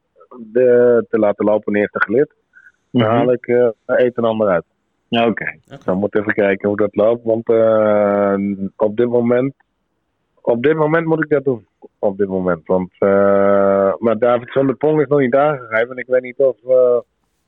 de, 0.52 1.04
te 1.08 1.18
laten 1.18 1.44
lopen 1.44 1.74
in 1.74 1.80
eerste 1.80 2.00
gelid. 2.02 2.32
Dan 2.90 3.02
Mhm. 3.02 3.10
haal 3.10 3.32
ik 3.32 3.46
eh 3.46 3.68
Etanon 3.86 4.42
eruit. 4.42 4.64
Oké. 5.10 5.56
Dan 5.84 5.98
moet 5.98 6.16
even 6.16 6.34
kijken 6.34 6.68
hoe 6.68 6.76
dat 6.76 6.96
loopt. 6.96 7.24
Want 7.24 7.48
eh, 7.48 8.34
op 8.76 8.96
dit 8.96 9.08
moment. 9.08 9.54
Op 10.42 10.62
dit 10.62 10.74
moment 10.76 11.06
moet 11.06 11.22
ik 11.24 11.30
dat 11.30 11.44
doen. 11.44 11.66
Op 11.98 12.18
dit 12.18 12.28
moment. 12.28 12.60
Want. 12.66 12.90
eh, 12.98 13.92
maar 13.98 14.18
David 14.18 14.52
van 14.52 14.66
der 14.66 14.76
Pong 14.76 15.00
is 15.00 15.06
nog 15.08 15.18
niet 15.20 15.34
aangegeven. 15.34 15.90
En 15.90 15.96
ik 15.96 16.06
weet 16.06 16.22
niet 16.22 16.38
of. 16.38 16.56
eh, 16.68 16.98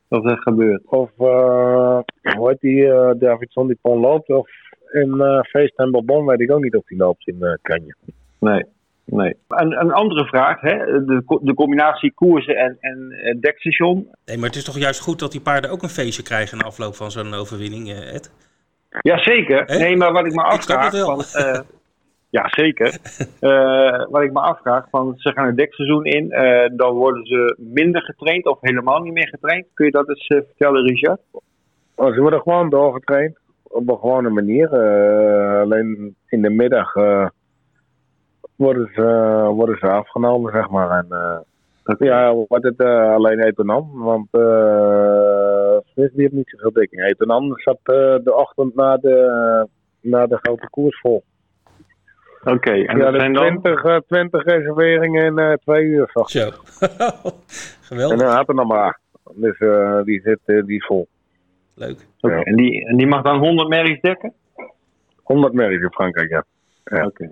Dat 0.08 0.24
is 0.24 0.40
gebeurd. 0.42 0.82
of. 0.86 1.10
eh, 1.18 1.98
hoe 2.36 2.48
heet 2.48 2.60
die? 2.60 2.84
David 3.18 3.52
van 3.52 3.66
der 3.66 3.76
Pong 3.80 4.00
loopt. 4.02 4.28
Of 4.28 4.48
in 4.92 5.20
eh 5.20 5.40
Feest 5.42 5.78
en 5.78 5.90
Bourbon 5.90 6.26
weet 6.26 6.40
ik 6.40 6.52
ook 6.52 6.62
niet 6.62 6.74
of 6.76 6.84
die 6.84 6.98
loopt 6.98 7.26
in 7.28 7.42
eh 7.42 7.52
Kanje. 7.62 7.94
Nee. 8.40 8.64
Nee. 9.06 9.36
Een, 9.48 9.80
een 9.80 9.92
andere 9.92 10.24
vraag, 10.26 10.60
hè? 10.60 11.04
De, 11.04 11.38
de 11.42 11.54
combinatie 11.54 12.12
koersen 12.14 12.56
en, 12.56 12.76
en 12.80 13.40
dekstation. 13.40 14.08
Nee, 14.24 14.36
maar 14.36 14.46
het 14.46 14.56
is 14.56 14.64
toch 14.64 14.78
juist 14.78 15.00
goed 15.00 15.18
dat 15.18 15.32
die 15.32 15.40
paarden 15.40 15.70
ook 15.70 15.82
een 15.82 15.88
feestje 15.88 16.22
krijgen 16.22 16.58
na 16.58 16.64
afloop 16.64 16.94
van 16.94 17.10
zo'n 17.10 17.34
overwinning, 17.34 17.90
Ed? 17.92 18.32
Jazeker. 19.00 19.62
Hè? 19.66 19.78
Nee, 19.78 19.96
maar 19.96 20.12
wat 20.12 20.26
ik 20.26 20.34
me 20.34 20.42
Ik 20.54 20.60
snap 20.60 20.78
afvraag. 20.78 20.84
het 20.84 20.92
wel. 21.06 21.20
Van, 21.22 21.42
eh, 21.42 21.60
ja, 22.34 22.48
zeker. 22.48 22.98
Wat 24.12 24.22
ik 24.22 24.32
me 24.32 24.40
afvraag, 24.40 24.86
van, 24.90 25.14
ze 25.16 25.32
gaan 25.32 25.46
het 25.46 25.56
dekseizoen 25.56 26.04
in, 26.04 26.30
eh, 26.30 26.70
dan 26.76 26.94
worden 26.94 27.26
ze 27.26 27.56
minder 27.58 28.02
getraind 28.02 28.46
of 28.46 28.58
helemaal 28.60 29.00
niet 29.00 29.12
meer 29.12 29.28
getraind. 29.28 29.66
Kun 29.74 29.86
je 29.86 29.92
dat 29.92 30.08
eens 30.08 30.26
eh, 30.26 30.40
vertellen, 30.46 30.86
Richard? 30.86 31.20
Oh, 31.94 32.14
ze 32.14 32.20
worden 32.20 32.40
gewoon 32.40 32.70
doorgetraind. 32.70 33.38
Op 33.62 33.88
een 33.88 33.98
gewone 33.98 34.28
manier. 34.28 34.68
Alleen 35.60 36.16
in 36.28 36.42
de 36.42 36.50
middag. 36.50 36.92
worden, 38.56 38.90
ze, 38.94 39.02
worden 39.54 39.78
ze 39.78 39.86
afgenomen, 39.86 40.52
zeg 40.52 40.70
maar. 40.70 40.90
En, 40.90 41.06
Ja, 41.98 42.34
wat 42.34 42.62
het 42.62 42.80
uh, 42.80 43.14
alleen 43.14 43.40
Etonan. 43.40 43.90
Want 43.92 44.28
uh, 44.32 45.78
Smith 45.84 46.12
die 46.12 46.22
heeft 46.22 46.32
niet 46.32 46.48
zoveel 46.50 46.72
dekking. 46.72 47.02
Etonan 47.02 47.52
zat 47.54 47.78
uh, 47.84 48.16
de 48.24 48.34
ochtend 48.34 48.74
na 48.74 48.96
de, 48.96 49.68
na 50.00 50.26
de 50.26 50.38
grote 50.42 50.68
koers 50.70 51.00
vol. 51.00 51.24
Oké, 52.44 52.52
okay, 52.52 52.84
en 52.84 52.96
ja, 52.96 53.10
dat 53.10 53.20
zijn 53.20 53.32
dan... 53.32 53.60
20, 53.60 53.84
uh, 53.84 53.96
20 54.06 54.44
reserveringen 54.44 55.24
in 55.24 55.38
uh, 55.38 55.52
twee 55.52 55.84
uur. 55.84 56.10
Zo. 56.12 56.22
Zo. 56.24 56.50
Geweldig. 57.88 58.18
En 58.18 58.24
dan 58.24 58.34
had 58.34 58.48
er 58.48 58.54
nog 58.54 58.66
maar 58.66 58.82
acht. 58.82 59.00
Dus 59.34 59.60
uh, 59.60 60.02
die 60.02 60.20
zit 60.20 60.38
die 60.44 60.76
is 60.76 60.86
vol. 60.86 61.08
Leuk. 61.74 62.06
Okay, 62.20 62.38
ja. 62.38 62.42
en, 62.42 62.56
die, 62.56 62.86
en 62.86 62.96
die 62.96 63.06
mag 63.06 63.22
dan 63.22 63.38
100 63.38 63.68
merries 63.68 64.00
dekken? 64.00 64.32
100 65.22 65.52
merries 65.52 65.82
in 65.82 65.92
Frankrijk, 65.92 66.30
ja. 66.30 66.44
ja. 66.84 67.06
Oké. 67.06 67.06
Okay. 67.06 67.30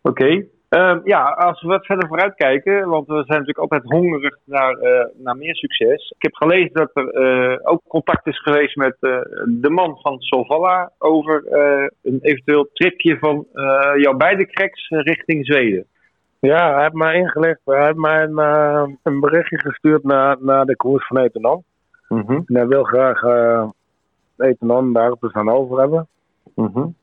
Oké. 0.00 0.46
Uh, 0.74 0.98
ja, 1.04 1.22
als 1.22 1.62
we 1.62 1.68
wat 1.68 1.86
verder 1.86 2.08
vooruit 2.08 2.34
kijken, 2.34 2.88
want 2.88 3.06
we 3.06 3.14
zijn 3.14 3.38
natuurlijk 3.38 3.58
altijd 3.58 3.82
hongerig 3.82 4.38
naar, 4.44 4.82
uh, 4.82 5.04
naar 5.16 5.36
meer 5.36 5.56
succes. 5.56 6.14
Ik 6.16 6.22
heb 6.22 6.34
gelezen 6.34 6.72
dat 6.72 6.90
er 6.92 7.14
uh, 7.14 7.58
ook 7.62 7.82
contact 7.88 8.26
is 8.26 8.42
geweest 8.42 8.76
met 8.76 8.96
uh, 9.00 9.20
de 9.46 9.70
man 9.70 9.98
van 10.00 10.20
Solvalla 10.20 10.92
over 10.98 11.42
een 12.02 12.18
eventueel 12.20 12.68
tripje 12.72 13.18
van 13.18 13.46
jouw 13.96 14.14
beide 14.16 14.46
cracks 14.46 14.88
richting 14.88 15.46
Zweden. 15.46 15.86
Ja, 16.38 16.72
hij 16.72 16.82
heeft 16.82 16.94
mij 16.94 17.14
ingelicht. 17.14 17.60
Hij 17.64 17.84
heeft 17.84 17.96
mij 17.96 18.22
een, 18.22 18.98
een 19.02 19.20
berichtje 19.20 19.58
gestuurd 19.58 20.02
naar, 20.02 20.36
naar 20.40 20.64
de 20.64 20.76
koers 20.76 21.06
van 21.06 21.18
Etenan. 21.18 21.62
Mm 22.08 22.24
-hmm. 22.26 22.42
En 22.46 22.56
hij 22.56 22.66
wil 22.66 22.84
graag 22.84 23.22
uh, 23.22 23.68
Etenan 24.36 24.92
daar 24.92 25.14
dus 25.20 25.32
aan 25.32 25.50
over 25.50 25.78
hebben. 25.78 26.08
Mm 26.54 26.70
-hmm. 26.72 26.94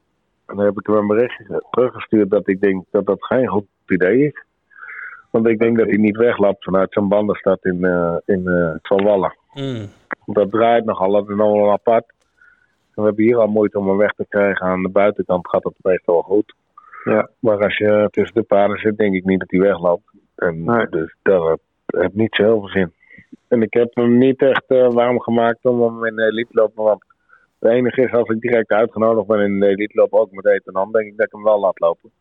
En 0.49 0.55
dan 0.55 0.65
heb 0.65 0.79
ik 0.79 0.87
hem 0.87 0.95
een 0.95 1.07
berichtje 1.07 1.63
teruggestuurd 1.71 2.29
dat 2.29 2.47
ik 2.47 2.61
denk 2.61 2.85
dat 2.91 3.05
dat 3.05 3.25
geen 3.25 3.47
goed 3.47 3.65
idee 3.87 4.25
is. 4.25 4.43
Want 5.29 5.47
ik 5.47 5.59
denk 5.59 5.77
dat 5.77 5.87
hij 5.87 5.97
niet 5.97 6.17
wegloopt 6.17 6.63
vanuit 6.63 6.93
zijn 6.93 7.07
bandenstad 7.07 7.65
in, 7.65 7.77
uh, 7.77 8.15
in 8.25 8.41
uh, 8.45 8.71
Van 8.81 9.03
Wallen. 9.03 9.37
Mm. 9.53 9.87
Dat 10.25 10.51
draait 10.51 10.85
nogal, 10.85 11.11
dat 11.11 11.29
is 11.29 11.39
apart. 11.69 12.13
En 12.95 13.01
we 13.01 13.03
hebben 13.03 13.23
hier 13.23 13.37
al 13.37 13.47
moeite 13.47 13.79
om 13.79 13.87
hem 13.87 13.97
weg 13.97 14.11
te 14.11 14.25
krijgen. 14.29 14.65
Aan 14.65 14.81
de 14.81 14.89
buitenkant 14.89 15.49
gaat 15.49 15.63
het 15.63 15.73
meestal 15.81 16.13
wel 16.13 16.23
goed. 16.23 16.55
Ja. 17.03 17.29
Maar 17.39 17.63
als 17.63 17.77
je 17.77 18.07
tussen 18.11 18.35
de 18.35 18.43
paarden 18.43 18.79
zit, 18.79 18.97
denk 18.97 19.15
ik 19.15 19.25
niet 19.25 19.39
dat 19.39 19.51
hij 19.51 19.59
wegloopt. 19.59 20.11
En 20.35 20.63
nee. 20.63 20.87
Dus 20.89 21.15
dat 21.21 21.59
heeft 21.85 22.13
niet 22.13 22.35
zo 22.35 22.43
heel 22.43 22.59
veel 22.59 22.69
zin. 22.69 22.93
En 23.47 23.61
ik 23.61 23.73
heb 23.73 23.95
hem 23.95 24.17
niet 24.17 24.41
echt 24.41 24.63
uh, 24.67 24.87
warm 24.91 25.21
gemaakt 25.21 25.65
om 25.65 25.81
hem 25.81 26.05
in 26.05 26.15
de 26.15 26.25
elite 26.25 26.51
te 26.51 26.59
lopen. 26.59 26.83
Want 26.83 27.03
het 27.59 27.71
enige 27.71 28.01
is, 28.01 28.11
als 28.11 28.29
ik 28.29 28.39
direct 28.39 28.69
uitgenodigd 28.69 29.27
ben 29.27 29.39
in 29.39 29.59
de 29.59 29.67
elite 29.67 29.97
loop, 29.97 30.13
ook 30.13 30.31
met 30.31 30.45
eten, 30.45 30.73
dan 30.73 30.91
denk 30.91 31.05
ik 31.05 31.17
dat 31.17 31.25
ik 31.25 31.31
hem 31.31 31.43
wel 31.43 31.59
laat 31.59 31.79
lopen. 31.79 32.11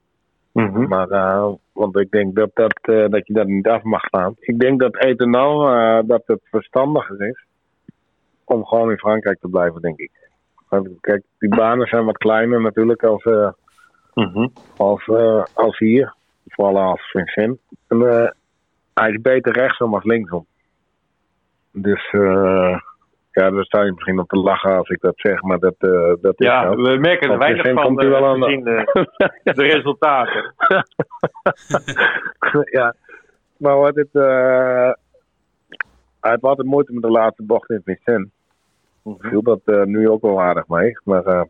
Mm 0.53 0.74
-hmm. 0.74 0.89
Maar, 0.89 1.11
uh, 1.11 1.53
want 1.72 1.99
ik 1.99 2.11
denk 2.11 2.34
dat, 2.34 2.51
dat, 2.55 2.78
uh, 2.82 3.09
dat 3.09 3.26
je 3.26 3.32
dat 3.32 3.47
niet 3.47 3.68
af 3.68 3.82
mag 3.82 4.03
slaan. 4.05 4.34
Ik 4.39 4.59
denk 4.59 4.80
dat 4.80 4.97
eten 4.97 5.30
nou, 5.30 5.76
uh, 5.76 6.09
dat 6.09 6.22
het 6.26 6.41
verstandiger 6.43 7.28
is 7.28 7.47
om 8.45 8.64
gewoon 8.66 8.91
in 8.91 8.99
Frankrijk 8.99 9.39
te 9.39 9.49
blijven, 9.49 9.80
denk 9.80 9.99
ik. 9.99 10.11
Kijk, 11.01 11.22
die 11.39 11.49
banen 11.49 11.86
zijn 11.86 12.05
wat 12.05 12.16
kleiner 12.16 12.61
natuurlijk 12.61 13.03
als, 13.03 13.24
uh, 13.24 13.51
als, 14.76 15.09
als 15.55 15.78
hier. 15.78 16.14
Vooral 16.47 16.78
als 16.78 17.11
Vincent. 17.11 17.59
En, 17.89 17.99
hij 18.95 19.11
is 19.11 19.20
beter 19.20 19.53
rechtsom 19.53 19.95
als 19.95 20.05
linksom. 20.05 20.47
Dus 21.72 22.11
ja, 23.39 23.51
daar 23.51 23.64
sta 23.64 23.82
je 23.82 23.93
misschien 23.93 24.18
op 24.18 24.28
te 24.28 24.36
lachen 24.36 24.76
als 24.76 24.89
ik 24.89 25.01
dat 25.01 25.12
zeg, 25.16 25.43
maar 25.43 25.59
dat, 25.59 25.74
dat 26.20 26.41
is 26.41 26.47
Ja, 26.47 26.62
zo. 26.62 26.82
we 26.82 26.97
merken 26.99 27.30
er 27.30 27.39
weinig 27.39 27.66
van 27.72 27.84
komt 27.84 28.03
u 28.03 28.09
wel 28.09 28.26
aan 28.26 28.41
de- 28.41 28.45
gezien 28.47 28.64
de, 28.64 28.84
de 29.55 29.62
resultaten. 29.62 30.55
ja, 32.78 32.95
maar 33.57 33.76
wat 33.78 33.95
het, 33.95 34.09
eh 34.12 34.91
hij 36.20 36.30
heeft 36.30 36.43
altijd 36.43 36.68
moeite 36.68 36.93
met 36.93 37.03
de 37.03 37.11
laatste 37.11 37.43
bocht 37.43 37.70
in 37.70 37.82
Vincent. 37.84 38.28
Viel 39.18 39.43
dat 39.43 39.61
eh, 39.64 39.82
nu 39.82 40.09
ook 40.09 40.22
wel 40.22 40.41
aardig 40.43 40.68
mee. 40.68 40.99
Maar 41.05 41.24
eh, 41.24 41.43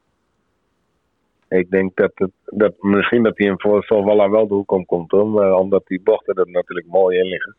ik 1.48 1.70
denk 1.70 1.96
dat, 1.96 2.10
het, 2.14 2.30
dat 2.44 2.72
misschien 2.80 3.22
dat 3.22 3.38
hij 3.38 3.46
in 3.46 3.60
voor 3.60 3.82
Solvalla 3.82 4.30
wel 4.30 4.48
de 4.48 4.54
hoek 4.54 4.70
om 4.70 4.84
komt. 4.86 5.10
Hoor, 5.10 5.26
maar 5.28 5.52
omdat 5.54 5.86
die 5.86 6.00
bochten 6.02 6.34
er 6.34 6.50
natuurlijk 6.50 6.86
mooi 6.86 7.18
in 7.18 7.24
liggen. 7.26 7.56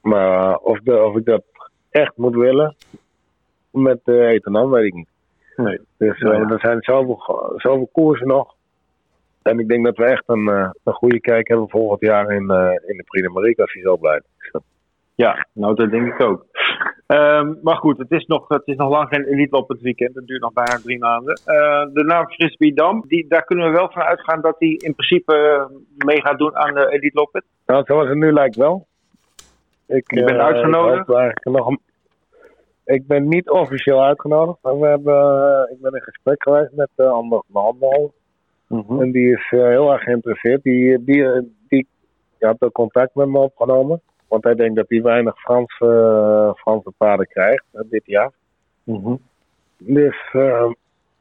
Maar 0.00 0.50
eh, 0.50 0.56
of, 0.62 0.78
de, 0.80 1.02
of 1.04 1.16
ik 1.16 1.24
dat 1.24 1.42
echt 1.96 2.16
moet 2.16 2.34
willen 2.34 2.74
met 3.70 4.00
uh, 4.04 4.28
Etanan, 4.30 4.70
weet 4.70 4.84
ik 4.86 4.94
niet. 4.94 5.08
Nee. 5.56 5.80
Dus 5.98 6.20
Nou 6.20 6.34
eh, 6.34 6.40
ja. 6.40 6.54
er 6.54 6.60
zijn 6.60 6.78
zoveel, 6.82 7.22
zoveel 7.56 7.88
koersen 7.92 8.26
nog. 8.26 8.54
En 9.42 9.58
ik 9.58 9.68
denk 9.68 9.84
dat 9.84 9.96
we 9.96 10.04
echt 10.04 10.22
een, 10.26 10.48
eh, 10.48 10.70
een 10.84 10.92
goede 10.92 11.20
kijk 11.20 11.48
hebben 11.48 11.68
volgend 11.68 12.00
jaar 12.00 12.30
in, 12.30 12.40
in 12.86 12.96
de 12.96 13.04
Prix 13.06 13.58
als 13.58 13.72
hij 13.72 13.82
zo 13.82 13.96
blijft. 13.96 14.24
Ja, 15.14 15.46
nou 15.52 15.74
dat 15.74 15.90
denk 15.90 16.12
ik 16.12 16.20
ook. 16.20 16.46
Ehm, 17.06 17.54
maar 17.62 17.76
goed, 17.76 17.98
het 17.98 18.10
is, 18.10 18.26
nog, 18.26 18.48
het 18.48 18.62
is 18.66 18.76
nog 18.76 18.90
lang 18.90 19.08
geen 19.08 19.24
elite 19.24 19.56
op 19.56 19.68
het 19.68 19.80
weekend. 19.80 20.14
Het 20.14 20.26
duurt 20.26 20.40
nog 20.40 20.52
bijna 20.52 20.76
drie 20.82 20.98
maanden. 20.98 21.34
De 21.92 22.02
naam 22.06 22.30
Frisbee 22.30 22.74
Dam, 22.74 23.04
die, 23.06 23.26
daar 23.28 23.44
kunnen 23.44 23.66
we 23.66 23.76
wel 23.76 23.90
van 23.90 24.02
uitgaan 24.02 24.40
dat 24.40 24.56
hij 24.58 24.68
in 24.68 24.94
principe 24.94 25.68
mee 25.96 26.20
gaat 26.20 26.38
doen 26.38 26.56
aan 26.56 26.74
de 26.74 26.88
elite 26.90 27.18
loppet. 27.18 27.44
Nou, 27.66 27.84
zoals 27.84 28.08
het 28.08 28.16
nu 28.18 28.32
lijkt 28.32 28.56
wel. 28.56 28.86
Ik, 29.86 30.14
Je 30.14 30.24
bent 30.24 30.38
uitgenodigd? 30.38 31.08
Ik, 31.08 31.44
nog 31.44 31.66
een- 31.66 31.80
ik 32.86 33.06
ben 33.06 33.28
niet 33.28 33.50
officieel 33.50 34.04
uitgenodigd. 34.04 34.58
Maar 34.62 34.78
we 34.78 34.86
hebben, 34.86 35.14
eh, 35.66 35.72
ik 35.72 35.80
ben 35.80 35.92
in 35.94 36.00
gesprek 36.02 36.42
geweest 36.42 36.72
met 36.72 36.88
de 36.94 37.04
andere 37.06 37.42
behandelaar. 37.46 38.08
En 39.00 39.10
die 39.10 39.32
is 39.32 39.48
eh, 39.50 39.60
heel 39.66 39.92
erg 39.92 40.02
geïnteresseerd. 40.02 40.62
Die, 40.62 41.04
die, 41.04 41.24
eh, 41.24 41.32
die, 41.68 41.86
die 42.38 42.48
had 42.48 42.62
ook 42.62 42.72
contact 42.72 43.14
met 43.14 43.28
me 43.28 43.38
opgenomen. 43.38 44.00
Want 44.28 44.44
hij 44.44 44.54
denkt 44.54 44.76
dat 44.76 44.88
hij 44.88 45.02
weinig 45.02 45.40
Frans, 45.40 45.78
eh, 45.78 46.50
Franse 46.54 46.92
paarden 46.96 47.26
krijgt 47.26 47.64
eh, 47.72 47.80
dit 47.90 48.02
jaar. 48.04 48.30
Dus 49.78 50.28
eh, 50.32 50.70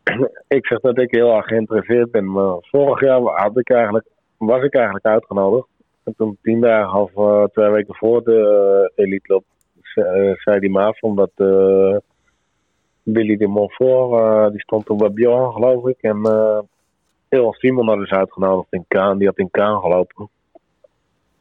ik 0.47 0.65
zeg 0.65 0.79
dat 0.79 0.97
ik 0.99 1.11
heel 1.11 1.35
erg 1.35 1.45
geïnteresseerd 1.45 2.11
ben. 2.11 2.31
Maar 2.31 2.55
vorig 2.61 2.99
jaar 3.01 3.21
had 3.21 3.57
ik 3.57 3.69
eigenlijk, 3.69 4.05
was 4.37 4.63
ik 4.63 4.73
eigenlijk 4.73 5.05
uitgenodigd. 5.05 5.67
En 6.03 6.13
toen 6.17 6.37
tien 6.41 6.61
dagen 6.61 6.99
of 6.99 7.15
eh, 7.15 7.43
twee 7.43 7.69
weken 7.69 7.95
voor 7.95 8.23
de 8.23 8.89
uh, 8.97 9.05
Elite 9.05 9.33
Loop 9.33 9.43
ze- 9.43 9.53
eh, 9.53 9.54
zei 10.35 10.59
die 10.59 10.69
maat 10.69 11.01
omdat 11.01 11.31
eh, 11.35 11.97
Billy 13.03 13.37
de 13.37 13.47
Montfort, 13.47 14.21
eh, 14.21 14.51
die 14.51 14.61
stond 14.61 14.97
bij 14.97 15.11
Bjorn 15.11 15.53
geloof 15.53 15.87
ik. 15.87 15.97
En 16.01 16.23
eh 16.23 16.59
heel 17.29 17.53
Simon 17.53 17.87
had 17.87 17.97
dus 17.97 18.09
uitgenodigd 18.09 18.73
in 18.73 18.85
Kaan, 18.87 19.17
die 19.17 19.27
had 19.27 19.37
in 19.37 19.51
Kaan 19.51 19.81
gelopen. 19.81 20.29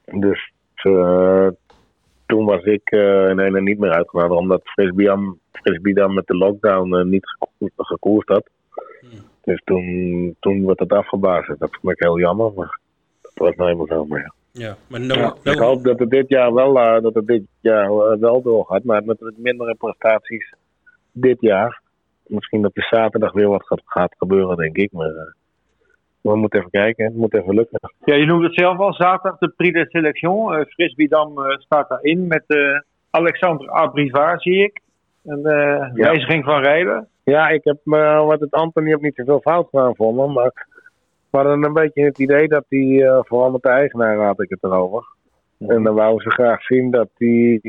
Dus 0.04 0.52
eh, 0.74 1.48
toen 2.26 2.44
was 2.44 2.62
ik 2.62 2.90
eh 2.90 3.28
in 3.28 3.38
ene 3.38 3.60
niet 3.60 3.78
meer 3.78 3.92
uitgenodigd, 3.92 4.40
omdat 4.40 4.60
Frisbeedam 4.64 5.38
Frisbeedam 5.52 6.14
met 6.14 6.26
de 6.26 6.36
lockdown 6.36 6.94
eh, 6.94 7.04
niet 7.04 7.28
geko- 7.28 7.68
gekoerst 7.76 8.28
had. 8.28 8.48
Dus 9.44 9.62
toen, 9.64 10.36
toen 10.40 10.66
werd 10.66 10.78
het 10.78 10.92
afgeblazen. 10.92 11.56
Dat 11.58 11.76
vond 11.80 11.92
ik 11.92 12.02
heel 12.02 12.18
jammer, 12.18 12.52
maar 12.52 12.78
dat 13.22 13.32
was 13.34 13.54
nou 13.54 13.70
helemaal 13.70 13.98
zo. 13.98 14.04
Maar 14.04 14.20
ja. 14.20 14.32
Ja, 14.58 14.76
maar 14.88 15.00
no, 15.00 15.14
Ja, 15.14 15.34
no- 15.44 15.52
ik 15.52 15.58
hoop 15.58 15.84
dat 15.84 15.98
het 15.98 16.10
dit 16.10 16.28
jaar 16.28 16.52
wel, 16.54 16.78
eh, 16.80 17.02
dat 17.02 17.14
het 17.14 17.26
dit 17.26 17.42
jaar 17.60 17.90
eh, 17.90 18.18
wel 18.20 18.42
doorgaat, 18.42 18.84
maar 18.84 19.04
met 19.04 19.20
wat 19.20 19.32
mindere 19.36 19.74
prestaties 19.74 20.54
dit 21.12 21.40
jaar. 21.40 21.80
Misschien 22.26 22.62
dat 22.62 22.70
er 22.74 22.86
zaterdag 22.90 23.32
weer 23.32 23.48
wat 23.48 23.66
gaat, 23.66 23.82
gaat 23.84 24.14
gebeuren, 24.18 24.56
denk 24.56 24.76
ik. 24.76 24.92
Maar 24.92 25.06
eh, 25.08 25.32
we 26.20 26.36
moeten 26.36 26.58
even 26.58 26.70
kijken, 26.70 27.04
het 27.04 27.14
moet 27.16 27.34
even 27.34 27.54
lukken. 27.54 27.78
Ja, 28.04 28.14
je 28.14 28.26
noemde 28.26 28.46
het 28.46 28.54
zelf 28.58 28.78
al, 28.78 28.92
zaterdag 28.94 29.38
de 29.38 29.48
Prix 29.56 29.72
de 29.80 29.86
Selection. 29.88 30.54
Eh 30.54 30.64
Frisbee 30.66 31.08
Dam 31.08 31.38
eh, 31.44 31.56
staat 31.58 31.88
daarin 31.88 32.26
met 32.26 32.44
eh, 32.46 32.78
Alexander 33.10 33.68
Abrivard, 33.70 34.42
zie 34.42 34.64
ik. 34.64 34.80
Een 35.24 35.44
eh, 35.46 35.54
Ja. 35.54 35.90
wijziging 35.94 36.44
van 36.44 36.62
rijden. 36.62 37.08
Ja, 37.24 37.48
ik 37.48 37.64
heb 37.64 37.78
wat 38.26 38.40
het 38.40 38.50
Anthony 38.52 38.94
ook 38.94 39.00
niet 39.02 39.14
zoveel 39.16 39.40
fout 39.40 39.68
gedaan 39.70 39.94
vonden, 39.96 40.32
maar 40.32 40.66
we 41.34 41.40
hadden 41.40 41.64
een 41.64 41.72
beetje 41.72 42.04
het 42.04 42.18
idee 42.18 42.48
dat 42.48 42.64
hij, 42.68 43.06
eh, 43.06 43.18
vooral 43.22 43.50
met 43.50 43.62
de 43.62 43.68
eigenaar 43.68 44.26
had 44.26 44.40
ik 44.40 44.50
het 44.50 44.62
erover. 44.62 45.04
En 45.58 45.82
dan 45.82 45.94
wouden 45.94 46.22
ze 46.22 46.30
graag 46.30 46.62
zien 46.62 46.90
dat 46.90 47.08
hij, 47.14 47.60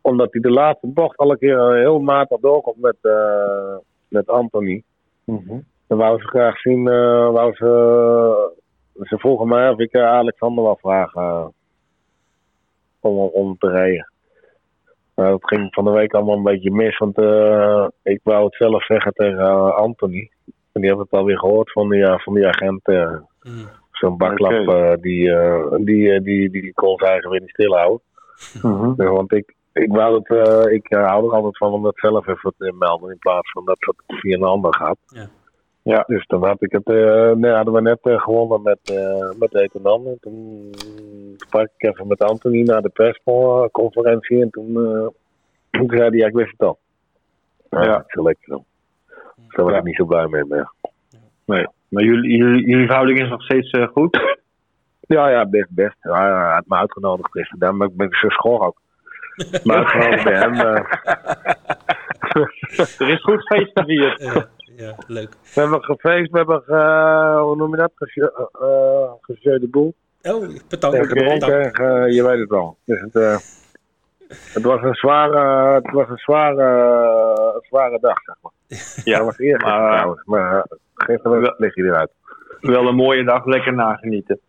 omdat 0.00 0.32
hij 0.32 0.40
de 0.40 0.50
laatste 0.50 0.86
bocht 0.86 1.16
al 1.16 1.30
een 1.30 1.38
keer 1.38 1.74
heel 1.74 2.00
matig 2.00 2.40
doorkomt 2.40 2.80
met, 2.80 2.96
eh, 3.00 3.76
met 4.08 4.28
Anthony. 4.28 4.82
Dan 5.86 5.98
wouden 5.98 6.26
ze 6.26 6.28
graag 6.28 6.58
zien, 6.58 6.88
eh 6.88 7.30
wou 7.30 7.54
ze, 7.54 8.52
ze 9.02 9.18
vroegen 9.18 9.48
mij 9.48 9.70
of 9.70 9.78
ik 9.78 9.96
Alexander 9.96 10.64
wil 10.64 10.78
vragen 10.80 11.52
om, 13.00 13.18
om 13.18 13.56
te 13.58 13.68
rijden. 13.68 14.12
Nou, 15.14 15.30
dat 15.30 15.48
ging 15.48 15.74
van 15.74 15.84
de 15.84 15.90
week 15.90 16.14
allemaal 16.14 16.36
een 16.36 16.42
beetje 16.42 16.70
mis, 16.70 16.98
want 16.98 17.18
ik 18.02 18.20
wou 18.22 18.44
het 18.44 18.54
zelf 18.54 18.84
zeggen 18.84 19.12
tegen 19.12 19.76
Anthony. 19.76 20.30
En 20.78 20.84
die 20.84 20.90
heeft 20.94 21.10
het 21.10 21.18
alweer 21.20 21.38
gehoord 21.38 21.72
van 21.72 21.88
die, 21.90 22.04
eh, 22.04 22.18
van 22.18 22.34
die 22.34 22.46
agent. 22.46 22.86
Mm. 22.86 23.68
Zo'n 23.92 24.16
baklap 24.16 24.52
Oké. 24.68 24.72
eh, 24.76 25.00
die, 25.00 25.32
eh, 25.32 25.64
die, 25.80 26.22
die, 26.22 26.50
die, 26.50 26.72
kon 26.74 26.98
zijn 26.98 27.10
eigen 27.10 27.30
weer 27.30 27.40
niet 27.40 27.50
stilhouden. 27.50 28.00
Ja, 28.96 29.10
want 29.10 29.32
ik, 29.32 29.54
ik 29.72 29.92
wou 29.92 30.14
het, 30.22 30.28
eh, 30.46 30.72
ik 30.74 30.86
hou 30.88 31.26
er 31.26 31.32
altijd 31.34 31.56
van 31.56 31.72
om 31.72 31.82
dat 31.82 31.96
zelf 31.98 32.26
even 32.26 32.54
te 32.58 32.74
melden 32.78 33.10
in 33.10 33.18
plaats 33.18 33.50
van 33.50 33.64
dat 33.64 33.76
het 33.80 33.96
via 34.06 34.36
een 34.36 34.42
ander 34.42 34.74
gaat. 34.74 34.96
Ja. 35.06 35.28
Ja. 35.82 36.04
Dus 36.06 36.26
dan 36.26 36.44
had 36.44 36.62
ik 36.62 36.72
het, 36.72 36.86
eh 36.88 37.30
nee, 37.30 37.50
hadden 37.52 37.74
we 37.74 37.80
net 37.80 37.98
eh, 38.02 38.20
gewonnen 38.20 38.62
met, 38.62 38.78
eh 38.84 39.30
met 39.38 39.54
Etenan. 39.54 40.06
En 40.06 40.16
toen 40.20 40.70
sprak 41.36 41.68
ik 41.76 41.88
even 41.90 42.06
met 42.06 42.22
Anthony 42.22 42.62
na 42.62 42.80
de 42.80 42.88
persconferentie 42.88 44.42
en 44.42 44.50
toen, 44.50 44.68
eh, 44.76 45.06
toen 45.80 45.88
zei 45.88 46.08
hij, 46.08 46.18
ja, 46.18 46.26
ik 46.26 46.34
wist 46.34 46.50
het 46.52 46.62
al. 46.62 46.78
Ja, 47.70 47.82
Ja. 47.84 47.92
dat 47.96 48.04
is 48.06 48.14
lekker 48.22 48.48
dan. 48.48 48.64
Daar 49.56 49.64
was 49.64 49.72
Ja. 49.74 49.78
ik 49.78 49.84
niet 49.84 49.96
zo 49.96 50.04
blij 50.04 50.26
mee. 50.26 50.44
Maar. 50.44 50.72
Nee. 51.44 51.66
Maar 51.88 52.02
jullie, 52.04 52.36
jullie, 52.36 52.66
jullie 52.66 52.86
verhouding 52.86 53.20
is 53.20 53.28
nog 53.28 53.42
steeds 53.42 53.70
eh, 53.70 53.86
goed. 53.88 54.36
Ja, 55.00 55.28
ja, 55.28 55.46
best, 55.46 55.70
best. 55.70 55.96
Ja, 56.00 56.12
hij 56.42 56.54
had 56.54 56.64
me 56.66 56.76
uitgenodigd 56.76 57.30
gisteren, 57.32 57.76
maar 57.76 57.88
ik 57.88 57.96
ben 57.96 58.08
zo 58.10 58.28
schor 58.28 58.60
ook. 58.66 58.80
Maar 59.64 59.76
uitgenodigd 59.76 60.24
bij 60.24 60.34
hem. 60.38 60.54
eh, 60.54 60.84
Er 62.98 63.08
is 63.08 63.22
goed 63.22 63.46
feest 63.46 63.70
gevierd. 63.74 64.22
Ja, 64.22 64.48
ja, 64.76 64.94
leuk. 65.06 65.30
we 65.54 65.60
hebben 65.60 65.82
gefeest, 65.84 66.30
we 66.30 66.36
hebben, 66.38 66.62
ge, 66.62 67.38
hoe 67.42 67.56
noem 67.56 67.70
je 67.70 67.76
dat, 67.76 67.90
Geze- 67.94 68.48
eh, 68.60 69.12
gezeu 69.20 69.58
de 69.58 69.68
boel. 69.68 69.94
Oh, 70.22 70.48
bedankt. 70.68 70.96
En 70.96 71.04
gedronken, 71.06 71.62
en 71.62 71.74
ge- 71.74 72.12
je 72.14 72.22
weet 72.26 72.38
het 72.38 72.48
wel. 72.48 72.76
Dus 72.84 73.00
het, 73.00 73.14
eh, 73.16 73.36
het 74.54 74.62
was 74.62 74.82
een 74.82 74.94
zware, 74.94 75.74
het 75.74 75.90
was 75.90 76.08
een 76.08 76.16
zware, 76.18 76.64
een 77.54 77.66
zware 77.68 77.98
dag, 78.00 78.22
zeg 78.22 78.36
maar. 78.42 78.52
Ja, 79.04 79.16
dat 79.16 79.26
was 79.26 79.38
eerst 79.38 79.62
maar- 79.64 79.90
trouwens, 79.92 80.24
maar 80.24 80.66
gisteren 80.94 81.54
lig 81.58 81.74
je 81.74 81.82
eruit. 81.84 82.10
Wel 82.60 82.88
een 82.88 82.94
mooie 82.94 83.24
dag, 83.24 83.44
lekker 83.44 83.74
nagenieten. 83.74 84.40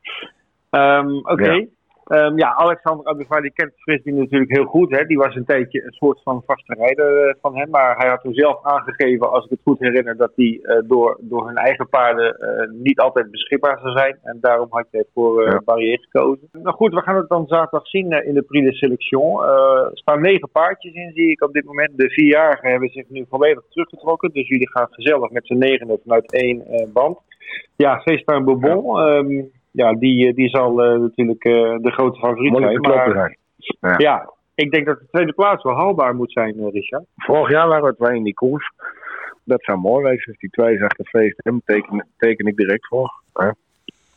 Ehm, 0.69 1.15
Oké. 1.17 1.67
Ehm, 2.09 2.37
ja, 2.37 2.55
Alexander 2.55 3.05
Abivar, 3.05 3.41
die 3.41 3.53
kent 3.53 3.71
Frisbee 3.75 4.13
natuurlijk 4.13 4.51
heel 4.51 4.65
goed. 4.65 4.97
Hè? 4.97 5.05
Die 5.05 5.17
was 5.17 5.35
een 5.35 5.45
tijdje 5.45 5.83
een 5.83 5.93
soort 5.93 6.21
van 6.23 6.43
vaste 6.45 6.73
rijder 6.73 7.27
eh, 7.27 7.35
van 7.41 7.57
hem. 7.57 7.69
Maar 7.69 7.97
hij 7.97 8.09
had 8.09 8.21
toen 8.21 8.33
zelf 8.33 8.65
aangegeven, 8.65 9.31
als 9.31 9.43
ik 9.43 9.49
het 9.49 9.59
goed 9.63 9.79
herinner, 9.79 10.17
dat 10.17 10.31
hij 10.35 10.59
eh, 10.61 10.77
door, 10.87 11.17
door 11.21 11.47
hun 11.47 11.55
eigen 11.55 11.89
paarden 11.89 12.37
eh, 12.39 12.69
niet 12.71 12.99
altijd 12.99 13.31
beschikbaar 13.31 13.79
zou 13.79 13.97
zijn. 13.97 14.17
En 14.23 14.37
daarom 14.41 14.67
had 14.69 14.87
hij 14.91 15.05
voor 15.13 15.43
Ja. 15.43 15.61
Barrière 15.65 16.07
gekozen. 16.09 16.49
Nou 16.51 16.75
goed, 16.75 16.93
we 16.93 17.01
gaan 17.01 17.15
het 17.15 17.29
dan 17.29 17.47
zaterdag 17.47 17.87
zien 17.87 18.11
in 18.11 18.33
de 18.33 18.41
Prix 18.41 18.65
de 18.65 18.73
Selection. 18.73 19.43
Er 19.43 19.89
staan 19.93 20.21
negen 20.21 20.49
paardjes 20.51 20.93
in, 20.93 21.11
zie 21.13 21.31
ik 21.31 21.43
op 21.43 21.53
dit 21.53 21.65
moment. 21.65 21.97
De 21.97 22.09
vierjarigen 22.09 22.69
hebben 22.71 22.89
zich 22.89 23.09
nu 23.09 23.25
volledig 23.29 23.63
teruggetrokken. 23.69 24.31
Dus 24.31 24.47
jullie 24.47 24.69
gaan 24.69 24.87
gezellig 24.91 25.29
met 25.29 25.45
z'n 25.45 25.57
negenen 25.57 25.99
vanuit 26.03 26.31
één 26.31 26.63
band. 26.93 27.17
Ja, 27.75 27.99
Feesttuin 27.99 28.45
Bourbon. 28.45 28.99
ehm, 28.99 29.43
ja, 29.71 29.93
die, 29.93 30.27
eh, 30.27 30.35
die 30.35 30.49
zal 30.49 30.83
eh, 30.83 30.99
natuurlijk 30.99 31.43
eh, 31.43 31.53
de 31.77 31.91
grote 31.91 32.19
favoriet 32.19 32.57
zijn. 32.57 32.81
Maar 32.81 33.35
zijn. 33.79 33.99
ja, 34.01 34.33
ik 34.55 34.71
denk 34.71 34.85
dat 34.85 34.99
de 34.99 35.07
tweede 35.11 35.33
plaats 35.33 35.63
wel 35.63 35.75
haalbaar 35.75 36.15
moet 36.15 36.31
zijn, 36.31 36.69
Richard. 36.69 37.05
Vorig 37.15 37.49
jaar 37.51 37.67
waren 37.67 37.89
we 37.89 37.95
twee 37.95 38.15
in 38.15 38.23
die 38.23 38.33
koers. 38.33 38.71
Dat 39.43 39.63
zou 39.63 39.79
mooi. 39.79 40.15
Dus 40.25 40.37
die 40.37 40.49
twee 40.49 40.77
zegt 40.77 40.97
de 40.97 41.05
feest 41.05 41.35
hem 41.43 41.61
teken, 41.65 42.07
teken 42.17 42.45
ik 42.45 42.55
direct 42.55 42.87
voor. 42.87 43.11
Hè? 43.33 43.49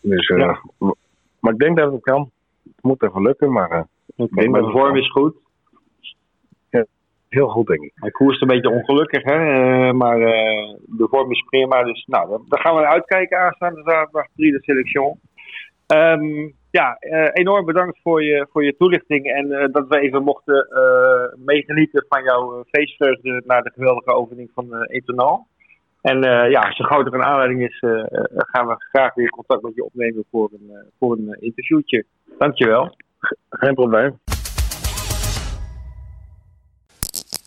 Dus, 0.00 0.26
Ja. 0.26 0.60
Maar 1.40 1.52
ik 1.52 1.58
denk 1.58 1.76
dat 1.76 1.92
het 1.92 2.02
kan. 2.02 2.30
Het 2.64 2.82
moet 2.84 3.02
even 3.02 3.22
lukken, 3.22 3.52
maar 3.52 3.86
Ik 4.16 4.30
denk 4.30 4.50
maar 4.50 4.60
de 4.60 4.66
het 4.66 4.76
vorm 4.76 4.96
is 4.96 5.10
goed. 5.10 5.34
heel 7.28 7.48
goed, 7.48 7.66
denk 7.66 7.82
ik. 7.82 7.92
Hij 7.94 8.10
koerst 8.10 8.42
een 8.42 8.48
beetje 8.48 8.70
ongelukkig, 8.70 9.22
hè? 9.22 9.92
maar 9.92 10.18
de 10.18 11.06
vorm 11.10 11.30
is 11.30 11.44
prima. 11.50 11.82
Dus 11.82 12.04
nou, 12.06 12.42
daar- 12.48 12.60
gaan 12.60 12.76
we 12.76 12.86
uitkijken 12.86 13.38
aanstaande 13.38 13.82
zaterdag, 13.84 14.26
drie 14.36 14.52
de 14.52 14.62
selectie. 14.62 15.00
Ehm, 15.92 16.50
ja, 16.70 16.96
eh, 16.98 17.28
enorm 17.32 17.64
bedankt 17.64 17.98
voor 18.02 18.22
je, 18.22 18.46
voor 18.50 18.64
je 18.64 18.76
toelichting 18.76 19.26
en 19.26 19.52
eh, 19.52 19.72
dat 19.72 19.88
we 19.88 20.00
even 20.00 20.22
mochten 20.22 20.66
eh, 20.68 21.38
meegenieten 21.44 22.06
van 22.08 22.22
jouw 22.24 22.64
feestvreugde 22.68 23.42
na 23.46 23.60
de 23.60 23.70
geweldige 23.74 24.12
overwinning 24.12 24.50
van 24.54 24.66
uh, 24.70 24.80
Etonal. 24.86 25.46
En 26.00 26.24
eh, 26.24 26.50
ja, 26.50 26.72
zo 26.72 26.84
gauw 26.84 27.04
er 27.04 27.14
een 27.14 27.22
aanleiding 27.22 27.62
is, 27.62 27.78
gaan 28.36 28.66
we 28.66 28.74
graag 28.76 29.14
weer 29.14 29.28
contact 29.28 29.62
met 29.62 29.74
je 29.74 29.84
opnemen 29.84 30.24
voor 30.30 30.50
een, 30.52 30.92
voor 30.98 31.12
een 31.12 31.36
interviewtje. 31.40 32.04
Dankjewel. 32.38 32.96
Geen 33.50 33.74
probleem. 33.74 34.18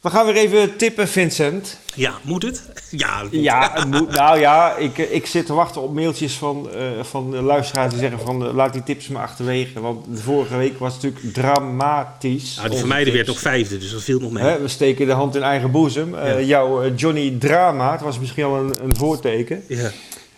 We 0.05 0.11
gaan 0.11 0.25
weer 0.25 0.35
even 0.35 0.75
tippen, 0.77 1.07
Vincent. 1.07 1.79
Ja, 1.95 2.13
moet 2.21 2.43
het? 2.43 2.63
Ja, 2.89 3.21
dat 3.21 3.31
moet. 3.31 3.43
Ja, 3.43 3.71
het 3.73 3.91
moet, 3.91 4.11
nou 4.21 4.39
ja, 4.39 4.75
ik, 4.75 4.97
ik 4.97 5.25
zit 5.25 5.45
te 5.45 5.53
wachten 5.53 5.81
op 5.81 5.93
mailtjes 5.93 6.33
van, 6.33 6.69
eh, 6.73 6.81
van 7.01 7.31
de 7.31 7.41
luisteraars 7.41 7.91
die 7.91 7.99
zeggen 7.99 8.19
van 8.19 8.45
eh, 8.45 8.53
laat 8.53 8.73
die 8.73 8.83
tips 8.83 9.07
maar 9.07 9.21
achterwege. 9.23 9.79
Want 9.79 10.05
de 10.09 10.21
vorige 10.21 10.57
week 10.57 10.79
was 10.79 10.93
het 10.93 11.03
natuurlijk 11.03 11.33
dramatisch. 11.33 12.55
Nou, 12.55 12.69
die 12.69 12.79
van 12.79 12.87
mij 12.87 13.13
werd 13.13 13.29
ook 13.29 13.37
vijfde, 13.37 13.77
dus 13.77 13.91
dat 13.91 14.03
viel 14.03 14.19
nog 14.19 14.31
mee. 14.31 14.43
Hè, 14.43 14.61
we 14.61 14.67
steken 14.67 15.05
de 15.05 15.11
hand 15.13 15.35
in 15.35 15.43
eigen 15.43 15.71
boezem. 15.71 16.15
Eh, 16.15 16.33
Ja. 16.33 16.39
Jouw 16.39 16.93
Johnny 16.95 17.35
Drama, 17.39 17.91
het 17.91 18.01
was 18.01 18.19
misschien 18.19 18.43
al 18.43 18.55
een, 18.55 18.73
een 18.83 18.95
voorteken. 18.95 19.63
Ja. 19.67 19.91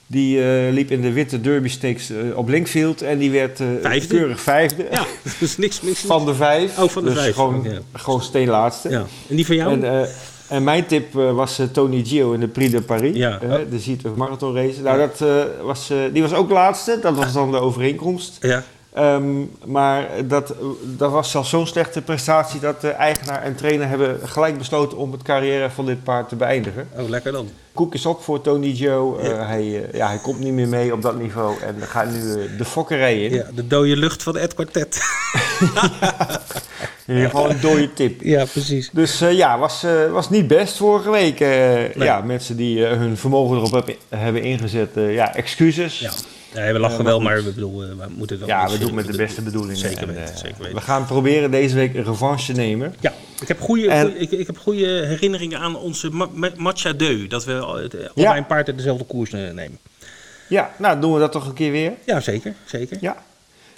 Die 0.09 0.43
eh, 0.43 0.73
liep 0.73 0.91
in 0.91 1.01
de 1.01 1.11
witte 1.11 1.41
derby 1.41 1.67
stakes 1.67 2.09
eh, 2.09 2.37
op 2.37 2.49
Linkfield 2.49 3.01
en 3.01 3.17
die 3.17 3.31
werd 3.31 3.59
eh, 3.59 3.67
Vijfde? 3.81 4.15
keurig 4.15 4.41
vijfde. 4.41 4.87
ja, 4.91 5.05
is 5.39 5.57
niks 5.57 5.81
mis. 5.81 5.99
Van 5.99 6.25
de 6.25 6.35
vijf. 6.35 6.79
Oh, 6.79 6.89
van 6.89 7.03
de 7.03 7.09
dus 7.09 7.19
vijf, 7.19 7.35
Gewoon, 7.35 7.67
gewoon 7.93 8.21
steenlaatste. 8.21 8.89
Ja. 8.89 9.05
En 9.29 9.35
die 9.35 9.45
van 9.45 9.55
jou? 9.55 9.81
En, 9.81 10.07
en 10.47 10.63
mijn 10.63 10.85
tip 10.85 11.13
was 11.13 11.61
Tony 11.71 12.03
Gio 12.05 12.31
in 12.31 12.39
de 12.39 12.47
Prix 12.47 12.71
de 12.71 12.81
Paris. 12.81 13.15
Ja. 13.15 13.39
eh, 13.41 13.55
de 13.69 13.79
Zito 13.79 14.13
Marathon 14.15 14.55
Race. 14.55 14.81
Nou, 14.81 14.97
dat, 14.97 15.23
was, 15.61 15.91
die 16.13 16.21
was 16.21 16.33
ook 16.33 16.49
laatste. 16.49 16.99
Dat 17.01 17.15
was 17.15 17.33
dan 17.33 17.51
de 17.51 17.59
overeenkomst. 17.59 18.37
ja. 18.41 18.63
Ehm, 18.97 19.41
maar 19.65 20.07
dat, 20.27 20.53
dat 20.83 21.11
was 21.11 21.31
zelfs 21.31 21.49
zo'n 21.49 21.67
slechte 21.67 22.01
prestatie 22.01 22.59
dat 22.59 22.81
de 22.81 22.89
eigenaar 22.89 23.41
en 23.43 23.55
trainer 23.55 23.87
hebben 23.87 24.19
gelijk 24.23 24.57
besloten 24.57 24.97
om 24.97 25.11
het 25.11 25.21
carrière 25.23 25.69
van 25.69 25.85
dit 25.85 26.03
paard 26.03 26.29
te 26.29 26.35
beëindigen. 26.35 26.87
Oh, 26.97 27.09
lekker 27.09 27.31
dan. 27.31 27.49
Koek 27.73 27.93
is 27.93 28.05
op 28.05 28.23
voor 28.23 28.41
Tony 28.41 28.67
Joe. 28.71 29.19
Eh, 29.19 29.27
Ja. 29.29 29.45
hij, 29.45 29.61
eh, 29.89 29.93
ja, 29.93 30.07
hij 30.07 30.17
komt 30.17 30.39
niet 30.39 30.53
meer 30.53 30.67
mee 30.67 30.93
op 30.93 31.01
dat 31.01 31.19
niveau 31.19 31.61
en 31.61 31.75
gaat 31.81 32.11
nu 32.11 32.31
eh, 32.33 32.57
de 32.57 32.65
fokkerij 32.65 33.23
in. 33.23 33.33
Ja, 33.33 33.45
de 33.55 33.67
dode 33.67 33.97
lucht 33.97 34.23
van 34.23 34.37
Ed 34.37 34.53
Quartet. 34.53 34.99
In 37.05 37.13
ieder 37.15 37.29
geval 37.29 37.49
een 37.49 37.59
dode 37.61 37.93
tip. 37.93 38.21
ja, 38.21 38.45
precies. 38.45 38.89
Dus 38.93 39.19
ja, 39.19 39.57
was, 39.59 39.85
was 40.11 40.29
niet 40.29 40.47
best 40.47 40.77
vorige 40.77 41.09
week. 41.11 41.39
Ja, 41.95 42.21
mensen 42.21 42.57
die 42.57 42.85
hun 42.85 43.17
vermogen 43.17 43.57
erop 43.57 43.71
heb- 43.71 43.97
hebben 44.09 44.41
ingezet, 44.43 44.89
ja, 44.95 45.35
excuses. 45.35 45.99
Ja. 45.99 46.11
Ja, 46.53 46.71
we 46.73 46.79
lachen 46.79 46.99
Eh, 46.99 47.05
wel, 47.05 47.19
maar 47.21 47.43
we, 47.43 47.51
bedoel, 47.53 47.83
eh, 47.83 47.89
we 47.89 48.05
moeten 48.15 48.39
wel... 48.39 48.47
Ja, 48.47 48.69
we 48.69 48.77
doen 48.77 48.85
het 48.87 48.95
met 48.95 49.07
de 49.07 49.17
beste 49.17 49.41
bedoelingen. 49.41 49.77
Zeker 49.77 50.01
En, 50.01 50.07
weten, 50.07 50.23
eh, 50.33 50.35
zeker 50.35 50.57
weten. 50.57 50.75
We 50.75 50.81
gaan 50.81 51.05
proberen 51.05 51.51
deze 51.51 51.75
week 51.75 51.95
een 51.95 52.03
revanche 52.03 52.45
te 52.53 52.59
nemen. 52.59 52.95
Ja, 52.99 53.13
ik 53.41 53.47
heb 53.47 53.59
goede, 53.61 53.89
En- 53.89 54.21
ik, 54.21 54.31
ik 54.31 54.47
heb 54.47 54.57
goede 54.57 54.85
herinneringen 55.05 55.59
aan 55.59 55.75
onze 55.77 56.09
ma 56.09 56.27
ma- 56.33 56.51
match 56.55 56.85
à 56.85 56.93
deux. 56.93 57.29
Dat 57.29 57.45
we 57.45 57.59
allebei 57.59 58.01
Ja. 58.15 58.37
een 58.37 58.45
paard 58.45 58.67
uit 58.67 58.77
dezelfde 58.77 59.03
koers 59.05 59.31
nemen. 59.31 59.77
Ja, 60.49 60.71
nou 60.77 60.99
doen 60.99 61.13
we 61.13 61.19
dat 61.19 61.31
toch 61.31 61.47
een 61.47 61.53
keer 61.53 61.71
weer. 61.71 61.91
Ja, 62.05 62.19
zeker. 62.19 62.53
zeker. 62.65 62.97
Ja. 63.01 63.17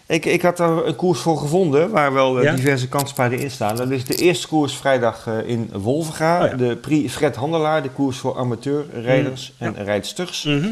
Ik, 0.06 0.26
ik 0.26 0.42
had 0.42 0.60
er 0.60 0.88
een 0.88 0.96
koers 0.96 1.20
voor 1.20 1.38
gevonden 1.38 1.90
waar 1.90 2.14
wel 2.14 2.42
Ja? 2.42 2.56
diverse 2.56 2.88
kanspaarden 2.88 3.40
in 3.40 3.52
staan. 3.52 3.76
Dat 3.76 3.90
is 3.92 4.06
de 4.06 4.16
eerste 4.16 4.48
koers 4.48 4.74
vrijdag 4.74 5.28
in 5.46 5.70
Wolvenga. 5.74 6.44
Oh 6.44 6.50
ja. 6.50 6.56
De 6.56 6.76
Prix 6.76 7.14
Fred 7.14 7.36
Handelaar, 7.36 7.84
de 7.84 7.90
koers 7.90 8.18
voor 8.18 8.38
amateurrijders 8.38 9.54
Mm, 9.60 9.68
en 9.76 9.84
rijdsters. 9.84 10.44
Mhm. 10.44 10.68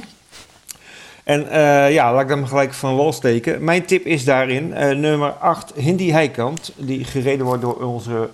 En 1.27 1.49
eh, 1.49 1.93
ja, 1.93 2.13
laat 2.13 2.29
ik 2.29 2.37
maar 2.37 2.47
gelijk 2.47 2.73
van 2.73 2.95
wal 2.95 3.13
steken. 3.13 3.63
Mijn 3.63 3.85
tip 3.85 4.05
is 4.05 4.23
daarin 4.25 4.73
eh, 4.73 4.95
nummer 4.95 5.31
8, 5.31 5.73
Hindi 5.75 6.11
Heikant. 6.11 6.71
Die 6.75 7.03
gereden 7.03 7.45
wordt 7.45 7.61
door 7.61 7.75
onze, 7.75 8.29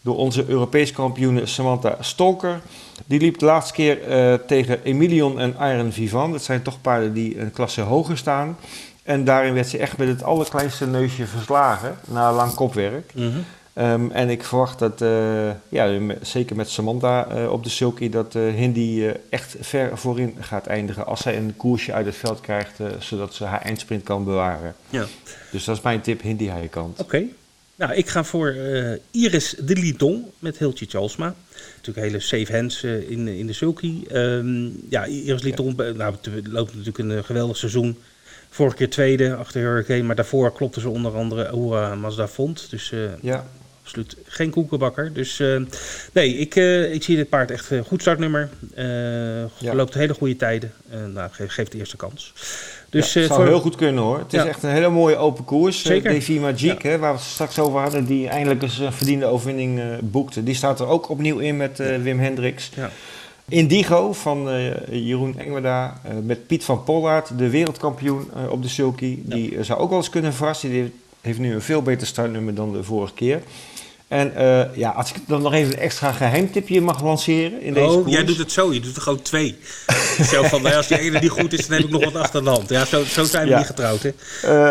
door 0.00 0.16
onze 0.16 0.44
Europees 0.48 0.92
kampioene 0.92 1.46
Samantha 1.46 1.96
Stolker. 2.00 2.60
Die 3.04 3.20
liep 3.20 3.38
de 3.38 3.44
laatste 3.44 3.72
keer 3.72 4.02
eh, 4.02 4.34
tegen 4.34 4.82
Emilion 4.82 5.40
en 5.40 5.56
Iron 5.60 5.92
Vivan. 5.92 6.32
Dat 6.32 6.42
zijn 6.42 6.62
toch 6.62 6.80
paarden 6.80 7.12
die 7.12 7.40
een 7.40 7.50
klasse 7.50 7.80
hoger 7.80 8.16
staan. 8.16 8.56
En 9.02 9.24
daarin 9.24 9.54
werd 9.54 9.68
ze 9.68 9.78
echt 9.78 9.96
met 9.96 10.08
het 10.08 10.22
allerkleinste 10.22 10.86
neusje 10.86 11.26
verslagen. 11.26 11.98
Na 12.04 12.32
lang 12.32 12.54
kopwerk. 12.54 13.12
Mhm. 13.14 13.38
Ehm, 13.76 14.10
en 14.10 14.28
ik 14.28 14.44
verwacht 14.44 14.78
dat, 14.78 15.02
eh, 15.02 15.50
ja, 15.68 16.00
zeker 16.22 16.56
met 16.56 16.68
Samantha 16.68 17.28
eh, 17.28 17.52
op 17.52 17.64
de 17.64 17.70
sulky, 17.70 18.08
dat 18.08 18.34
eh, 18.34 18.42
Hindi 18.54 19.12
echt 19.30 19.56
ver 19.60 19.98
voorin 19.98 20.34
gaat 20.40 20.66
eindigen 20.66 21.06
als 21.06 21.20
zij 21.20 21.36
een 21.36 21.56
koersje 21.56 21.92
uit 21.92 22.06
het 22.06 22.16
veld 22.16 22.40
krijgt, 22.40 22.78
zodat 22.98 23.34
ze 23.34 23.44
haar 23.44 23.60
eindsprint 23.60 24.02
kan 24.02 24.24
bewaren. 24.24 24.74
Ja. 24.90 25.06
Dus 25.50 25.64
dat 25.64 25.76
is 25.76 25.82
mijn 25.82 26.00
tip, 26.00 26.22
Hindi 26.22 26.48
Heikant. 26.48 27.00
Oké. 27.00 27.22
Nou, 27.74 27.94
ik 27.94 28.08
ga 28.08 28.24
voor 28.24 28.56
Iris 29.10 29.56
de 29.60 29.76
Liton 29.76 30.30
met 30.38 30.58
Hiltje 30.58 30.86
Chalsma. 30.88 31.34
Natuurlijk 31.76 32.06
hele 32.06 32.20
safe 32.20 32.56
hands 32.56 32.82
in, 32.84 33.28
in 33.28 33.46
de 33.46 33.52
sulky. 33.52 34.04
Ehm, 34.08 34.68
ja, 34.88 35.04
Iris 35.04 35.42
Liton 35.42 35.80
eh, 35.80 35.94
nou, 35.94 36.14
loopt 36.44 36.74
natuurlijk 36.74 36.98
een 36.98 37.24
geweldig 37.24 37.56
seizoen. 37.56 37.98
Vorige 38.50 38.76
keer 38.76 38.90
tweede 38.90 39.34
achter 39.34 39.60
Hurricane, 39.60 40.02
maar 40.02 40.16
daarvoor 40.16 40.52
klopte 40.52 40.80
ze 40.80 40.88
onder 40.88 41.16
andere 41.16 41.48
Oura 41.50 41.94
Mazda 41.94 42.28
Font. 42.28 42.70
Dus 42.70 42.92
Ja, 43.20 43.46
absoluut 43.86 44.16
geen 44.24 44.50
koekenbakker. 44.50 45.12
Dus 45.12 45.40
eh, 45.40 45.56
nee, 46.12 46.34
ik, 46.36 46.56
eh, 46.56 46.92
ik 46.94 47.02
zie 47.02 47.16
dit 47.16 47.28
paard 47.28 47.50
echt 47.50 47.70
een 47.70 47.84
goed 47.84 48.00
startnummer. 48.00 48.48
Eh 48.74 48.84
Ja. 49.58 49.74
Loopt 49.74 49.94
hele 49.94 50.14
goede 50.14 50.36
tijden. 50.36 50.72
Eh 50.90 50.98
nou, 51.14 51.28
ge- 51.32 51.48
geeft 51.48 51.72
de 51.72 51.78
eerste 51.78 51.96
kans. 51.96 52.32
Dus 52.90 53.12
ja, 53.12 53.20
eh, 53.20 53.26
zou 53.26 53.38
voor- 53.40 53.48
heel 53.48 53.60
goed 53.60 53.76
kunnen 53.76 54.02
hoor. 54.02 54.18
Het 54.18 54.32
is 54.32 54.44
echt 54.44 54.62
een 54.62 54.70
hele 54.70 54.88
mooie 54.88 55.16
open 55.16 55.44
koers. 55.44 55.78
Eh, 55.82 55.86
Zeker. 55.86 56.12
Davy 56.12 56.38
Magic, 56.38 56.82
hè, 56.82 56.98
waar 56.98 57.12
we 57.12 57.18
het 57.18 57.26
straks 57.28 57.58
over 57.58 57.80
hadden, 57.80 58.04
die 58.04 58.28
eindelijk 58.28 58.62
eens 58.62 58.78
een 58.78 58.92
verdiende 58.92 59.26
overwinning 59.26 59.78
eh, 59.78 59.84
boekte. 60.00 60.42
Die 60.42 60.54
staat 60.54 60.80
er 60.80 60.86
ook 60.86 61.08
opnieuw 61.08 61.38
in 61.38 61.56
met 61.56 61.80
eh, 61.80 61.96
Wim 62.02 62.18
Hendricks. 62.18 62.70
Ja. 62.76 62.90
Indigo 63.48 64.12
van 64.12 64.50
eh, 64.50 64.70
Jeroen 64.90 65.38
Engwerda 65.38 66.00
eh, 66.04 66.12
met 66.24 66.46
Piet 66.46 66.64
van 66.64 66.84
Pollard, 66.84 67.38
de 67.38 67.50
wereldkampioen 67.50 68.30
eh, 68.36 68.50
op 68.50 68.62
de 68.62 68.68
sulky. 68.68 69.18
Die 69.22 69.56
eh, 69.56 69.62
zou 69.64 69.80
ook 69.80 69.88
wel 69.88 69.98
eens 69.98 70.10
kunnen 70.10 70.32
verrassen. 70.34 70.70
Die 70.70 70.92
heeft 71.20 71.38
nu 71.38 71.54
een 71.54 71.62
veel 71.62 71.82
beter 71.82 72.06
startnummer 72.06 72.54
dan 72.54 72.72
de 72.72 72.82
vorige 72.82 73.14
keer. 73.14 73.40
En 74.08 74.36
eh, 74.36 74.76
ja, 74.76 74.90
als 74.90 75.12
ik 75.12 75.20
dan 75.26 75.42
nog 75.42 75.52
even 75.52 75.72
een 75.72 75.78
extra 75.78 76.12
geheimtipje 76.12 76.80
mag 76.80 77.02
lanceren 77.02 77.62
in 77.62 77.74
deze 77.74 77.86
oh, 77.86 77.94
koers. 77.94 78.12
jij 78.12 78.24
doet 78.24 78.38
het 78.38 78.52
zo. 78.52 78.72
Je 78.72 78.80
doet 78.80 78.96
er 78.96 79.02
gewoon 79.02 79.22
twee. 79.22 79.58
zo 80.32 80.42
van, 80.42 80.62
nou, 80.62 80.74
als 80.76 80.86
die 80.86 80.98
ene 80.98 81.18
niet 81.18 81.30
goed 81.30 81.52
is, 81.52 81.66
dan 81.66 81.76
heb 81.76 81.86
ik 81.86 81.92
nog 81.92 82.04
wat 82.04 82.16
achter 82.22 82.44
de 82.44 82.50
hand. 82.50 82.68
Ja, 82.68 82.84
zo, 82.84 83.04
zo 83.04 83.24
zijn 83.24 83.44
we 83.44 83.50
Ja. 83.50 83.56
niet 83.58 83.66
getrouwd, 83.66 84.02
hè? 84.02 84.10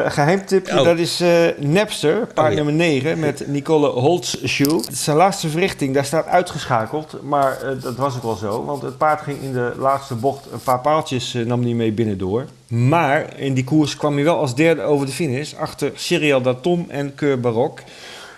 Eh, 0.04 0.12
geheimtipje, 0.12 0.80
Oh. 0.80 0.86
dat 0.86 0.98
is 0.98 1.22
eh, 1.22 1.30
Napster, 1.58 2.28
paard 2.34 2.50
ja. 2.50 2.56
nummer 2.56 2.74
9, 2.74 3.20
met 3.20 3.48
Nicole 3.48 3.88
Holtzschuh. 3.88 4.84
Zijn 4.92 5.18
laatste 5.18 5.50
verrichting, 5.50 5.94
daar 5.94 6.06
staat 6.06 6.26
uitgeschakeld, 6.26 7.16
maar 7.24 7.62
eh, 7.62 7.82
dat 7.82 7.96
was 7.96 8.16
ook 8.16 8.24
wel 8.24 8.36
zo. 8.36 8.66
Want 8.66 8.82
het 8.82 8.98
paard 8.98 9.22
ging 9.22 9.42
in 9.42 9.54
de 9.54 9.74
laatste 9.78 10.16
bocht 10.16 10.46
een 10.52 10.64
paar 10.64 10.80
paaltjes, 10.80 11.34
nam 11.46 11.60
niet 11.60 11.76
mee 11.76 11.92
binnendoor. 11.92 12.46
Maar 12.68 13.40
in 13.40 13.54
die 13.54 13.64
koers 13.64 13.96
kwam 13.98 14.16
hij 14.16 14.24
wel 14.24 14.38
als 14.38 14.56
derde 14.56 14.82
over 14.82 15.06
de 15.06 15.12
finish, 15.12 15.54
achter 15.54 15.92
Cyril 15.96 16.42
Datom 16.42 16.86
en 16.90 17.16
Keur 17.16 17.40
Barok. 17.40 17.80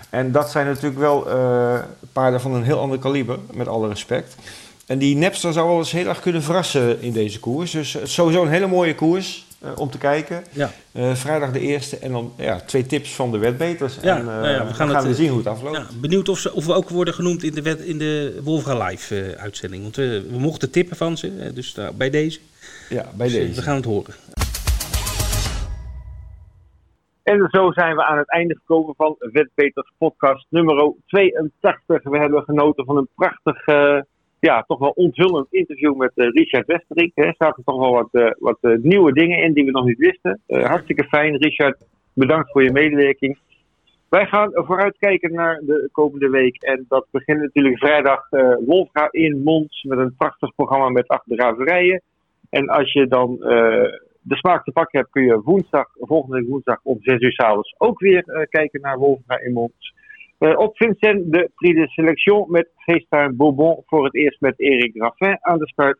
En 0.09 0.31
dat 0.31 0.51
zijn 0.51 0.65
natuurlijk 0.65 0.99
wel 0.99 1.29
eh, 1.29 1.79
paarden 2.13 2.41
van 2.41 2.53
een 2.53 2.63
heel 2.63 2.79
ander 2.79 2.99
kaliber, 2.99 3.39
met 3.53 3.67
alle 3.67 3.87
respect. 3.87 4.35
En 4.85 4.97
die 4.97 5.15
Napster 5.15 5.53
zou 5.53 5.67
wel 5.67 5.77
eens 5.77 5.91
heel 5.91 6.07
erg 6.07 6.19
kunnen 6.19 6.43
verrassen 6.43 7.01
in 7.01 7.11
deze 7.11 7.39
koers. 7.39 7.71
Dus 7.71 7.97
sowieso 8.03 8.41
een 8.41 8.49
hele 8.49 8.67
mooie 8.67 8.95
koers 8.95 9.45
eh, 9.59 9.69
om 9.75 9.89
te 9.89 9.97
kijken. 9.97 10.43
Ja. 10.51 10.71
Eh, 10.91 11.15
vrijdag 11.15 11.51
de 11.51 11.59
eerste 11.59 11.97
en 11.97 12.11
dan 12.11 12.33
ja, 12.37 12.59
twee 12.65 12.85
tips 12.85 13.09
van 13.09 13.31
de 13.31 13.37
wetbeters. 13.37 13.95
Ja, 14.01 14.17
en, 14.17 14.25
nou 14.25 14.47
ja, 14.47 14.59
we 14.61 14.67
we 14.67 14.73
gaan 14.73 14.87
gaan, 14.87 14.95
het, 14.95 15.05
we 15.05 15.15
zien 15.15 15.29
hoe 15.29 15.37
het 15.37 15.47
afloopt. 15.47 15.77
Ja, 15.77 15.87
benieuwd 15.99 16.29
of, 16.29 16.39
ze, 16.39 16.53
of 16.53 16.65
we 16.65 16.73
ook 16.73 16.89
worden 16.89 17.13
genoemd 17.13 17.43
in 17.43 17.53
de, 17.53 17.61
wet, 17.61 17.79
in 17.79 17.97
de 17.97 18.39
Wolfga 18.43 18.85
Live 18.85 19.35
uitzending. 19.37 19.83
Want 19.83 19.95
we, 19.95 20.25
we 20.31 20.39
mochten 20.39 20.69
tippen 20.71 20.97
van 20.97 21.17
ze, 21.17 21.51
dus 21.53 21.75
nou, 21.75 21.93
bij 21.93 22.09
deze. 22.09 22.39
Ja, 22.89 23.05
bij 23.15 23.27
Dus, 23.27 23.35
deze. 23.35 23.53
we 23.53 23.61
gaan 23.61 23.75
het 23.75 23.85
horen. 23.85 24.13
En 27.27 27.47
zo 27.51 27.71
zijn 27.71 27.95
we 27.95 28.03
aan 28.03 28.17
het 28.17 28.29
einde 28.29 28.55
gekomen 28.55 28.95
van 28.95 29.15
Wetbeters 29.19 29.91
podcast 29.97 30.45
nummer 30.49 30.93
82. 31.05 32.03
We 32.03 32.17
hebben 32.17 32.43
genoten 32.43 32.85
van 32.85 32.97
een 32.97 33.07
prachtig, 33.15 33.65
eh, 33.65 33.99
ja, 34.39 34.63
toch 34.67 34.79
wel 34.79 34.89
onthullend 34.89 35.47
interview 35.49 35.95
met 35.95 36.11
eh, 36.15 36.27
Richard 36.27 36.65
Westerink. 36.65 37.11
Er 37.15 37.35
zaten 37.37 37.63
toch 37.63 37.79
wel 37.79 37.91
wat, 37.91 38.07
eh, 38.11 38.31
wat 38.39 38.57
nieuwe 38.81 39.13
dingen 39.13 39.43
in 39.43 39.53
die 39.53 39.65
we 39.65 39.71
nog 39.71 39.85
niet 39.85 39.97
wisten. 39.97 40.41
Hartstikke 40.47 41.03
fijn, 41.03 41.37
Richard. 41.37 41.77
Bedankt 42.13 42.51
voor 42.51 42.63
je 42.63 42.71
medewerking. 42.71 43.37
Wij 44.09 44.25
gaan 44.25 44.51
vooruitkijken 44.53 45.33
naar 45.33 45.61
de 45.65 45.89
komende 45.91 46.29
week. 46.29 46.61
En 46.61 46.85
dat 46.87 47.07
begint 47.11 47.41
natuurlijk 47.41 47.77
vrijdag 47.77 48.27
Wolfga 48.65 49.07
in 49.11 49.43
Mons 49.43 49.83
met 49.83 49.97
een 49.97 50.15
prachtig 50.17 50.55
programma 50.55 50.89
met 50.89 51.07
acht 51.07 51.25
draverijen. 51.25 52.01
En 52.49 52.67
als 52.67 52.93
je 52.93 53.07
dan 53.07 53.37
de 54.27 54.35
smaak 54.35 54.63
te 54.63 54.71
pakken 54.71 54.99
hebt, 54.99 55.11
kun 55.11 55.23
je 55.23 55.41
woensdag, 55.41 55.87
volgende 55.93 56.43
woensdag 56.43 56.79
om 56.83 56.97
6 57.01 57.19
uur 57.19 57.31
s'avonds 57.31 57.75
ook 57.77 57.99
weer 57.99 58.23
eh, 58.23 58.47
kijken 58.49 58.81
naar 58.81 58.97
Wolfga 58.97 59.39
in 59.39 59.53
Mons. 59.53 59.95
Uh, 60.39 60.57
op 60.57 60.77
Vincent 60.77 61.31
de 61.31 61.51
Prix 61.55 61.79
de 61.79 61.87
Selection 61.87 62.45
met 62.51 62.69
FaceTime 62.75 63.33
Bourbon 63.33 63.83
voor 63.85 64.03
het 64.03 64.15
eerst 64.15 64.41
met 64.41 64.59
Erik 64.59 64.95
Raffin 64.95 65.37
aan 65.41 65.57
de 65.57 65.67
start. 65.67 65.99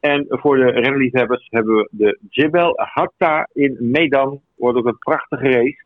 En 0.00 0.26
voor 0.28 0.56
de 0.56 0.70
renliefhebbers 0.70 1.46
hebben 1.50 1.76
we 1.76 1.88
de 1.90 2.18
Jebel 2.28 2.72
Hatta 2.76 3.48
in 3.52 3.76
Medan. 3.80 4.40
Wordt 4.56 4.78
ook 4.78 4.86
een 4.86 4.98
prachtige 4.98 5.50
race. 5.50 5.84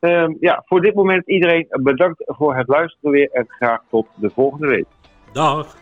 Um, 0.00 0.36
ja, 0.40 0.62
voor 0.66 0.80
dit 0.80 0.94
moment 0.94 1.28
iedereen 1.28 1.66
bedankt 1.68 2.22
voor 2.26 2.56
het 2.56 2.68
luisteren 2.68 3.10
weer 3.10 3.30
en 3.32 3.44
graag 3.48 3.82
tot 3.88 4.06
de 4.14 4.30
volgende 4.30 4.66
week. 4.66 4.86
Dag. 5.32 5.76